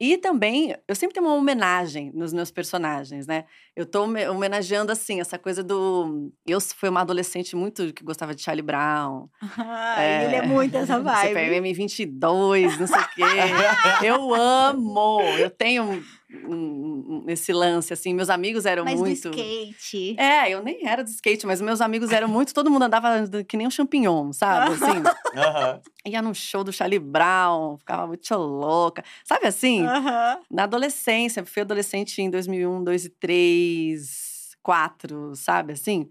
[0.00, 3.44] E também, eu sempre tenho uma homenagem nos meus personagens, né?
[3.74, 6.30] Eu tô home- homenageando, assim, essa coisa do...
[6.46, 9.28] Eu fui uma adolescente muito que gostava de Charlie Brown.
[9.56, 11.28] Ai, ele é muito essa vibe.
[11.34, 13.22] CPM 22, não sei o quê.
[14.06, 15.20] eu amo!
[15.38, 18.12] Eu tenho um- um- um- esse lance, assim.
[18.14, 19.30] Meus amigos eram Mas muito...
[19.30, 20.14] do skate.
[20.18, 22.52] É, eu nem era de skate, mas meus amigos eram muito...
[22.54, 24.72] Todo mundo andava que nem um champignon, sabe?
[24.74, 25.02] Assim,
[25.36, 25.80] Aham.
[26.06, 29.02] ia no show do Charlie Brown, ficava muito louca.
[29.24, 29.86] Sabe assim?
[29.86, 30.38] Aham.
[30.50, 36.08] Na adolescência, fui adolescente em 2001, 2 e 3, 4, sabe assim?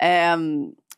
[0.00, 0.36] É,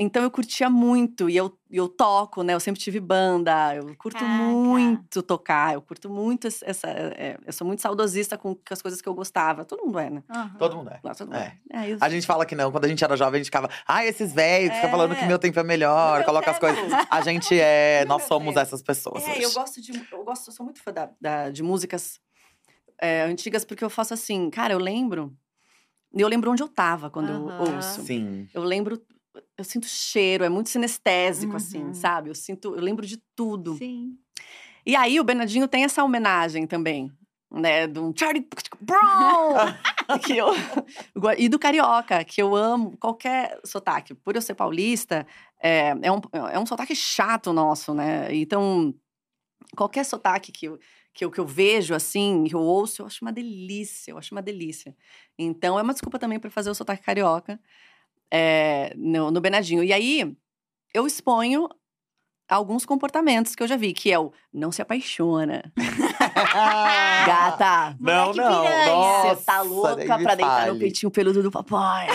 [0.03, 2.55] então eu curtia muito e eu, e eu toco, né?
[2.55, 4.35] Eu sempre tive banda, eu curto Caraca.
[4.43, 6.89] muito tocar, eu curto muito essa.
[6.89, 9.65] é, eu sou muito saudosista com, com as coisas que eu gostava.
[9.65, 10.23] Todo mundo é, né?
[10.31, 10.57] Aham.
[10.59, 11.01] Todo mundo é.
[11.05, 11.57] Lá, todo mundo É.
[11.71, 11.85] é.
[11.87, 12.73] É, eu- A gente fala que não.
[12.73, 13.69] Quando a gente era jovem, a gente ficava.
[13.87, 14.91] Ai, esses velhos, fica É.
[14.91, 16.75] falando que meu tempo é melhor, Meu coloca as tempo.
[16.75, 17.07] coisas.
[17.11, 18.05] A gente é.
[18.09, 19.23] Nós somos essas pessoas.
[19.29, 19.43] É, hoje.
[19.43, 19.93] eu gosto de.
[20.11, 22.19] Eu gosto, eu sou muito fã da, da- de músicas
[22.99, 25.33] é, antigas, porque eu faço assim, cara, eu lembro.
[26.13, 27.65] Eu lembro onde eu tava quando Aham.
[27.67, 28.03] eu ouço.
[28.03, 28.49] Sim.
[28.53, 29.01] Eu lembro,
[29.57, 31.57] eu sinto cheiro, é muito sinestésico, Uhum.
[31.57, 32.31] assim, sabe?
[32.31, 33.77] Eu sinto, eu lembro de tudo.
[33.77, 34.17] Sim.
[34.85, 37.13] E aí o Bernardinho tem essa homenagem também,
[37.51, 37.87] né?
[37.87, 38.47] Do Charlie
[38.81, 39.55] Brown!
[40.25, 40.49] que eu,
[41.39, 44.15] e do carioca, que eu amo qualquer sotaque.
[44.15, 45.27] Por eu ser paulista,
[45.63, 46.21] é, é, um,
[46.51, 48.35] é um sotaque chato nosso, né?
[48.35, 48.93] Então,
[49.77, 50.79] qualquer sotaque que eu,
[51.15, 54.35] que eu, que eu vejo, assim, que eu ouço, eu acho uma delícia, eu acho
[54.35, 54.97] uma delícia.
[55.39, 57.61] Então, é uma desculpa também para fazer o sotaque carioca
[58.31, 59.83] é, no, no Bernardinho.
[59.85, 60.37] E aí,
[60.95, 61.69] eu exponho
[62.57, 65.63] alguns comportamentos que eu já vi, que é o não se apaixona.
[67.27, 67.97] Gata!
[68.01, 68.65] Não, não.
[68.87, 70.79] Nossa, Você tá louca pra me deitar no fale.
[70.79, 72.09] peitinho peludo do papai.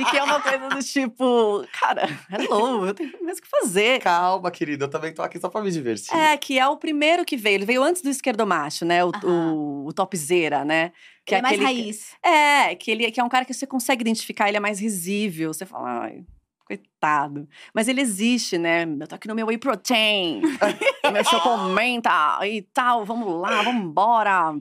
[0.00, 4.00] e que é uma coisa do tipo, cara, hello, eu tenho mais o que fazer.
[4.00, 4.84] Calma, querida.
[4.86, 6.14] Eu também tô aqui só pra me divertir.
[6.16, 7.54] É, que é o primeiro que veio.
[7.56, 9.04] Ele veio antes do esquerdomacho, né?
[9.04, 10.92] O, o, o topzera, né?
[11.24, 12.10] Que ele é mais aquele- raiz.
[12.22, 15.52] É, que ele que é um cara que você consegue identificar, ele é mais risível.
[15.52, 16.24] Você fala, ai,
[16.76, 17.48] coitado.
[17.74, 18.84] Mas ele existe, né?
[18.84, 20.40] Eu tô aqui no meu whey protein.
[21.12, 22.10] meu chocomenta
[22.46, 23.04] e tal.
[23.04, 24.54] Vamos lá, vamos embora.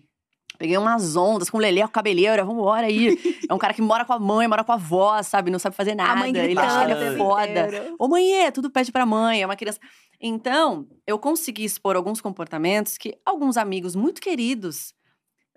[0.58, 3.18] Peguei umas ondas com o Lelê, com a cabeleira, vamos embora aí.
[3.50, 5.50] É um cara que mora com a mãe, mora com a avó, sabe?
[5.50, 6.12] Não sabe fazer nada.
[6.12, 7.96] a mãe ele ele é foda.
[7.98, 9.80] Ô, mãe, tudo pede pra mãe, é uma criança.
[10.20, 14.94] Então, eu consegui expor alguns comportamentos que alguns amigos muito queridos,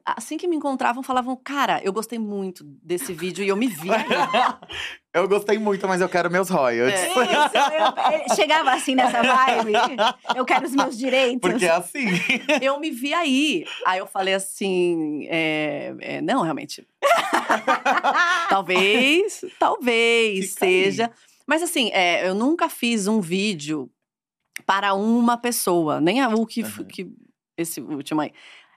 [0.06, 3.90] assim que me encontravam, falavam: Cara, eu gostei muito desse vídeo e eu me vi.
[5.14, 7.00] aí." Eu gostei muito, mas eu quero meus royalties.
[7.00, 7.08] É.
[7.08, 9.72] Isso, eu- chegava assim nessa vibe.
[10.34, 11.40] Eu quero os meus direitos.
[11.40, 12.04] Porque é assim.
[12.60, 13.64] eu me vi aí.
[13.86, 16.86] Aí eu falei assim: é, é, Não, realmente.
[18.48, 20.84] talvez, talvez Fica aí.
[20.84, 21.10] seja.
[21.46, 23.90] Mas assim, é, eu nunca fiz um vídeo
[24.64, 26.84] para uma pessoa, nem a- o que, Aham.
[26.84, 27.10] que
[27.56, 28.32] esse último aí.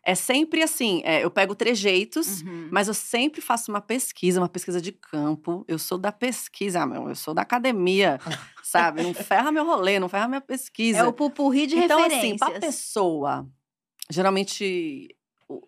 [0.09, 2.69] É sempre assim, é, eu pego trejeitos, Uhum.
[2.71, 5.65] mas eu sempre faço uma pesquisa, uma pesquisa de campo.
[5.67, 8.17] Eu sou da pesquisa, meu, eu sou da academia,
[8.63, 9.03] sabe?
[9.03, 10.99] Não ferra meu rolê, não ferra minha pesquisa.
[10.99, 12.41] É o pupurri de então, referências.
[12.41, 13.49] assim, pra pessoa,
[14.09, 15.13] geralmente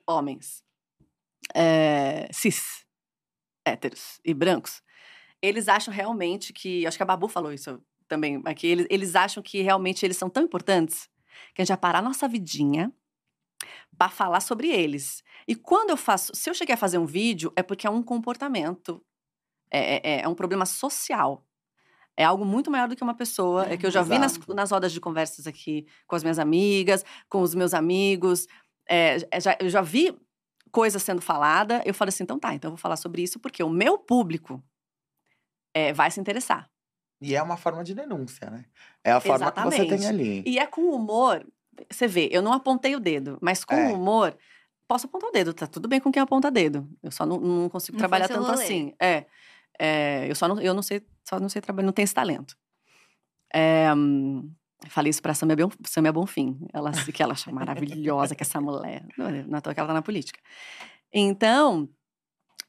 [0.07, 0.63] homens,
[1.53, 2.85] é, cis,
[3.65, 4.81] héteros e brancos,
[5.41, 6.85] eles acham realmente que.
[6.87, 8.67] Acho que a Babu falou isso também aqui.
[8.67, 11.09] Eles, eles acham que realmente eles são tão importantes
[11.53, 12.89] que a gente vai parar a nossa vidinha
[14.00, 15.22] para falar sobre eles.
[15.45, 16.34] E quando eu faço.
[16.34, 19.04] Se eu cheguei a fazer um vídeo, é porque é um comportamento.
[19.70, 21.45] É, é, é um problema social.
[22.16, 23.68] É algo muito maior do que uma pessoa.
[23.70, 24.54] É que eu já vi nas, Exato.
[24.56, 28.47] nas rodas de conversas aqui com as minhas amigas, com os meus amigos.
[28.88, 30.18] É, é, já, eu já vi
[30.72, 31.84] coisa sendo falada.
[31.86, 34.64] Eu falei assim: então tá, então eu vou falar sobre isso porque o meu público
[35.74, 36.72] é, vai se interessar.
[37.22, 38.64] E é uma forma de denúncia, né?
[39.04, 40.08] É a forma que você tem Exatamente.
[40.08, 40.43] ali.
[40.45, 41.45] E é com humor.
[41.89, 43.93] Você vê, eu não apontei o dedo, mas com É.
[43.93, 44.38] humor,
[44.88, 46.89] posso apontar o dedo, tá tudo bem com quem aponta dedo.
[47.03, 48.63] Eu só não, não consigo Não trabalhar tanto rolê.
[48.63, 48.93] assim.
[48.99, 49.25] É,
[49.80, 52.57] é, eu só não, eu não sei, só não sei trabalhar, não tenho esse talento.
[53.53, 54.51] É, hum,
[54.88, 56.59] falei isso pra Samia, Bon- Samia Bonfim.
[56.73, 59.05] Ela que ela acha maravilhosa que essa mulher.
[59.17, 60.39] Não, é- toa que ela tá na política.
[61.11, 61.89] Então,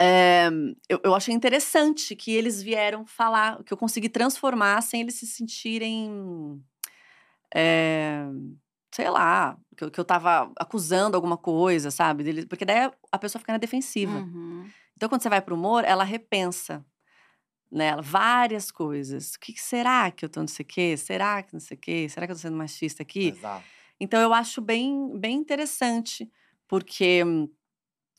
[0.01, 0.49] é,
[0.89, 5.27] eu, eu achei interessante que eles vieram falar, que eu consegui transformar sem eles se
[5.27, 6.63] sentirem.
[7.55, 8.25] é,
[8.93, 12.25] sei lá, que eu, que eu tava acusando alguma coisa, sabe?
[12.25, 14.19] Dele- Porque daí a pessoa fica na defensiva.
[14.19, 14.69] Uhum.
[14.97, 16.85] Então, quando você vai pro humor, ela repensa
[17.71, 19.35] nela várias coisas.
[19.35, 20.97] O que, que será que eu tô não sei o quê?
[20.97, 22.09] Será que não sei o quê?
[22.09, 23.29] Será que eu tô sendo machista aqui?
[23.29, 23.65] Exato.
[24.01, 26.29] Então, eu acho bem, bem interessante,
[26.67, 27.23] porque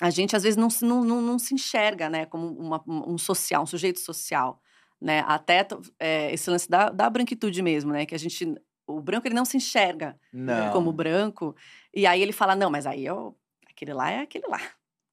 [0.01, 3.17] a gente, às vezes, não, se- não, não, não se enxerga né, como uma- um
[3.17, 4.61] social, um sujeito social.
[5.01, 5.23] Né?
[5.27, 5.67] Até
[5.99, 8.05] é, esse lance da, da branquitude mesmo, né?
[8.05, 8.55] Que a gente...
[8.95, 10.71] O branco, ele não se enxerga Não.
[10.71, 11.55] como branco.
[11.93, 13.35] E aí ele fala, não, mas aí eu...
[13.69, 14.59] Aquele lá é aquele lá.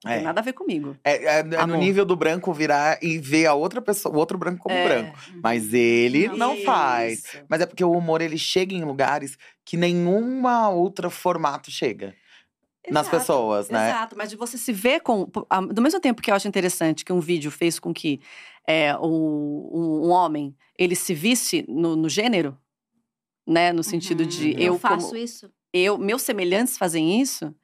[0.04, 0.16] Não É.
[0.16, 0.96] tem nada a ver comigo.
[1.02, 1.78] É, é no Amor.
[1.78, 4.84] nível do branco virar e ver a outra pessoa, o outro branco como É.
[4.84, 5.18] branco.
[5.42, 7.24] Mas ele não faz.
[7.24, 7.38] Isso.
[7.48, 12.14] Mas é porque o humor ele chega em lugares que nenhuma outra formato chega
[12.90, 13.88] nas Exato, pessoas, né?
[13.90, 15.26] Exato, mas de você se ver com.
[15.72, 18.20] Do mesmo tempo que eu acho interessante que um vídeo fez com que
[18.66, 22.56] é, o- um, um homem ele se visse no, no gênero,
[23.48, 23.72] né?
[23.72, 24.58] No sentido de Uhum.
[24.58, 25.52] eu, eu faço como, isso.
[25.74, 27.54] eu, meus semelhantes fazem isso.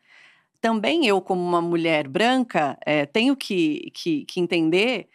[0.60, 5.08] Também eu, como uma mulher branca, é, tenho que, que, que entender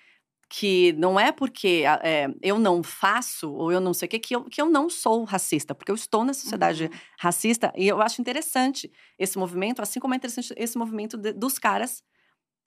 [0.49, 4.35] que não é porque é, eu não faço ou eu não sei o que que
[4.35, 6.99] eu, que eu não sou racista, porque eu estou na sociedade Uhum.
[7.19, 11.59] racista e eu acho interessante esse movimento, assim como é interessante esse movimento de- dos
[11.59, 12.03] caras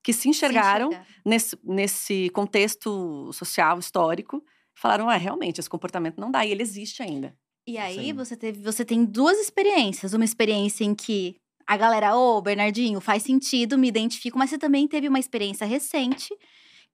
[0.04, 4.44] que se enxergaram Se nesse, nesse contexto social, histórico,
[4.74, 7.36] falaram, ah, realmente, esse comportamento não dá, e ele existe ainda.
[7.66, 8.12] E aí Sim.
[8.12, 10.12] você teve, você tem duas experiências.
[10.14, 11.36] Uma experiência em que
[11.66, 16.34] a galera, ô, Bernardinho, faz sentido, me identifico, mas você também teve uma experiência recente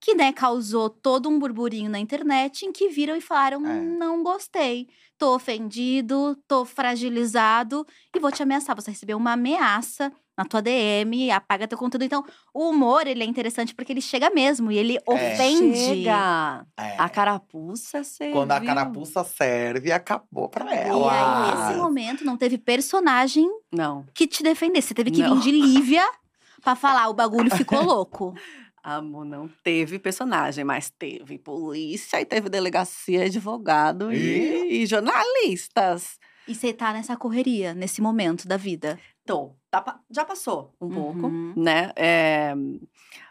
[0.00, 3.80] que, né, causou todo um burburinho na internet em que viram e falaram: É.
[3.98, 4.88] não gostei,
[5.18, 8.76] tô ofendido, tô fragilizado e vou te ameaçar.
[8.76, 12.04] Você recebeu uma ameaça na tua DM, apaga teu conteúdo.
[12.04, 12.24] Então,
[12.54, 15.76] o humor, ele é interessante porque ele chega mesmo e ele ofende.
[15.76, 16.64] Chega!
[16.78, 16.94] É.
[16.96, 18.36] A carapuça serviu.
[18.36, 21.50] Quando a carapuça serve, acabou pra E ela.
[21.50, 24.06] aí, nesse momento, não teve personagem Não.
[24.14, 24.88] que te defendesse.
[24.88, 25.34] Você teve que Não.
[25.40, 26.08] vir de Lívia
[26.62, 28.32] pra falar, o bagulho ficou louco.
[28.80, 36.18] Amor, não teve personagem, mas teve polícia e teve delegacia, advogado e, e jornalistas.
[36.46, 38.98] E você tá nessa correria, nesse momento da vida.
[39.28, 41.52] Tô, tá já passou um pouco, Uhum.
[41.54, 41.92] né?
[41.94, 42.54] É,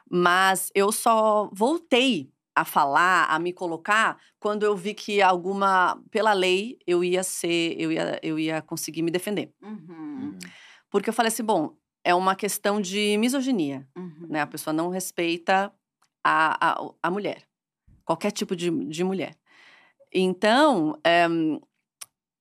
[0.09, 6.33] mas eu só voltei a falar, a me colocar, quando eu vi que alguma, pela
[6.33, 9.53] lei, eu ia ser, eu ia, eu ia conseguir me defender.
[9.61, 10.37] Hum.
[10.89, 13.87] Porque eu falei assim, bom, é uma questão de misoginia.
[13.97, 14.27] Uhum.
[14.29, 14.41] né?
[14.41, 15.73] A pessoa não respeita
[16.23, 17.43] a, a, a mulher,
[18.05, 19.35] qualquer tipo de, de mulher.
[20.13, 21.27] Então, eh,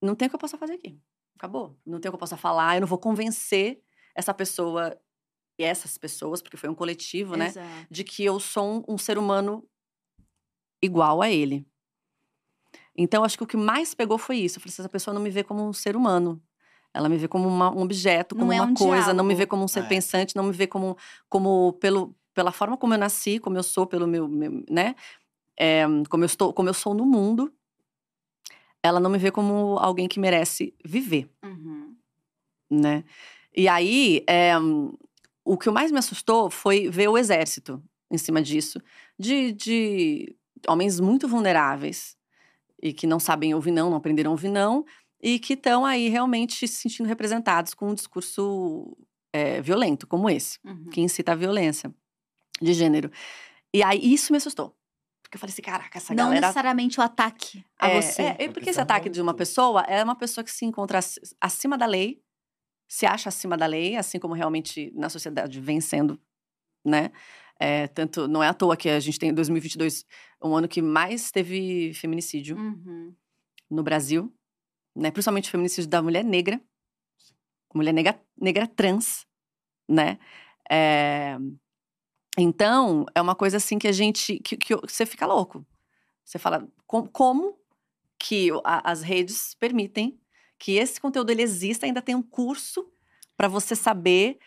[0.00, 0.98] não tem o que eu possa fazer aqui.
[1.36, 1.78] Acabou.
[1.84, 3.80] Não tem o que eu possa falar, eu não vou convencer
[4.14, 4.98] essa pessoa
[5.58, 7.46] e essas pessoas, porque foi um coletivo, né?
[7.48, 7.86] Exato.
[7.90, 9.66] De que eu sou um, um ser humano
[10.82, 11.66] igual a ele.
[12.96, 14.56] Então, acho que o que mais pegou foi isso.
[14.58, 16.42] Eu falei assim, essa pessoa não me vê como um ser humano.
[16.94, 19.36] Ela me vê como uma- um objeto, como é uma um coisa, não me diálogo.
[19.38, 19.88] vê como um ser É.
[19.88, 20.96] pensante, não me vê como,
[21.28, 24.94] como pelo, pela forma como eu nasci, como eu sou, pelo meu, meu- né?
[25.58, 27.52] É, como, eu estou, como eu sou no mundo.
[28.86, 31.94] Ela não me vê como alguém que merece viver Uhum.
[32.70, 33.04] né?
[33.56, 34.52] E aí, é,
[35.44, 38.80] o que mais me assustou foi ver o exército em cima disso,
[39.18, 40.36] de, de
[40.68, 42.16] homens muito vulneráveis
[42.82, 44.84] e que não sabem ouvir não, não aprenderam a ouvir não,
[45.22, 48.96] e que estão aí realmente se sentindo representados com um discurso
[49.32, 50.90] é, violento como esse, Uhum.
[50.90, 51.92] que incita a violência
[52.60, 53.10] de gênero.
[53.72, 54.74] E aí, isso me assustou.
[55.26, 58.22] Porque eu falei assim, caraca, essa Não galera necessariamente o ataque a é, você.
[58.22, 60.98] é, é Porque porque esse ataque de uma pessoa é uma pessoa que se encontra
[60.98, 62.22] ac- acima da lei,
[62.88, 66.20] se acha acima da lei, assim como realmente na sociedade vem sendo,
[66.84, 67.10] né?
[67.58, 70.04] É, tanto, não é à toa que a gente tem 2022
[70.42, 73.14] um ano que mais teve feminicídio Uhum.
[73.68, 74.32] no Brasil,
[74.94, 75.10] né?
[75.10, 76.60] Principalmente feminicídio da mulher negra,
[77.74, 79.26] mulher negra, negra trans,
[79.88, 80.18] né?
[80.70, 81.36] É,
[82.38, 84.38] Então, é uma coisa assim que a gente.
[84.40, 85.66] que, que você fica louco.
[86.24, 87.58] Você fala, com- como
[88.18, 90.20] que a- as redes permitem
[90.58, 92.90] que esse conteúdo ele exista, ainda tem um curso
[93.36, 94.38] para você saber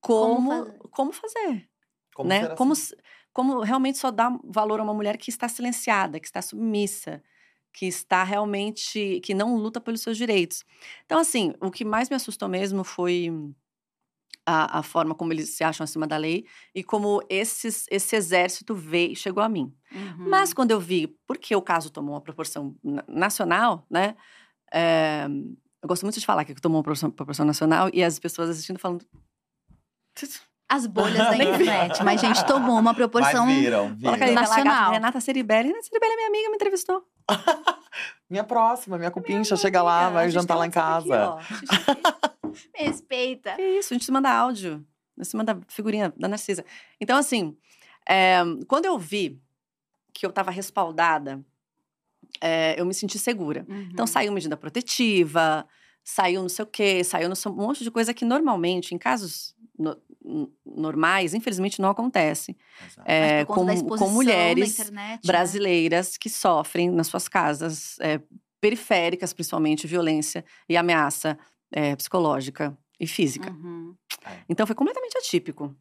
[0.00, 1.68] Como como, como fazer
[2.14, 2.40] Como né?
[2.40, 2.94] ser Como, assim?
[3.32, 7.22] como realmente só dar valor a uma mulher que está silenciada, que está submissa,
[7.72, 10.64] que está realmente que não luta pelos seus direitos.
[11.04, 13.30] Então, assim, o que mais me assustou mesmo foi
[14.46, 18.74] a, a forma como eles se acham acima da lei e como esses, esse exército
[18.74, 19.74] veio chegou a mim.
[19.92, 20.28] Uhum.
[20.28, 24.14] Mas quando eu vi porque o caso tomou uma proporção na- nacional, né?
[24.72, 25.26] é,
[25.82, 28.78] eu gosto muito de falar que tomou uma proporção, proporção nacional e as pessoas assistindo
[28.78, 29.04] falando.
[30.68, 32.02] As bolhas da internet.
[32.02, 33.46] Mas, gente, tomou uma proporção.
[33.46, 34.34] Mas viram, viram.
[34.34, 34.92] Nacional.
[34.92, 35.68] Renata Ceribelli.
[35.68, 37.04] Renata Ceribelli é minha amiga, me entrevistou.
[38.28, 41.34] Minha próxima, minha cupincha, chega lá, Amiga, a vai jantar lá em casa.
[41.34, 41.46] aqui,
[42.78, 43.54] Me respeita.
[43.54, 44.84] Que isso, a gente se manda áudio.
[45.16, 46.64] A gente se manda figurinha da Narcisa.
[47.00, 47.56] Então, assim,
[48.08, 48.38] é,
[48.68, 49.40] quando eu vi
[50.12, 51.44] que eu estava respaldada,
[52.40, 53.64] é, eu me senti segura.
[53.68, 53.88] Uhum.
[53.92, 55.66] Então, saiu medida protetiva,
[56.04, 58.98] saiu não sei o quê, saiu não sei- um monte de coisa que normalmente, em
[58.98, 59.98] casos no-
[60.64, 62.56] normais, infelizmente não acontece.
[63.04, 63.66] É, com,
[63.96, 65.20] com mulheres internet, né?
[65.24, 68.20] brasileiras que sofrem nas suas casas, é,
[68.60, 71.38] periféricas principalmente, violência e ameaça
[71.70, 73.50] é, psicológica e física.
[73.50, 73.94] Uhum.
[74.48, 75.74] Então foi completamente atípico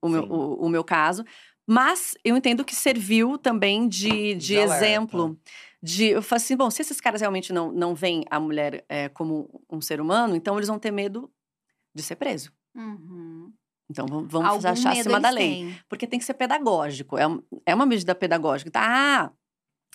[0.00, 1.24] o meu, o, o meu caso.
[1.70, 5.38] Mas eu entendo que serviu também de, de, exemplo.
[5.82, 9.08] De, eu falo assim, bom, se esses caras realmente não, não veem a mulher é,
[9.10, 11.30] como um ser humano, então eles vão ter medo
[11.94, 12.50] de ser preso.
[12.78, 13.52] Uhum.
[13.90, 15.50] Então vamos, vamos Algum achar acima da lei.
[15.50, 15.78] têm.
[15.88, 17.16] Porque tem que ser pedagógico.
[17.18, 17.24] É,
[17.66, 18.70] é uma medida pedagógica.
[18.70, 19.32] Tá, ah,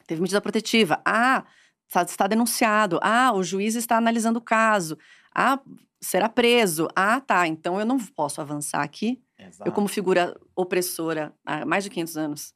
[0.07, 1.01] teve medida protetiva.
[1.05, 1.45] Ah,
[1.87, 2.99] está, está denunciado.
[3.01, 4.97] Ah, o juiz está analisando o caso.
[5.33, 5.59] Ah,
[6.01, 6.87] será preso.
[6.95, 7.47] Ah, tá.
[7.47, 9.21] Então eu não posso avançar aqui.
[9.37, 9.69] Exato.
[9.69, 12.53] Eu, como figura opressora há mais de 500 anos,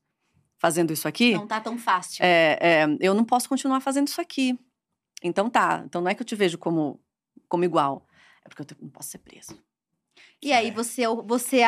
[0.60, 2.24] fazendo isso aqui, Não tá tão fácil.
[2.24, 4.58] é, é, eu não posso continuar fazendo isso aqui.
[5.24, 5.84] Então tá.
[5.86, 7.00] Então não é que eu te vejo como,
[7.48, 8.08] como igual.
[8.44, 9.56] É porque eu não posso ser preso.
[10.42, 10.72] E aí É.
[10.72, 11.62] você, você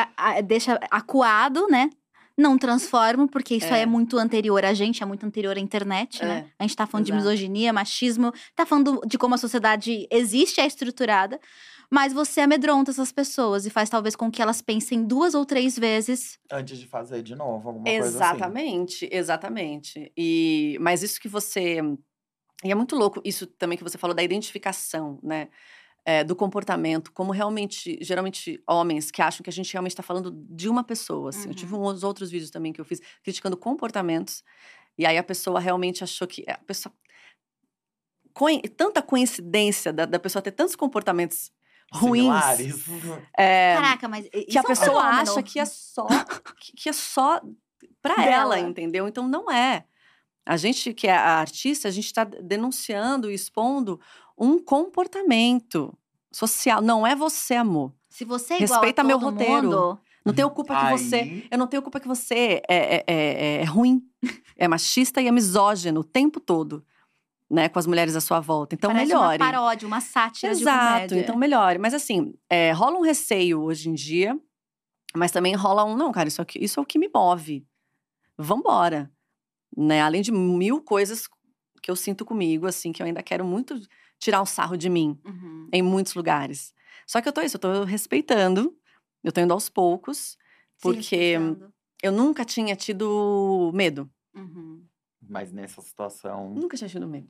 [0.44, 1.90] deixa acuado, né?
[2.38, 3.82] Não transforma, porque isso aí É.
[3.82, 6.46] é muito anterior a gente, é muito anterior à internet, né?
[6.48, 7.24] É, A gente tá falando de exato.
[7.24, 11.38] misoginia, machismo, tá falando de como a sociedade existe, é estruturada.
[11.92, 15.76] Mas você amedronta essas pessoas e faz talvez com que elas pensem duas ou três
[15.76, 16.38] vezes.
[16.50, 18.16] Antes de fazer de novo, alguma coisa assim.
[18.16, 20.12] Exatamente, exatamente.
[20.16, 21.80] E, mas isso que você.
[22.64, 25.48] E é muito louco isso também que você falou da identificação, né?
[26.04, 30.30] É, do comportamento, como realmente, geralmente, homens que acham que a gente realmente está falando
[30.48, 31.28] de uma pessoa.
[31.28, 31.48] assim.
[31.48, 34.42] Eu tive uns outros vídeos também que eu fiz criticando comportamentos,
[34.96, 36.42] e aí a pessoa realmente achou que.
[36.48, 36.92] A pessoa,
[38.32, 41.52] coi- tanta coincidência da, da pessoa ter tantos comportamentos
[41.92, 42.32] ruins.
[43.36, 44.24] É, Caraca, mas.
[44.32, 45.20] isso que a é um pessoa fenômeno.
[45.20, 46.06] acha que é só
[46.58, 47.40] que, que é só
[48.00, 48.30] pra Dela.
[48.30, 49.06] ela, entendeu?
[49.06, 49.84] Então não é.
[50.50, 54.00] A gente que é a artista, a gente está denunciando e expondo
[54.36, 55.96] um comportamento
[56.32, 56.82] social.
[56.82, 57.94] Não é você, amor.
[58.08, 59.62] Se você é igual Respeita a meu todo roteiro.
[59.62, 61.46] mundo, Não tenho culpa que você.
[61.48, 64.02] Eu não tenho culpa que você é, é, é- é ruim,
[64.56, 66.84] é machista e é misógino o tempo todo,
[67.48, 67.68] né?
[67.68, 68.74] Com as mulheres à sua volta.
[68.74, 69.40] Então parece melhore.
[69.40, 71.78] uma paródia, uma sátira de Exato, então melhore.
[71.78, 74.36] Mas assim, é, rola um receio hoje em dia,
[75.14, 77.64] mas também rola um, não, cara, isso, aqui, isso é o que me move.
[78.36, 79.08] Vambora.
[79.76, 80.00] Né?
[80.02, 81.28] Além de mil coisas
[81.82, 83.80] que eu sinto comigo, assim, que eu ainda quero muito
[84.18, 85.68] tirar um sarro de mim Uhum.
[85.72, 86.74] em muitos lugares.
[87.06, 88.76] Só que eu tô isso, eu tô respeitando,
[89.24, 90.36] eu tô indo aos poucos,
[90.80, 91.72] porque respeitando.
[92.02, 94.10] eu nunca tinha tido medo.
[94.34, 94.84] Uhum.
[95.22, 96.50] Mas nessa situação.
[96.54, 97.28] Nunca tinha tido medo.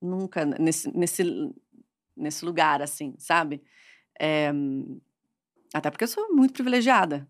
[0.00, 1.24] Nunca nesse, nesse,
[2.16, 3.62] nesse lugar, assim, sabe?
[4.20, 4.52] É,
[5.74, 7.28] até porque eu sou muito privilegiada,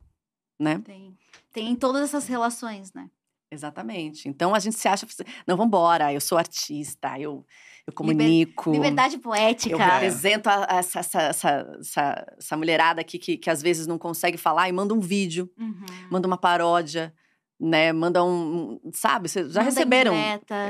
[0.58, 0.78] né?
[0.80, 1.16] Tem,
[1.52, 3.10] tem em todas essas relações, né?
[3.50, 4.28] Exatamente.
[4.28, 5.06] Então a gente se acha.
[5.46, 7.46] Não, vambora, eu sou artista, eu,
[7.86, 8.72] eu comunico.
[8.72, 9.72] Liberdade poética.
[9.74, 13.86] Eu represento a- a- essa, essa, essa, essa, essa mulherada aqui que, que às vezes
[13.86, 15.84] não consegue falar e manda um vídeo, Uhum.
[16.10, 17.14] manda uma paródia,
[17.58, 17.92] né?
[17.92, 18.80] Manda um.
[18.92, 19.28] Sabe?
[19.28, 20.12] Vocês já Manda receberam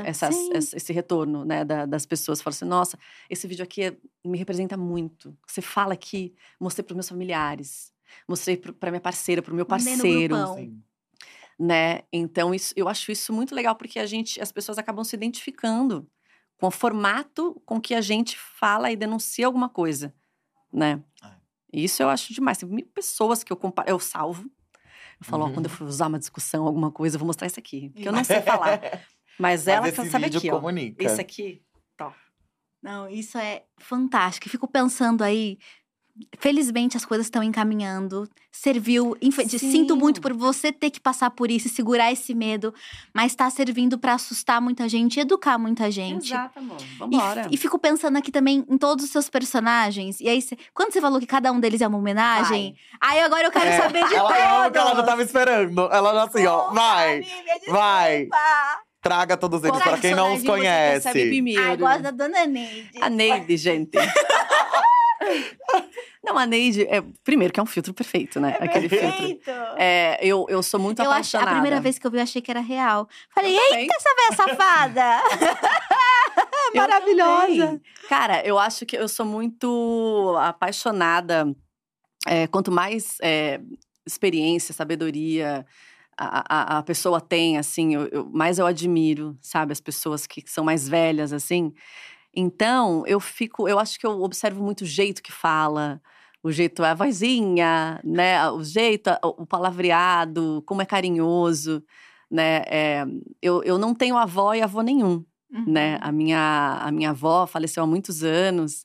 [0.05, 0.35] essas-
[0.73, 2.41] esse, retorno, né, da- das pessoas.
[2.41, 2.97] Falam assim, nossa,
[3.29, 5.35] esse vídeo aqui é- me representa muito.
[5.47, 7.91] Você fala aqui, mostrei para meus familiares,
[8.27, 10.55] mostrei para minha parceira, para o meu Mandei no parceiro, grupão.
[10.57, 10.81] Sim.
[11.59, 12.01] Né?
[12.11, 16.07] Então isso, eu acho isso muito legal porque a gente, as pessoas acabam se identificando
[16.59, 20.13] com o formato com que a gente fala e denuncia alguma coisa,
[20.71, 21.03] né?
[21.23, 21.29] É.
[21.73, 22.57] Isso eu acho demais.
[22.57, 24.49] Tem mil pessoas que eu comparo, eu salvo.
[25.19, 25.53] Eu falo, ó, Uhum.
[25.53, 27.89] quando eu for usar uma discussão, alguma coisa, eu vou mostrar isso aqui.
[27.89, 28.79] Porque eu não sei falar.
[29.37, 30.55] Mas ela, Mas esse sabe vídeo aqui, ó.
[30.55, 31.03] comunica.
[31.03, 31.61] Esse aqui,
[32.81, 34.47] Não, isso é fantástico.
[34.49, 35.57] Fico pensando aí.
[36.39, 38.27] Felizmente as coisas estão encaminhando.
[38.51, 39.15] Serviu.
[39.59, 42.73] Sinto muito por você ter que passar por isso e segurar esse medo,
[43.13, 46.33] mas tá servindo pra assustar muita gente, e educar muita gente.
[46.33, 46.77] Exato, amor.
[46.81, 47.47] E, Vambora.
[47.51, 50.19] e fico pensando aqui também em todos os seus personagens.
[50.19, 53.43] E aí, cê- quando você falou que cada um deles é uma homenagem, aí agora
[53.47, 54.29] eu quero É, saber de ela,
[54.63, 54.81] todos.
[54.81, 55.81] ela já tava esperando.
[55.91, 57.33] Ela já assim, ó, vai, Lívia,
[57.69, 58.17] vai.
[58.25, 58.37] desculpa.
[59.01, 61.07] traga todos eles Qual para quem não os conhece.
[61.77, 62.89] gosto da Dona Neide.
[62.99, 63.91] A Neide, gente.
[66.23, 68.57] Não, a Neide, é, primeiro que é um filtro perfeito, né?
[68.59, 69.07] Aquele filtro.
[69.09, 69.51] Perfeito.
[69.77, 71.51] É, eu, eu sou muito Eu apaixonada.
[71.51, 73.07] a primeira vez que eu vi, eu achei que era real.
[73.33, 75.21] Falei, eita, essa véia safada!
[76.75, 77.81] Maravilhosa.
[78.09, 81.45] Cara, eu acho que eu sou muito apaixonada.
[82.27, 83.59] é, quanto mais é,
[84.05, 85.65] experiência, sabedoria
[86.17, 89.71] a, a, a pessoa tem, assim, eu, eu- mais eu admiro, sabe?
[89.71, 91.71] As pessoas que são mais velhas, assim.
[92.39, 95.99] Então, eu fico, eu acho que eu observo muito o jeito que fala,
[96.43, 98.47] o jeito, a vozinha, né?
[98.51, 101.83] O jeito, o palavreado, como é carinhoso,
[102.29, 102.57] né?
[102.67, 103.05] É,
[103.41, 105.63] eu, eu não tenho avó e avô nenhum Uhum.
[105.65, 105.97] né?
[106.01, 108.83] A minha, a minha avó faleceu há muitos anos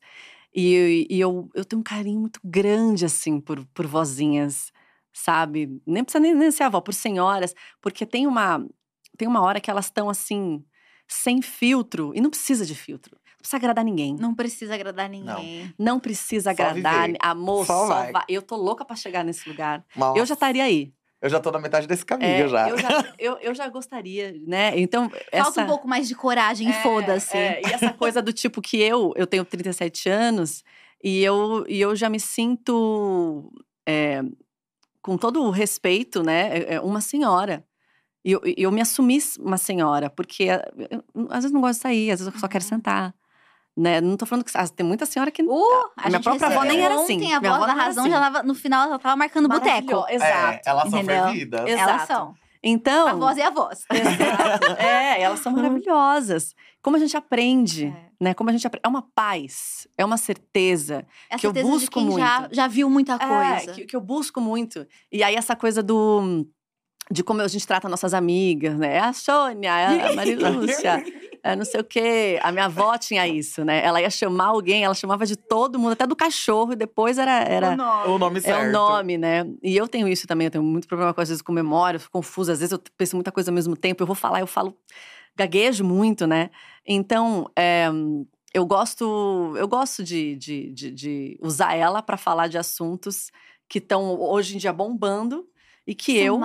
[0.55, 4.73] e, e eu, eu tenho um carinho muito grande, assim, por, por vozinhas,
[5.13, 5.81] sabe?
[5.87, 8.65] Nem precisa nem, nem ser avó, por senhoras, porque tem uma,
[9.17, 10.65] tem uma hora que elas estão, assim,
[11.09, 13.19] sem filtro e não precisa de filtro.
[13.43, 14.15] Não precisa agradar ninguém.
[14.15, 15.75] Não, Não precisa agradar ninguém.
[16.01, 17.07] precisa Só agradar.
[17.07, 17.19] viver.
[17.23, 18.13] Amor, Só só, vai.
[18.13, 18.25] vai.
[18.29, 19.85] Eu tô louca pra chegar nesse lugar.
[19.97, 20.93] Nossa, Eu já estaria aí.
[21.21, 22.69] Eu já tô na metade desse caminho É, já.
[22.69, 24.73] Eu já, eu, eu já gostaria, né?
[24.79, 25.63] Então, Falta essa...
[25.63, 27.37] um pouco mais de coragem, É, foda-se.
[27.37, 30.65] é, e essa coisa do tipo que eu, eu tenho 37 anos
[31.03, 33.53] e eu, e eu já me sinto,
[33.89, 34.23] é,
[35.01, 37.65] com todo o respeito, né, é- é uma senhora.
[38.25, 41.83] E eu, eu me assumi uma senhora, porque eu- eu, às vezes não gosto de
[41.83, 42.69] sair, às vezes eu só quero Uhum.
[42.69, 43.15] sentar.
[43.77, 44.01] Né?
[44.03, 44.51] Não tô falando que.
[44.55, 45.43] ah, Tem muita senhora que.
[45.43, 45.65] Uh,
[45.97, 47.33] a Minha própria avó nem era ontem, assim.
[47.33, 48.13] A Minha voz avó da razão assim.
[48.13, 49.93] já tava, no final ela tava marcando boteco.
[49.93, 50.53] Maravilhosa, Exato.
[50.53, 51.61] É, elas são fervidas.
[51.69, 51.91] Exato.
[51.91, 52.35] Elas são.
[52.63, 53.09] Então.
[53.09, 53.85] A voz e a voz.
[53.91, 54.73] Exato.
[54.79, 56.55] É, elas são maravilhosas.
[56.83, 58.11] Como a gente aprende, É.
[58.21, 58.35] né?
[58.35, 58.83] Como a gente aprende.
[58.85, 61.07] É uma paz, é uma certeza.
[61.31, 62.55] É Que eu certeza de busco quem Já, muito.
[62.55, 63.73] já viu muita É, coisa.
[63.73, 64.87] que, que eu busco muito.
[65.11, 66.47] E aí, essa coisa do.
[67.11, 68.95] De como a gente trata nossas amigas, né?
[68.97, 71.05] É a Sônia, é a Marilúcia,
[71.43, 72.39] é não sei o quê.
[72.43, 73.85] A minha avó tinha isso, né?
[73.85, 77.43] Ela ia chamar alguém, ela chamava de todo mundo, até do cachorro, e depois era.
[77.43, 77.73] era
[78.07, 78.69] O nome é certo.
[78.69, 79.45] o nome, né?
[79.63, 82.01] E eu tenho isso também, eu tenho muito problema com, às vezes, com memória, eu
[82.01, 84.47] fico confusa, às vezes eu penso muita coisa ao mesmo tempo, eu vou falar, eu
[84.47, 84.77] falo,
[85.37, 86.51] gaguejo muito, né?
[86.87, 87.89] Então, é,
[88.55, 93.31] eu gosto, eu gosto de, de, de, de usar ela para falar de assuntos
[93.69, 95.47] que estão hoje em dia bombando
[95.87, 96.39] e que São eu,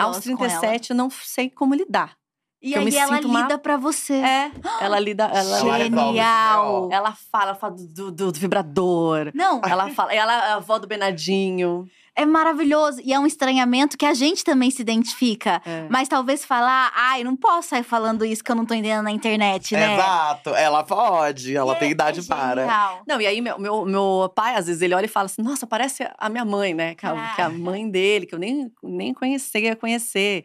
[0.00, 0.58] aos com ela.
[0.58, 2.16] 37, eu não sei como lidar.
[2.62, 4.14] E aí ela sinto uma- lida pra você.
[4.14, 5.24] É, ela lida.
[5.24, 6.88] Ela, Genial.
[6.92, 9.30] Ela fala, ela fala do, do- do vibrador.
[9.34, 11.88] Não, Ela fala, ela é a avó do Benadinho.
[12.14, 13.00] é maravilhoso.
[13.02, 15.60] E é um estranhamento que a gente também se identifica.
[15.64, 15.86] É.
[15.88, 19.10] Mas talvez falar, ai, não posso sair falando isso que eu não tô entendendo na
[19.10, 19.94] internet, né?
[19.94, 20.50] Exato.
[20.50, 23.00] Ela pode, ela E tem é- idade é para.
[23.08, 25.66] Não, e aí meu, meu, meu pai, às vezes, ele olha e fala assim, nossa,
[25.66, 26.94] parece a minha mãe, né?
[26.94, 27.50] Que a, que a Ah.
[27.50, 30.44] mãe dele, que eu nem, nem conhecia, conhecer.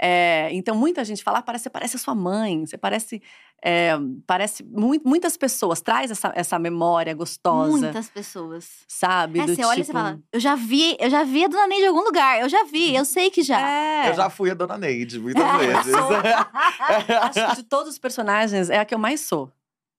[0.00, 3.22] É, então, muita gente fala, ah, parece, parece a sua mãe, você parece…
[3.64, 3.92] é,
[4.26, 4.62] parece…
[4.64, 8.68] mui- muitas pessoas, traz essa, essa memória gostosa, Muitas pessoas.
[8.86, 9.40] sabe?
[9.40, 11.48] É, do você olha e tipo, você fala, eu já vi, eu já vi a
[11.48, 12.40] Dona Neide em algum lugar.
[12.40, 13.60] Eu já vi, eu sei que já.
[13.60, 15.94] É, Eu já fui a Dona Neide, muitas É, vezes.
[17.22, 19.50] acho que de todos os personagens é a que eu mais sou,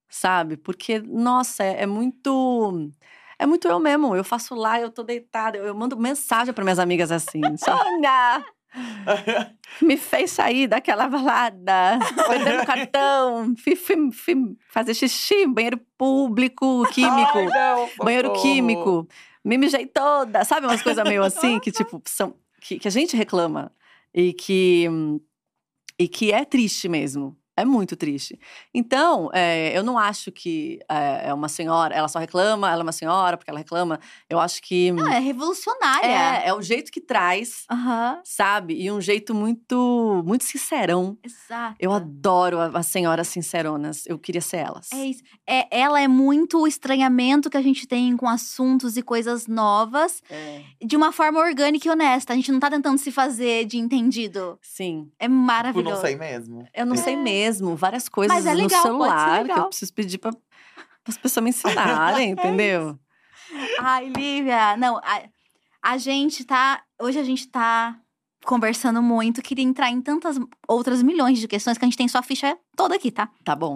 [0.09, 0.57] sabe?
[0.57, 2.91] Porque, nossa, é, é muito.
[3.39, 4.15] É muito eu mesmo.
[4.15, 8.43] Eu faço lá, eu tô deitada, eu, eu mando mensagem para minhas amigas assim: Sônia!
[9.81, 17.37] Me fez sair daquela balada, perdendo cartão, fui, fui- fui fazer xixi, banheiro público, químico,
[17.37, 19.07] Ai, não, banheiro químico,
[19.43, 20.43] me mijei toda.
[20.45, 22.35] Sabe umas coisas meio assim que, tipo, são.
[22.61, 23.71] Que, que a gente reclama
[24.13, 24.87] e que,
[25.99, 27.37] e que é triste mesmo.
[27.57, 28.39] É muito triste.
[28.73, 32.83] Então, é, eu não acho que é, é uma senhora, ela só reclama, ela é
[32.83, 33.99] uma senhora porque ela reclama.
[34.29, 36.05] Eu acho que Não, é revolucionária.
[36.07, 38.19] é, é o jeito que traz, Aham.
[38.23, 38.75] sabe?
[38.79, 41.17] E um jeito muito, muito sincerão.
[41.23, 41.75] Exato.
[41.79, 44.05] Eu adoro a- as senhoras sinceronas.
[44.05, 44.91] Eu queria ser elas.
[44.93, 45.23] É isso.
[45.47, 50.21] É, ela é muito o estranhamento que a gente tem com assuntos e coisas novas,
[50.29, 52.33] É, de uma forma orgânica e honesta.
[52.33, 54.59] A gente não tá tentando se fazer de entendido.
[54.61, 55.09] sim.
[55.19, 56.01] É Tipo, não maravilhoso.
[56.01, 56.67] sei mesmo.
[56.73, 57.17] Eu não sei É.
[57.47, 57.75] mesmo.
[57.75, 60.31] Várias coisas é no legal, ser celular que eu preciso pedir para
[61.07, 62.99] as pessoas me ensinarem, entendeu?
[63.79, 65.23] Ai, Lívia, não, a,
[65.81, 66.83] a gente tá.
[66.99, 67.97] Hoje a gente tá
[68.47, 72.21] conversando muito, queria entrar em tantas outras milhões de questões que a gente tem sua
[72.23, 73.29] ficha toda aqui, tá?
[73.43, 73.75] Tá bom.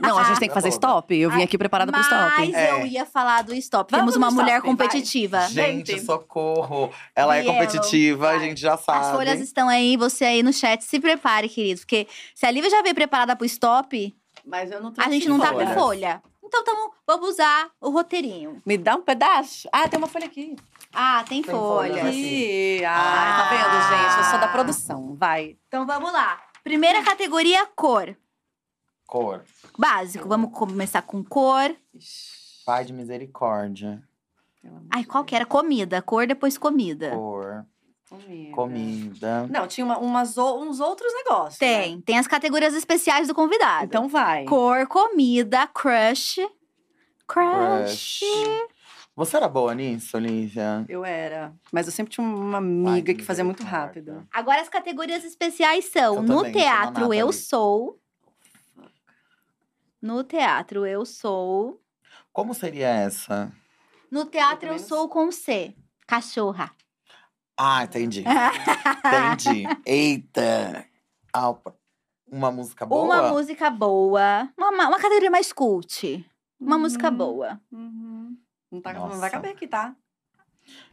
[0.00, 1.14] Não, a gente tem que fazer stop.
[1.16, 2.32] Eu vim aqui preparada pro stop.
[2.36, 2.72] Mas É.
[2.72, 3.90] eu ia falar do stop.
[3.92, 4.86] Vamos Temos uma no mulher stop, vai.
[4.88, 5.40] competitiva.
[5.48, 6.04] Gente, Gente.
[6.04, 6.90] socorro.
[7.14, 8.40] Ela é Yellow, competitiva, a vai.
[8.40, 9.06] gente já sabe.
[9.06, 11.80] As folhas estão aí, você aí no chat, se prepare, querido.
[11.80, 14.14] Porque se a Lívia já veio preparada pro stop,
[14.44, 16.20] Mas eu não a gente não tá com folha.
[16.44, 18.60] Então tamo, vamos usar o roteirinho.
[18.66, 19.68] Me dá um pedaço.
[19.72, 20.56] Ah, tem uma folha aqui.
[20.92, 22.08] Ah, tem, Tem folha folha.
[22.08, 22.76] aqui.
[22.78, 22.84] Aqui.
[22.84, 24.08] Ah, tá vendo, Ah.
[24.08, 24.18] gente?
[24.18, 25.14] Eu sou da produção.
[25.16, 25.56] Vai.
[25.68, 26.40] Então vamos lá.
[26.64, 28.16] Primeira categoria, cor.
[29.06, 29.42] Cor.
[29.78, 30.28] Básico.
[30.28, 31.74] Vamos começar com cor.
[32.66, 34.02] Pai de misericórdia.
[34.60, 35.46] pelo amor Ai, qual que era?
[35.46, 36.02] Comida.
[36.02, 37.10] Cor, depois comida.
[37.12, 37.64] Cor.
[38.10, 38.52] Comida.
[38.54, 39.46] Comida.
[39.50, 41.60] Não, tinha uma- umas, uns outros negócios.
[41.60, 41.82] né?
[41.82, 42.00] Tem.
[42.00, 43.84] Tem as categorias especiais do convidado.
[43.84, 44.44] Então vai.
[44.46, 46.38] Cor, comida, crush.
[47.26, 48.20] Crush.
[48.20, 48.20] Crush.
[49.18, 50.86] Você era boa nisso, Olivia?
[50.88, 51.52] Eu era.
[51.72, 54.24] Mas eu sempre tinha uma amiga que fazia muito rápido.
[54.32, 58.00] Agora as categorias especiais são: Eu no também, teatro sou eu sou.
[60.00, 61.82] No teatro eu sou.
[62.32, 63.52] Como seria essa?
[64.08, 65.74] No teatro eu, não sou com C.
[66.06, 66.70] Cachorra.
[67.56, 68.24] Ah, entendi.
[69.04, 69.64] entendi.
[69.84, 70.86] Eita.
[71.34, 71.56] Ah,
[72.30, 73.02] uma música boa?
[73.04, 74.48] Uma música boa.
[74.56, 76.24] Uma, uma categoria mais cult.
[76.60, 77.60] Uma música Uhum, boa.
[77.72, 78.38] uhum.
[78.70, 79.94] Não, tá, não vai caber aqui, tá?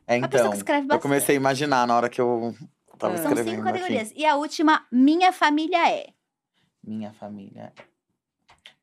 [0.07, 0.51] É, então.
[0.89, 2.55] Eu comecei a imaginar na hora que eu
[2.97, 3.17] tava É.
[3.17, 3.79] São escrevendo cinco aqui.
[3.79, 4.11] categorias.
[4.15, 6.13] E a última, minha família é.
[6.83, 7.73] Minha família.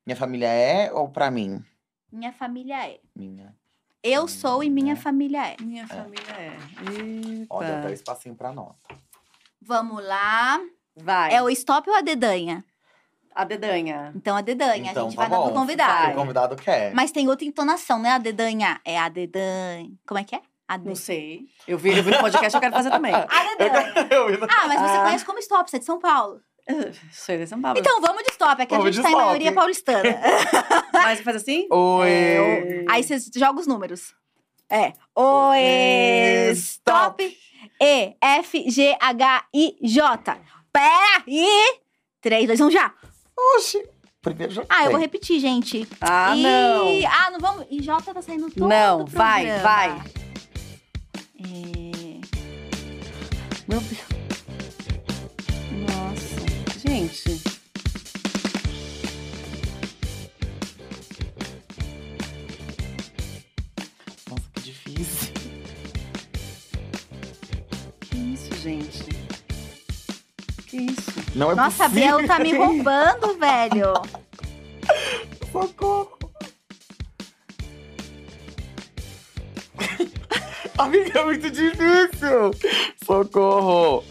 [0.05, 1.63] Minha família é ou pra mim?
[2.11, 2.99] Minha família é.
[3.15, 3.55] Minha.
[4.03, 5.55] Eu sou e minha família é.
[5.61, 6.57] Minha família é.
[6.91, 7.47] Eita.
[7.49, 8.77] Olha, até o espacinho pra nota.
[9.61, 10.59] Vamos lá.
[10.95, 11.33] Vai.
[11.33, 12.63] É o stop ou a dedanha?
[13.35, 14.11] A dedanha.
[14.15, 14.91] Então a dedanha.
[14.91, 15.59] Então a gente tá vai na do bom.
[15.59, 16.11] convidado.
[16.11, 16.93] O convidado quer.
[16.93, 18.11] Mas tem outra entonação, né?
[18.11, 18.79] A dedanha.
[18.85, 19.89] É a dedanha.
[20.07, 20.41] Como é que é?
[20.67, 21.41] A Não sei.
[21.67, 23.11] Eu vi, eu vi no podcast, eu quero fazer também.
[23.13, 25.03] A no- Ah, mas você Ah.
[25.03, 26.39] conhece como stop, você é de São Paulo.
[27.11, 27.77] Sou de São Paulo.
[27.77, 29.25] Então vamos de stop, é que a Vamos gente de tá em stop.
[29.25, 30.03] maioria paulistana.
[30.93, 31.67] Mas faz assim?
[31.69, 32.09] Oi.
[32.09, 34.15] É, Aí você joga os números.
[34.69, 34.93] É.
[35.15, 37.37] Oi, stop.
[37.81, 40.37] E, F, G, H, I, J.
[40.71, 41.79] Pera aí.
[42.21, 42.93] 3, 2, 1, já.
[43.37, 43.83] Oxi.
[44.21, 44.91] Primeiro já Ah, eu tem.
[44.91, 45.87] vou repetir, gente.
[45.99, 47.09] Ah, E- não.
[47.11, 47.65] Ah, não vamos.
[47.69, 49.89] E J tá saindo todo Não, o vai, vai.
[51.39, 52.21] É...
[53.67, 53.99] Meu Deus.
[55.89, 56.79] Nossa.
[56.87, 57.43] Gente.
[71.35, 72.17] Não é Nossa, a possível.
[72.17, 73.93] Biel tá me roubando, velho.
[75.51, 76.17] Socorro.
[80.77, 82.51] Amiga, é muito difícil.
[83.05, 84.03] Socorro.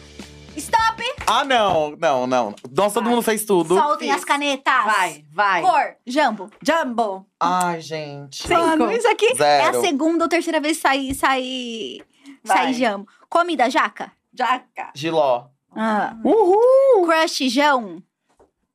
[0.57, 1.03] Stop!
[1.27, 1.97] Ah, não.
[1.99, 2.55] Não, não.
[2.71, 3.75] Nossa, todo mundo fez tudo.
[3.77, 4.19] Soltem Fiz.
[4.19, 4.85] as canetas.
[4.85, 5.63] Vai, vai.
[5.63, 6.51] Cor, jambo.
[6.63, 7.27] Jumbo.
[7.41, 8.43] Ai, gente.
[8.43, 8.61] Cinco.
[8.61, 9.81] Mano, isso aqui é a Zero.
[9.81, 11.99] segunda ou terceira vez que sai, sai,
[12.45, 12.57] Vai.
[12.57, 13.07] sai jambo.
[13.29, 14.13] Comida, jaca.
[14.35, 14.91] Jaca.
[14.95, 15.47] Giló.
[15.75, 16.15] Ah.
[16.25, 17.07] Uhul.
[17.07, 18.03] Crush, Jão.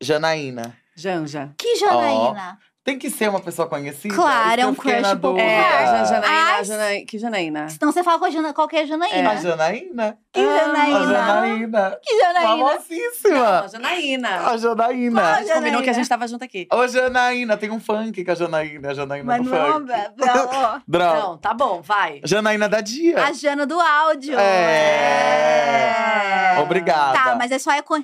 [0.02, 0.76] Janaína.
[0.95, 1.53] Janja.
[1.57, 2.57] Que Janaína?
[2.88, 4.15] Tem que ser uma pessoa conhecida?
[4.15, 5.41] Claro, é um que crush dúvida.
[5.41, 5.97] É, popular.
[5.97, 7.05] Ja- Janaína, Janaína.
[7.05, 7.68] Que Janaína?
[7.69, 9.30] Senão você fala com a Jana, qualquer Janaína.
[9.31, 10.18] A Janaína?
[10.31, 10.99] Que Ah, A Janaína?
[11.05, 11.97] Janaína.
[12.01, 12.49] Que Janaína?
[12.49, 13.59] Não, Famosíssima.
[13.59, 14.30] a Janaína.
[14.30, 15.22] A A Janaína.
[15.22, 15.81] gente combinou Janaína.
[15.84, 16.65] que a gente tava junto aqui.
[16.72, 18.89] Ô, Janaína, tem um funk com a Janaína.
[18.89, 19.91] A Janaína Mas do não, funk.
[20.88, 21.19] Droga.
[21.19, 22.22] Não, tá bom, vai.
[22.23, 23.22] Janaína da Dia.
[23.22, 24.39] A Jana do áudio.
[24.39, 26.53] É.
[26.55, 26.59] É.
[26.61, 27.19] Obrigada.
[27.19, 28.01] Tá, mas é só é com.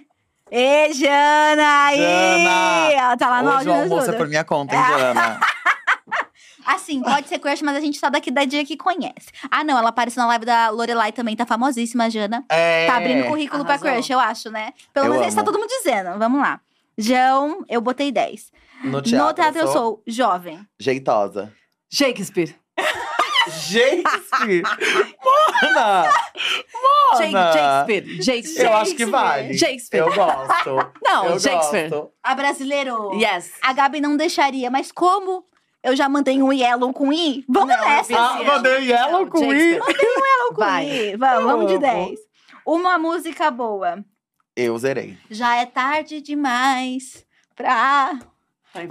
[0.55, 1.85] Ê, Jana!
[1.85, 1.97] Aí!
[1.97, 2.91] Jana!
[2.93, 3.71] Ela tá lá no Hoje áudio.
[3.71, 5.39] o almoço é por minha conta, hein, Jana?
[6.63, 9.31] Assim, pode ser crush, mas a gente só daqui da dia que conhece.
[9.49, 12.45] Ah, não, ela apareceu na live da Lorelai também, tá famosíssima, Jana.
[12.49, 12.85] É.
[12.85, 13.91] Tá abrindo currículo pra arrasou.
[13.91, 14.73] crush, eu acho, né?
[14.93, 16.19] Pelo Eu menos isso tá todo mundo dizendo.
[16.19, 16.61] Vamos lá.
[16.97, 18.51] João, eu botei 10.
[18.84, 20.59] No teatro, no teatro eu sou jovem.
[20.80, 21.51] Jeitosa.
[21.91, 22.55] Shakespeare.
[23.53, 24.63] Shakespeare!
[25.23, 26.09] Mona!
[26.73, 27.53] Mona!
[27.85, 28.23] Shakespeare.
[28.23, 28.65] Shakespeare.
[28.65, 29.57] Eu acho que vale.
[29.57, 29.99] Shakespeare.
[30.01, 30.91] Eu gosto.
[31.03, 31.89] Não, eu Shakespeare.
[31.89, 32.11] gosto.
[32.23, 33.13] A brasileiro.
[33.13, 33.51] Yes.
[33.61, 35.45] A Gabi não deixaria, mas como
[35.84, 38.17] eu já mantenho um yellow com i, vamos Não, eu nessa.
[38.17, 39.73] Ah, mandei yellow não, com i.
[39.75, 40.03] Shakespeare.
[40.07, 40.85] Yellow com Vai.
[40.89, 41.17] i.
[41.17, 42.05] Vamos, vamos de Eu amo.
[42.07, 42.19] 10.
[42.65, 44.03] Uma música boa.
[44.55, 45.17] Eu zerei.
[45.30, 47.25] Já é tarde demais
[47.55, 48.17] pra.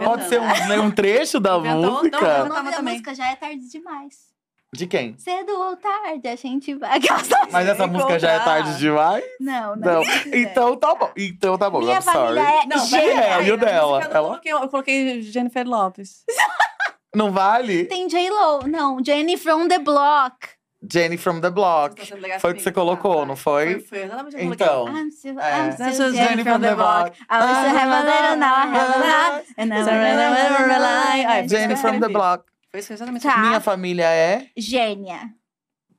[0.04, 2.20] Pode ser um, né, um trecho da música?
[2.20, 2.92] Não, O Eu nome tava da também.
[2.94, 4.31] música já é tarde demais.
[4.74, 5.14] De quem?
[5.18, 6.98] Cedo ou tarde a gente vai.
[7.52, 9.22] Mas essa música já é tarde demais?
[9.38, 9.94] Não, não.
[9.96, 10.02] Não.
[10.32, 11.10] Então tá bom.
[11.14, 11.80] Então tá bom.
[11.80, 12.38] Minha I'm sorry.
[12.38, 14.02] é Não, E o na dela?
[14.02, 16.24] Eu, Ela- coloquei, eu coloquei Jennifer Lopes.
[17.14, 17.84] Não vale?
[17.84, 18.66] Tem J-Lo.
[18.66, 20.48] Não, Jenny from the Block.
[20.90, 21.94] Jenny from the block.
[21.94, 23.26] Tá Foi o que comigo, você tá, colocou, vai.
[23.26, 23.72] não foi?
[23.74, 24.66] Foi, foi exatamente o que eu coloquei.
[24.66, 24.88] Então.
[24.88, 25.68] I'm still, É.
[25.68, 27.12] I'm still Jenny from the block.
[27.30, 29.44] I used to have a little, now I have a lot.
[29.58, 31.24] And I Never rely.
[31.24, 32.46] Ai, Jenny from the block.
[32.72, 33.22] Foi isso exatamente.
[33.22, 33.36] Tá.
[33.38, 34.48] Minha família é.
[34.56, 35.28] Gênia.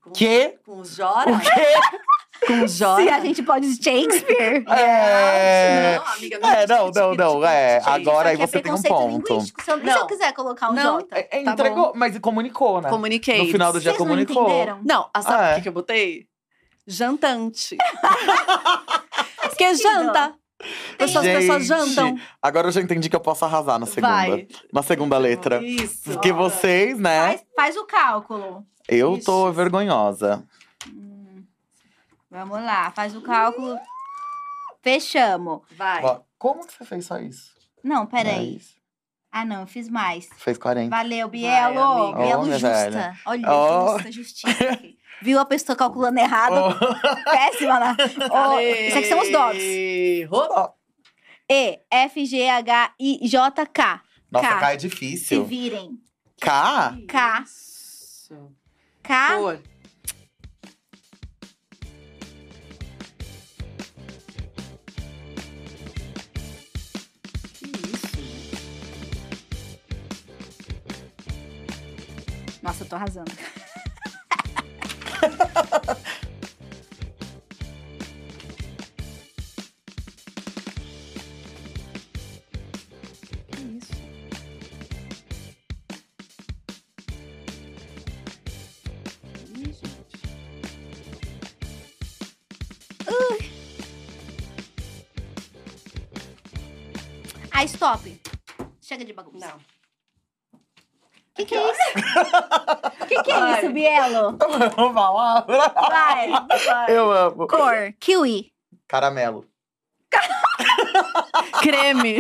[0.02, 0.58] Com- Que?
[0.66, 1.32] Com o Jora.
[1.32, 2.46] O quê?
[2.48, 3.02] Com Jora.
[3.04, 3.70] Se a gente pode É.
[3.72, 4.64] Shakespeare.
[4.66, 7.46] Não, amiga, É, não, não, não.
[7.46, 9.30] É, Gente, agora aí aqui você é tem um preconceito ponto.
[9.34, 9.64] linguístico.
[9.64, 9.98] Se eu, se Não.
[10.00, 11.00] eu quiser colocar um Não.
[11.00, 11.08] J?
[11.16, 12.90] É, é, Tá entregou, mas comunicou, né?
[12.90, 13.38] Comuniquei.
[13.46, 14.44] No final do dia Vocês não comunicou.
[14.44, 14.80] entenderam?
[14.84, 15.56] Não, a sabe Ah, o é.
[15.56, 16.28] que, que eu botei?
[16.86, 17.78] Jantante.
[19.42, 19.90] Porque sentido.
[20.04, 20.36] janta.
[21.00, 22.18] As pessoas jantam.
[22.42, 24.08] Agora eu já entendi que eu posso arrasar na segunda.
[24.14, 24.48] Vai.
[24.72, 25.64] Na segunda letra.
[25.64, 26.12] Isso.
[26.12, 27.28] Porque vocês, né?
[27.28, 28.66] Faz, faz o cálculo.
[28.88, 29.56] Eu tô Ixi.
[29.56, 30.44] vergonhosa.
[32.30, 33.78] Vamos lá, faz o cálculo.
[34.82, 35.62] Fechamos.
[35.78, 36.04] Vai.
[36.04, 37.54] Ó, Como que você fez só isso?
[37.84, 38.54] Não, peraí.
[38.54, 38.76] Mas
[39.32, 40.28] Ah, não, eu fiz mais.
[40.38, 40.90] Fez 40.
[40.96, 41.80] Valeu, Bielo.
[41.80, 42.20] amiga.
[42.20, 42.70] Bielo minha justa.
[42.90, 43.18] velha.
[43.26, 43.94] Olha, Ó.
[43.94, 44.64] justa, justiça.
[44.70, 44.98] aqui.
[45.24, 46.54] Viu a pessoa calculando errado?
[46.54, 47.24] Oh.
[47.32, 47.96] Péssima, né?
[48.30, 49.64] Ó, isso aqui são os dogs.
[49.64, 50.76] Errou.
[51.50, 54.02] E, F, G, H, I, J, K.
[54.30, 54.60] Nossa, K.
[54.60, 55.46] K é Se difícil.
[55.46, 55.98] virem.
[56.42, 56.98] K?
[57.08, 57.44] K.
[57.46, 58.52] Isso.
[59.02, 59.38] K.
[59.38, 59.60] Cor.
[67.60, 68.18] Que isso?
[72.62, 73.32] Nossa, eu tô arrasando.
[97.64, 98.22] Ah, stop.
[98.82, 99.48] Chega de bagunça.
[99.48, 99.73] Não.
[101.34, 101.82] O que, que é isso?
[103.02, 103.60] O que, que é Vai.
[103.64, 104.38] isso, Bielo?
[104.78, 105.46] Vamos falar?
[105.48, 106.32] Vai.
[106.88, 107.48] Eu amo.
[107.48, 108.52] Cor, kiwi.
[108.88, 109.44] Caramelo.
[111.62, 112.20] Creme.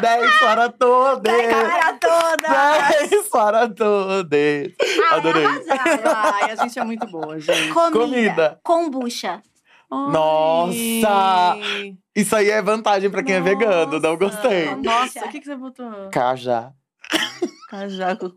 [0.00, 1.22] 10 para todos.
[1.32, 2.98] Cara toda.
[3.00, 4.32] 10 para todos.
[5.10, 5.44] Ai, Adorei.
[6.14, 7.72] Ai, a gente é muito boa, gente.
[7.72, 7.98] Comida.
[7.98, 8.60] Comida.
[8.62, 9.42] Kombucha.
[9.90, 11.56] Nossa!
[12.14, 13.98] Isso aí é vantagem pra quem é vegano.
[14.00, 14.74] Não gostei.
[14.76, 16.10] Nossa, o que, que você botou?
[16.10, 16.72] Cajá.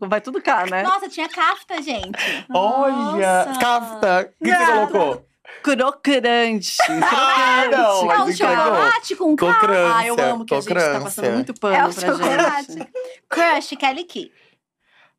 [0.08, 0.82] Vai tudo cá, né?
[0.82, 2.10] Nossa, tinha kafta, gente.
[2.52, 3.60] Olha, Nossa.
[3.60, 4.34] kafta.
[4.40, 5.28] O que você colocou?
[5.62, 6.76] Crocante.
[6.90, 7.76] Ah, Crocante.
[7.76, 8.56] não, mas É um entregou.
[8.56, 9.46] chocolate com K.
[9.54, 9.96] Cocrância.
[9.96, 12.72] Ah, eu amo que a gente tá passando muito pano É o pra chocolate.
[12.72, 12.92] gente.
[13.28, 14.32] Crush, Kelly Key.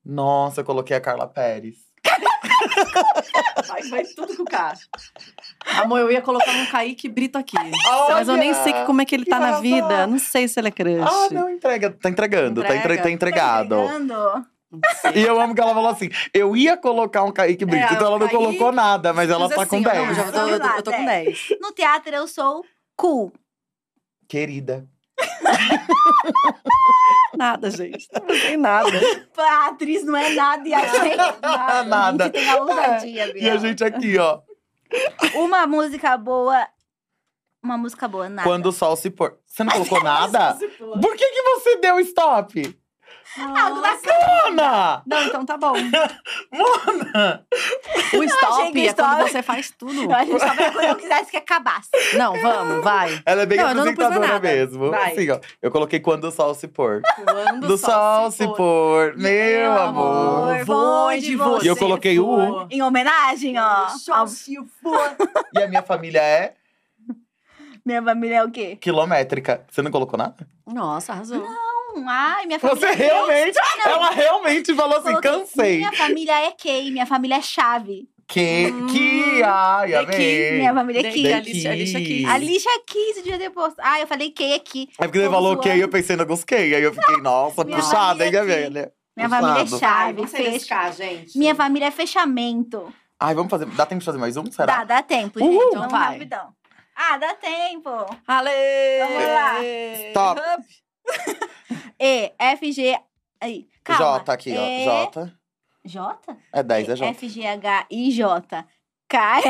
[0.06, 1.76] Nossa, eu coloquei a Carla Pérez.
[3.68, 4.74] Vai, vai tudo com o K.
[5.82, 7.56] Amor, eu ia colocar um Kaique Brito aqui.
[8.10, 10.08] Mas eu nem sei que- como é que ele Que tá na vida.
[10.08, 11.02] Não sei se ele é crush.
[11.02, 11.90] Ah, não, entrega.
[11.92, 13.04] Tá entregando, tá, entre, Entrega.
[13.04, 13.76] tá entregado.
[13.76, 14.14] Entregando.
[14.72, 15.12] Não sei.
[15.16, 18.08] E eu amo que ela falou assim: eu ia colocar um Kaique Brito, É, então
[18.08, 20.08] ela não Kaique- colocou nada, mas ela Mas tá assim, com ó, 10.
[20.08, 21.48] não, já tô- eu, tô, eu tô com 10.
[21.62, 22.64] No teatro eu sou
[22.96, 23.34] cool.
[24.28, 24.86] Querida.
[27.38, 28.08] Nada, gente.
[28.14, 28.90] Não tem nada.
[29.38, 31.18] A atriz não é nada e a gente.
[31.88, 32.24] Nada.
[32.24, 34.42] A gente tem a ousadia, E a gente aqui, ó.
[35.36, 36.68] Uma música boa.
[37.64, 38.48] Uma música boa, nada.
[38.48, 39.38] Quando o sol se pôr.
[39.46, 40.56] Você não colocou nada?
[40.56, 42.80] Por que, que você deu stop?
[43.38, 43.98] Algo da
[44.50, 45.04] Mona!
[45.06, 45.74] Não, então tá bom.
[46.52, 47.46] Mona!
[48.18, 50.12] O stop é quando você faz tudo.
[50.14, 51.90] A gente só vai quando eu quisesse que acabasse.
[52.18, 53.22] Não, vamos, vai.
[53.26, 54.90] Ela é bem Não, não apresentadora mesmo.
[54.90, 55.12] Vai.
[55.14, 55.40] Assim, ó.
[55.62, 57.02] Eu coloquei quando o sol se pôr.
[57.24, 60.64] Quando Do sol se pôr, meu amor.
[60.66, 62.68] vou de você E eu coloquei o U.
[62.72, 63.88] Em homenagem, ó.
[64.12, 65.16] ao- se for.
[65.54, 66.54] E a minha família é
[67.86, 68.76] Minha família é o quê?
[68.80, 69.66] quilométrica.
[69.70, 70.48] Você não colocou nada?
[70.68, 71.44] Nossa, arrasou.
[72.08, 73.92] Ai, minha família Você é realmente, Não.
[73.92, 75.78] ela realmente falou assim, cansei.
[75.78, 78.08] Minha família é Kay, minha família é chave.
[78.28, 80.52] Que, Hum, que, ai, daqui, amei.
[80.60, 81.34] Minha família é Kay.
[81.34, 82.30] Alicia- Alicia Keys.
[82.30, 83.74] A lixa quis o dia depois.
[83.80, 84.88] Ah, eu falei Kay aqui.
[85.00, 87.78] É porque você falou que eu pensei em alguns que, aí eu fiquei, nossa, Minha
[87.78, 88.92] puxada, hein, minha velha?
[89.18, 90.68] Minha família é chave, fecha.
[90.68, 91.38] K, gente.
[91.38, 92.94] Minha família é fechamento.
[93.20, 94.78] Ai, vamos fazer, dá tempo de fazer mais um, será?
[94.78, 95.50] Dá, dá tempo, gente.
[95.50, 95.72] Uhul.
[95.74, 96.14] Vamos vai.
[96.14, 96.54] rapidão.
[96.96, 97.90] Ah, dá tempo.
[98.28, 98.50] Ale!
[99.00, 99.56] Vamos lá.
[100.10, 100.42] Stop.
[102.00, 102.98] E, F, G.
[103.42, 104.20] Aí, calma.
[104.20, 105.34] J aqui, ó, E- J.
[105.86, 106.20] J?
[106.54, 107.08] É 10, é J.
[107.10, 108.66] F, G, H, I, J.
[109.08, 109.42] K,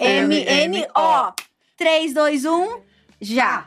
[0.00, 1.32] M, N, O.
[1.76, 2.80] 3, 2, 1,
[3.20, 3.66] já.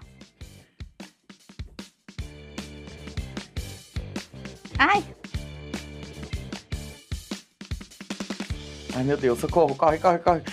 [4.78, 5.04] Ai,
[8.96, 10.44] Ai, meu Deus, socorro, corre, corre, corre.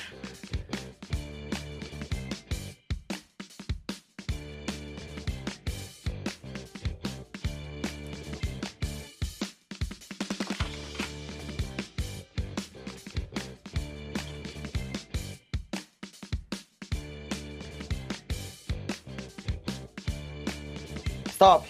[21.37, 21.69] Stop.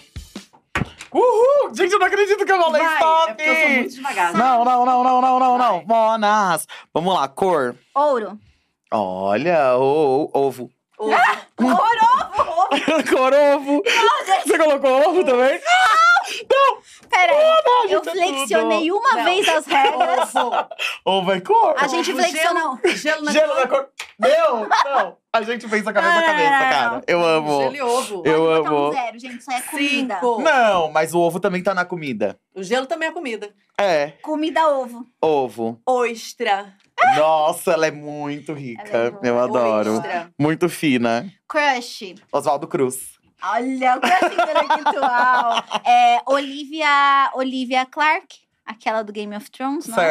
[1.11, 1.75] Uhul!
[1.75, 3.31] Gente, eu não acredito que eu falei Vai, stop!
[3.31, 4.33] é porque eu sou muito devagar.
[4.33, 5.83] Não, não, não, não, não, não, não.
[5.85, 6.65] Monas.
[6.93, 7.75] Vamos lá, cor.
[7.93, 8.39] Ouro.
[8.93, 10.69] Olha, o, o- ovo.
[10.97, 11.11] Ovo.
[13.09, 13.83] cor ovo.
[14.47, 15.59] Você colocou ovo também?
[17.09, 17.63] Pera aí.
[17.65, 19.23] Não, Eu é flexionei uma Não.
[19.25, 20.33] vez as regras.
[20.35, 20.67] Ovo.
[21.05, 21.75] Ovo é cor.
[21.77, 22.79] A gente Ovo, flexionou.
[22.85, 23.57] Gelo, gelo na Gelo cor.
[23.61, 23.89] da cor.
[24.19, 25.17] Meu, não.
[25.31, 26.91] A gente fez a cabeça a cabeça, não, não, cara.
[26.91, 27.01] não.
[27.07, 27.61] Eu amo.
[27.61, 28.23] Gelo e ovo.
[28.25, 28.87] Eu Pode botar amo.
[28.89, 29.39] Um zero, gente.
[29.39, 30.15] Isso é comida.
[30.15, 30.41] Cinco.
[30.41, 32.39] Não, mas o ovo também tá na comida.
[32.55, 33.53] O gelo também é comida.
[33.79, 35.05] É, Comida ovo.
[35.21, 35.79] ovo.
[35.85, 36.73] Ostra.
[37.15, 38.89] Nossa, ela é muito rica.
[38.89, 39.27] Ela é boa.
[39.27, 39.93] Eu adoro.
[39.97, 40.31] Ostra.
[40.39, 41.31] Muito fina.
[41.47, 42.15] Crush.
[42.31, 43.17] Oswaldo Cruz.
[43.43, 45.63] Olha, o crush intelectual.
[45.85, 48.46] É Olivia, Olivia Clark.
[48.67, 49.97] Aquela do Game of Thrones, não?
[49.97, 50.01] é?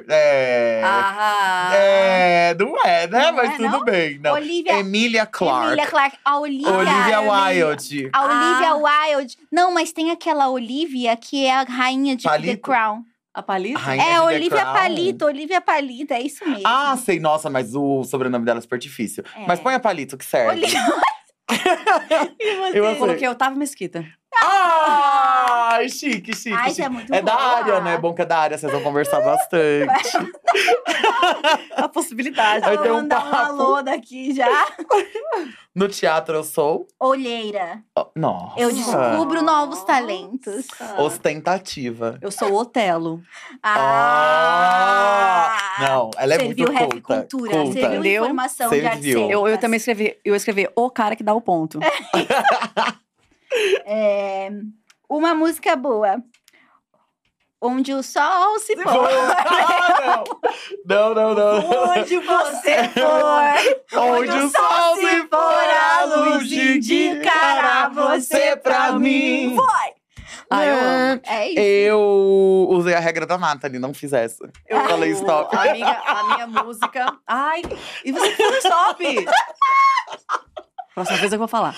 [0.00, 0.04] Sir.
[0.08, 0.82] É.
[0.84, 1.70] Ah.
[1.72, 3.22] É, não é, né?
[3.22, 3.84] Não Mas é, tudo não?
[3.84, 4.18] bem.
[4.18, 4.32] Não.
[4.32, 5.66] Olivia, Emilia Clarke.
[5.68, 6.18] Emilia Clark.
[6.24, 6.70] A Olivia.
[6.72, 7.20] Olivia.
[7.20, 8.10] Wilde.
[8.12, 8.76] A Olivia Ah.
[9.16, 9.38] Wilde.
[9.52, 12.62] Não, mas tem aquela Olivia que é a rainha de The Palito?
[12.62, 13.04] Crown.
[13.32, 13.78] A palito?
[13.78, 14.64] Rainha É, The Olivia.
[14.66, 16.62] Palito, Olivia Palito, é isso mesmo.
[16.66, 17.20] Ah, sei.
[17.20, 19.22] Nossa, mas o sobrenome dela é super difícil.
[19.36, 19.46] É.
[19.46, 20.50] Mas põe a palito que serve.
[20.50, 20.80] Olivia.
[22.40, 22.78] e você?
[22.78, 24.04] Eu coloquei Otávio Mesquita.
[25.72, 26.52] Ai, chique, chique.
[26.52, 26.74] Ai, chique.
[26.76, 27.44] você é muito É da boa.
[27.56, 27.94] área, né?
[27.94, 30.10] É bom que é da área, vocês vão conversar bastante.
[31.76, 32.64] A possibilidade.
[32.64, 33.46] Vai Vou ter um mandar um papo.
[33.62, 34.46] alô daqui já.
[35.72, 36.88] No teatro eu sou.
[36.98, 37.80] Olheira.
[37.96, 38.58] oh, Nossa.
[38.58, 40.66] Eu descubro novos talentos.
[40.98, 42.18] Ostentativa.
[42.20, 43.22] Eu sou Otelo.
[43.62, 45.56] Ah!
[45.80, 47.14] Não, ela é Você muito viu rap culta.
[47.20, 47.72] cultura, culta.
[47.72, 49.10] você viu informação Você de arte.
[49.10, 51.78] Eu, eu também escrevi, eu escrevi o cara que dá o ponto.
[53.84, 54.48] É,
[55.10, 56.22] uma música boa.
[57.60, 58.86] Onde o sol se pôr.
[58.86, 60.24] Ah,
[60.86, 61.12] não.
[61.12, 61.90] Não, não, não.
[61.90, 69.54] Onde você for, Onde o sol se for, a luz indicará você pra mim.
[69.56, 69.92] Vai!
[70.48, 71.20] Ah, eu amo.
[71.26, 71.60] É isso.
[71.60, 74.50] Eu usei a regra da Nathalie, não fiz essa.
[74.66, 75.20] Eu falei amo.
[75.20, 75.54] stop.
[75.54, 77.18] A minha, a minha música.
[77.26, 77.62] Ai,
[78.04, 79.04] e você falou stop!
[80.94, 81.74] Próxima vez eu vou falar.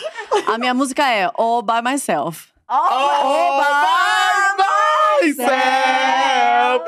[0.46, 2.51] A minha música é All By Myself.
[2.72, 4.56] Bye,
[5.22, 5.52] myself!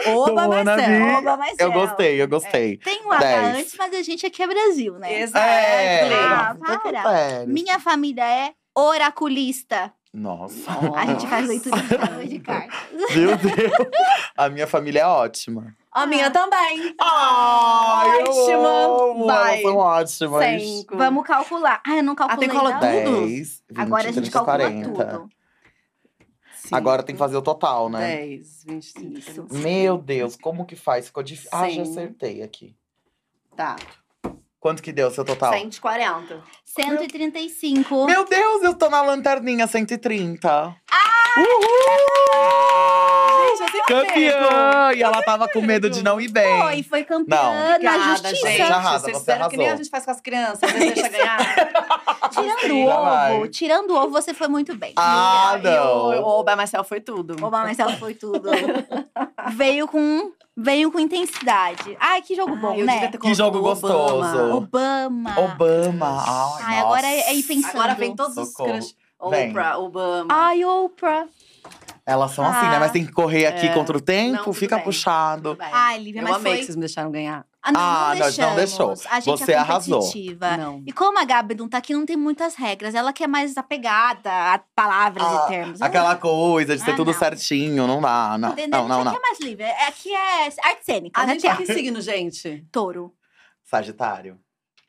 [0.06, 1.19] Wanna myself.
[1.19, 2.77] Oba, mas Eu é, gostei, eu gostei.
[2.78, 5.20] Tem um H antes, mas a gente aqui é Brasil, né?
[5.20, 5.44] Exato.
[5.47, 7.44] Ah, não, para.
[7.47, 9.93] Minha família é oraculista.
[10.12, 10.70] Nossa.
[10.97, 11.77] A gente faz leitura
[12.24, 12.78] de cartas.
[13.15, 13.73] Meu Deus.
[14.36, 15.74] A minha família é ótima.
[15.90, 16.94] A minha também.
[17.01, 18.69] Ai, eu Ótima.
[18.69, 19.62] amo, Vai.
[19.62, 20.62] São ótimas.
[20.62, 20.97] Cinco.
[20.97, 21.81] Vamos calcular.
[21.86, 22.40] Ah, eu não calculei.
[22.40, 23.05] tem que colocar não.
[23.05, 23.27] tudo?
[23.27, 24.89] 10, 20, Agora a gente 30, calcula 40.
[24.90, 25.28] tudo.
[26.65, 28.16] Cinco, Agora tem que fazer o total, né?
[28.16, 29.19] 10, 20, 30.
[29.19, 29.43] Isso.
[29.43, 29.55] 35.
[29.59, 31.07] Meu Deus, como que faz?
[31.07, 31.51] Ficou difícil.
[31.53, 31.93] Ah, já Cem.
[31.93, 32.74] acertei aqui.
[33.55, 33.77] Tá.
[34.59, 35.53] Quanto que deu seu total?
[35.53, 36.43] 140.
[36.65, 38.07] 135.
[38.07, 40.74] Meu Deus, eu tô na lanterninha 130.
[43.44, 44.92] Gente, eu sempre Campeã!
[44.94, 46.60] E ela tava com medo de não ir bem.
[46.62, 47.54] Foi, foi campeã Não.
[47.54, 48.46] na Obrigada, justiça.
[48.46, 48.56] gente.
[48.56, 49.84] Você arrasa, Vocês você fizeram que nem a arrasou.
[49.84, 50.62] gente faz com as crianças.
[50.62, 51.38] Às vezes deixa ganhar.
[52.30, 53.04] Tirando o Já ovo,
[53.40, 53.48] vai.
[53.48, 54.92] tirando o ovo, você foi muito bem.
[54.96, 56.22] Ah, E o- não.
[56.40, 57.36] O By Myself foi tudo.
[57.44, 58.48] Oba, mas ela foi tudo.
[59.52, 61.96] veio com veio com intensidade.
[62.00, 62.92] Ai, que jogo bom, Ai, eu né?
[62.94, 63.74] devia ter Que jogo Obama.
[63.74, 64.56] gostoso.
[64.56, 65.34] Obama.
[65.40, 66.24] Obama.
[66.58, 67.48] Ai, Ai, agora é, é ir nossa.
[67.48, 67.74] pensando.
[67.80, 68.70] Agora vem todos os Socorro.
[68.72, 68.94] crush.
[69.30, 69.50] Vem.
[69.50, 70.26] Oprah, Obama.
[70.30, 71.26] Ai, Oprah.
[72.06, 72.76] Elas são assim, né?
[72.76, 72.81] Ah.
[72.81, 73.72] Mas tem que correr aqui É.
[73.72, 74.85] contra o tempo, Não, fica bem.
[74.85, 75.56] puxado.
[75.59, 77.47] Ai, Lívia, eu mas amei foi- que vocês me deixaram ganhar.
[77.62, 78.94] Ah, não, Ah, não nós não deixou.
[79.10, 80.01] A gente Você é arrasou.
[80.59, 80.82] Não.
[80.86, 82.94] E como a Gabi não tá aqui, não tem muitas regras.
[82.94, 85.81] Ela que é mais apegada a palavras Ah, e termos.
[85.81, 87.18] Ela- Aquela coisa de ser Ah, tudo não.
[87.18, 88.36] certinho, não dá.
[88.36, 88.81] Não, Entendeu?
[88.81, 89.12] não, não, não.
[89.12, 89.62] aqui é mais livre.
[89.64, 91.32] É- Aqui é arte cênica, A né?
[91.32, 92.66] gente é que signo, gente?
[92.70, 93.14] Touro,
[93.62, 94.39] Sagitário.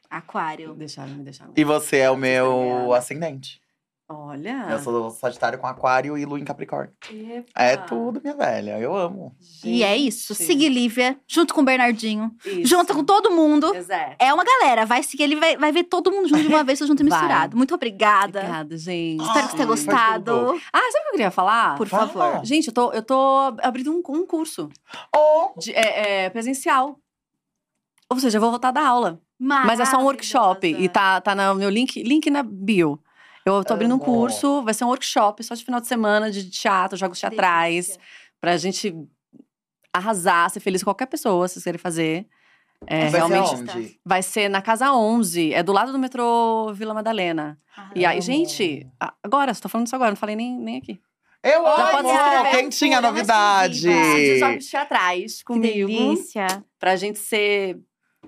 [0.09, 0.73] aquário.
[0.75, 1.53] Deixaram, me deixaram.
[1.55, 3.61] E você é o meu ascendente.
[4.07, 4.67] Olha.
[4.69, 6.93] Eu sou Sagitário com Aquário e Lua em Capricórnio.
[7.11, 7.51] Epa.
[7.55, 8.77] É tudo, minha velha.
[8.77, 9.35] Eu amo.
[9.63, 10.35] E é isso.
[10.35, 10.45] Gente.
[10.45, 12.67] Siga Lívia, junto com o Bernardinho, Isso.
[12.67, 13.73] junto com todo mundo.
[13.73, 14.15] Exato.
[14.19, 14.85] É uma galera.
[14.85, 17.57] Vai seguir, ele vai, vai ver todo mundo junto de uma vez, junto e misturado.
[17.57, 18.41] Muito obrigada.
[18.41, 19.23] Obrigada, gente.
[19.23, 20.61] Espero que você tenha gostado.
[20.71, 21.75] Ah, sabe o que eu queria falar?
[21.75, 22.07] Por Fala.
[22.07, 22.45] favor.
[22.45, 24.69] Gente, eu tô, eu tô abrindo um, um curso
[25.15, 26.99] Oh, de, é, é, presencial.
[28.07, 29.19] Ou seja, eu vou voltar da aula.
[29.37, 30.67] Mas é só um workshop.
[30.67, 32.99] E tá, tá no meu link, link na bio.
[33.45, 34.03] Eu tô abrindo um Amo.
[34.05, 37.85] curso, vai ser um workshop só de final de semana, de teatro, jogos teatrais.
[37.87, 38.01] Delícia.
[38.41, 38.95] Pra gente
[39.93, 42.27] arrasar, ser feliz com qualquer pessoa, se vocês querem fazer.
[42.87, 43.53] É, vai ser realmente.
[43.55, 43.99] aonde?
[44.03, 47.57] Vai ser na Casa 11, é do lado do metrô Vila Madalena.
[47.95, 48.21] E aí, Amo.
[48.21, 48.85] gente,
[49.23, 50.99] agora, tá falando isso agora, não falei nem, nem aqui.
[51.43, 52.09] Eu Já amo!
[52.51, 53.87] Quentinha Pura, novidade!
[53.87, 54.17] exclusiva.
[54.17, 55.87] De jogos teatrais Que comigo.
[55.87, 56.47] delícia.
[56.79, 57.79] Pra gente ser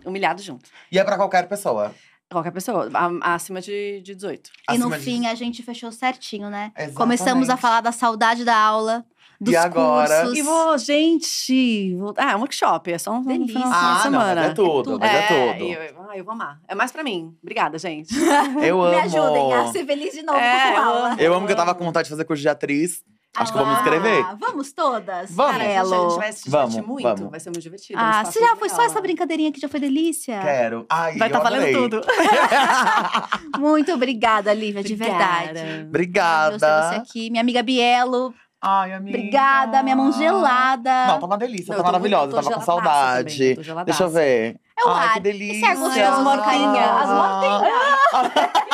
[0.06, 0.70] humilhado junto.
[0.92, 1.94] E é pra qualquer pessoa.
[2.30, 4.50] Qualquer pessoa, a- acima de, de 18.
[4.70, 6.72] E no Acima de- fim a gente fechou certinho, né?
[6.76, 6.96] Exatamente.
[6.98, 9.06] Começamos a falar da saudade da aula,
[9.40, 10.22] dos agora?
[10.24, 10.38] cursos.
[10.38, 11.96] E vou, gente.
[11.96, 13.54] Vou, ah, é um workshop, é só um, final, Delícia.
[13.62, 14.42] final de Ah, não, semana.
[14.42, 15.64] mas é tudo, mas é, tudo.
[15.64, 16.60] e Eu, ah, eu vou amar.
[16.68, 17.34] É mais pra mim.
[17.42, 18.14] Obrigada, gente.
[18.62, 18.96] Eu amo.
[18.96, 21.12] Me ajudem a ser feliz de novo É, com eu aula.
[21.14, 21.22] amo.
[21.22, 23.04] Eu amo que eu tava com vontade de fazer curso de atriz.
[23.36, 24.26] Acho que vou me inscrever.
[24.26, 25.30] Ah, Vamos todas?
[25.32, 25.52] Vamos.
[25.58, 27.04] Cara, a gente, vai se divertir Vamos, muito.
[27.04, 27.30] vamos.
[27.32, 28.00] Vai ser muito divertido.
[28.02, 29.02] Ah, um se já foi só legal essa lá.
[29.02, 30.40] brincadeirinha que já foi delícia.
[30.42, 30.86] Quero.
[30.90, 31.74] Ai, Vai estar valendo adorei.
[31.90, 32.02] tudo.
[33.60, 35.54] Muito obrigada, Lívia, de Obrigada.
[35.54, 35.60] verdade.
[35.60, 36.96] Maravilhoso ter você Obrigada.
[36.98, 37.30] aqui.
[37.30, 39.18] Minha amiga Bielo, Ai, amiga.
[39.18, 39.84] obrigada.
[39.84, 41.06] Minha mão gelada.
[41.08, 42.42] Não, tá uma delícia, Não, tá muito- maravilhosa.
[42.44, 43.54] tava com saudade.
[43.56, 43.86] também.
[43.86, 44.56] Deixa eu ver.
[44.80, 45.14] É o Ai, ar.
[45.14, 45.66] que delícia.
[45.74, 48.58] Esse gostoso, As mortinhas, As mortinhas.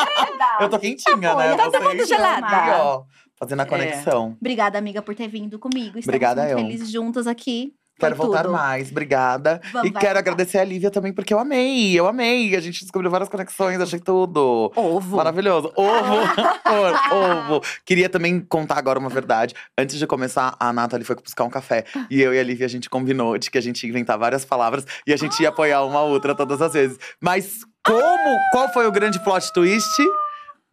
[0.60, 1.52] Eu tô quentinha, Tá né?
[1.52, 2.46] eu tô Vocês muito gelada.
[2.46, 3.02] aqui, ó,
[3.44, 3.66] fazendo a É.
[3.66, 4.36] conexão.
[4.40, 5.98] Obrigada, amiga, por ter vindo comigo.
[5.98, 6.58] Estamos Obrigada, muito eu.
[6.66, 7.72] felizes juntas aqui.
[7.96, 8.52] Quero Foi voltar tudo.
[8.54, 9.60] mais, obrigada.
[9.72, 10.18] Vamos, e quero voltar.
[10.18, 12.56] agradecer a Lívia também, porque eu amei, eu amei.
[12.56, 14.72] A gente descobriu várias conexões, achei tudo.
[14.74, 15.16] Ovo.
[15.16, 15.72] Maravilhoso.
[15.76, 16.16] Ovo!
[16.66, 17.60] Ovo, ovo.
[17.84, 19.54] Queria também contar agora uma verdade.
[19.78, 21.84] Antes de começar, a Nathalie foi buscar um café.
[22.10, 24.44] E eu e a Lívia, a gente combinou de que a gente ia inventar várias
[24.44, 24.84] palavras.
[25.06, 26.98] E a gente ia apoiar uma outra todas as vezes.
[27.20, 28.38] Mas como?
[28.50, 30.02] Qual foi o grande plot twist?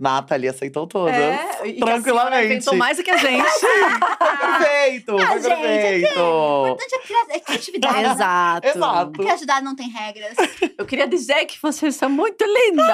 [0.02, 1.14] Nathalie aceitou todas.
[1.15, 2.45] É, que a senhora Tranquilamente.
[2.45, 3.44] inventou mais do que a gente.
[4.41, 5.18] Perfeito!
[5.18, 6.07] Ah, Foi gente, perfeito!
[6.11, 8.02] Importante é cria- é criatividade.
[8.03, 8.11] né?
[8.11, 8.68] Exato.
[8.68, 9.11] Exato.
[9.11, 10.36] Criatividade não tem regras.
[10.78, 12.86] Eu queria dizer que vocês são muito lindas.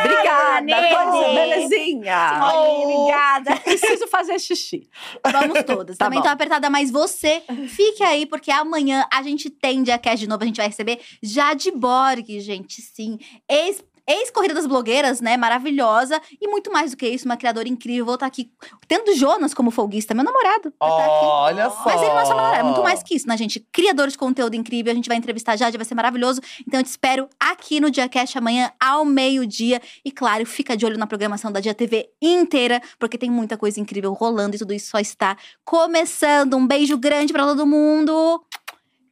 [0.00, 0.60] Obrigada.
[0.60, 0.94] Nene.
[0.94, 2.40] coisa belezinha.
[2.54, 3.56] Obrigada.
[3.56, 4.88] Preciso fazer xixi.
[5.30, 5.96] Vamos todas.
[5.96, 6.26] Tá Também bom.
[6.26, 10.42] tô apertada, mas você fique aí, porque amanhã a gente tem Diacast de novo.
[10.42, 13.18] A gente vai receber Jade Borg, gente, sim.
[13.50, 15.36] Ex- Ex-corrida das blogueiras, né?
[15.36, 16.20] Maravilhosa.
[16.40, 18.04] E muito mais do que isso, uma criadora incrível.
[18.04, 18.52] Vou estar aqui
[18.86, 20.68] tendo Jonas como folguista, meu namorado.
[20.68, 21.24] aqui.
[21.24, 21.84] Olha só!
[21.84, 23.60] Mas ele não é só meu namorado, é muito mais que isso, né, gente?
[23.72, 24.92] Criador de conteúdo incrível.
[24.92, 26.40] A gente vai entrevistar a Jade, vai ser maravilhoso.
[26.66, 29.80] Então eu te espero aqui no Diacast amanhã ao meio-dia.
[30.04, 33.80] E claro, fica de olho na programação da Dia TV inteira, porque tem muita coisa
[33.80, 36.54] incrível rolando e tudo isso só está começando.
[36.56, 38.44] Um beijo grande pra todo mundo.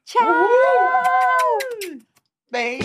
[0.04, 0.28] Tchau!
[2.50, 2.78] Bem.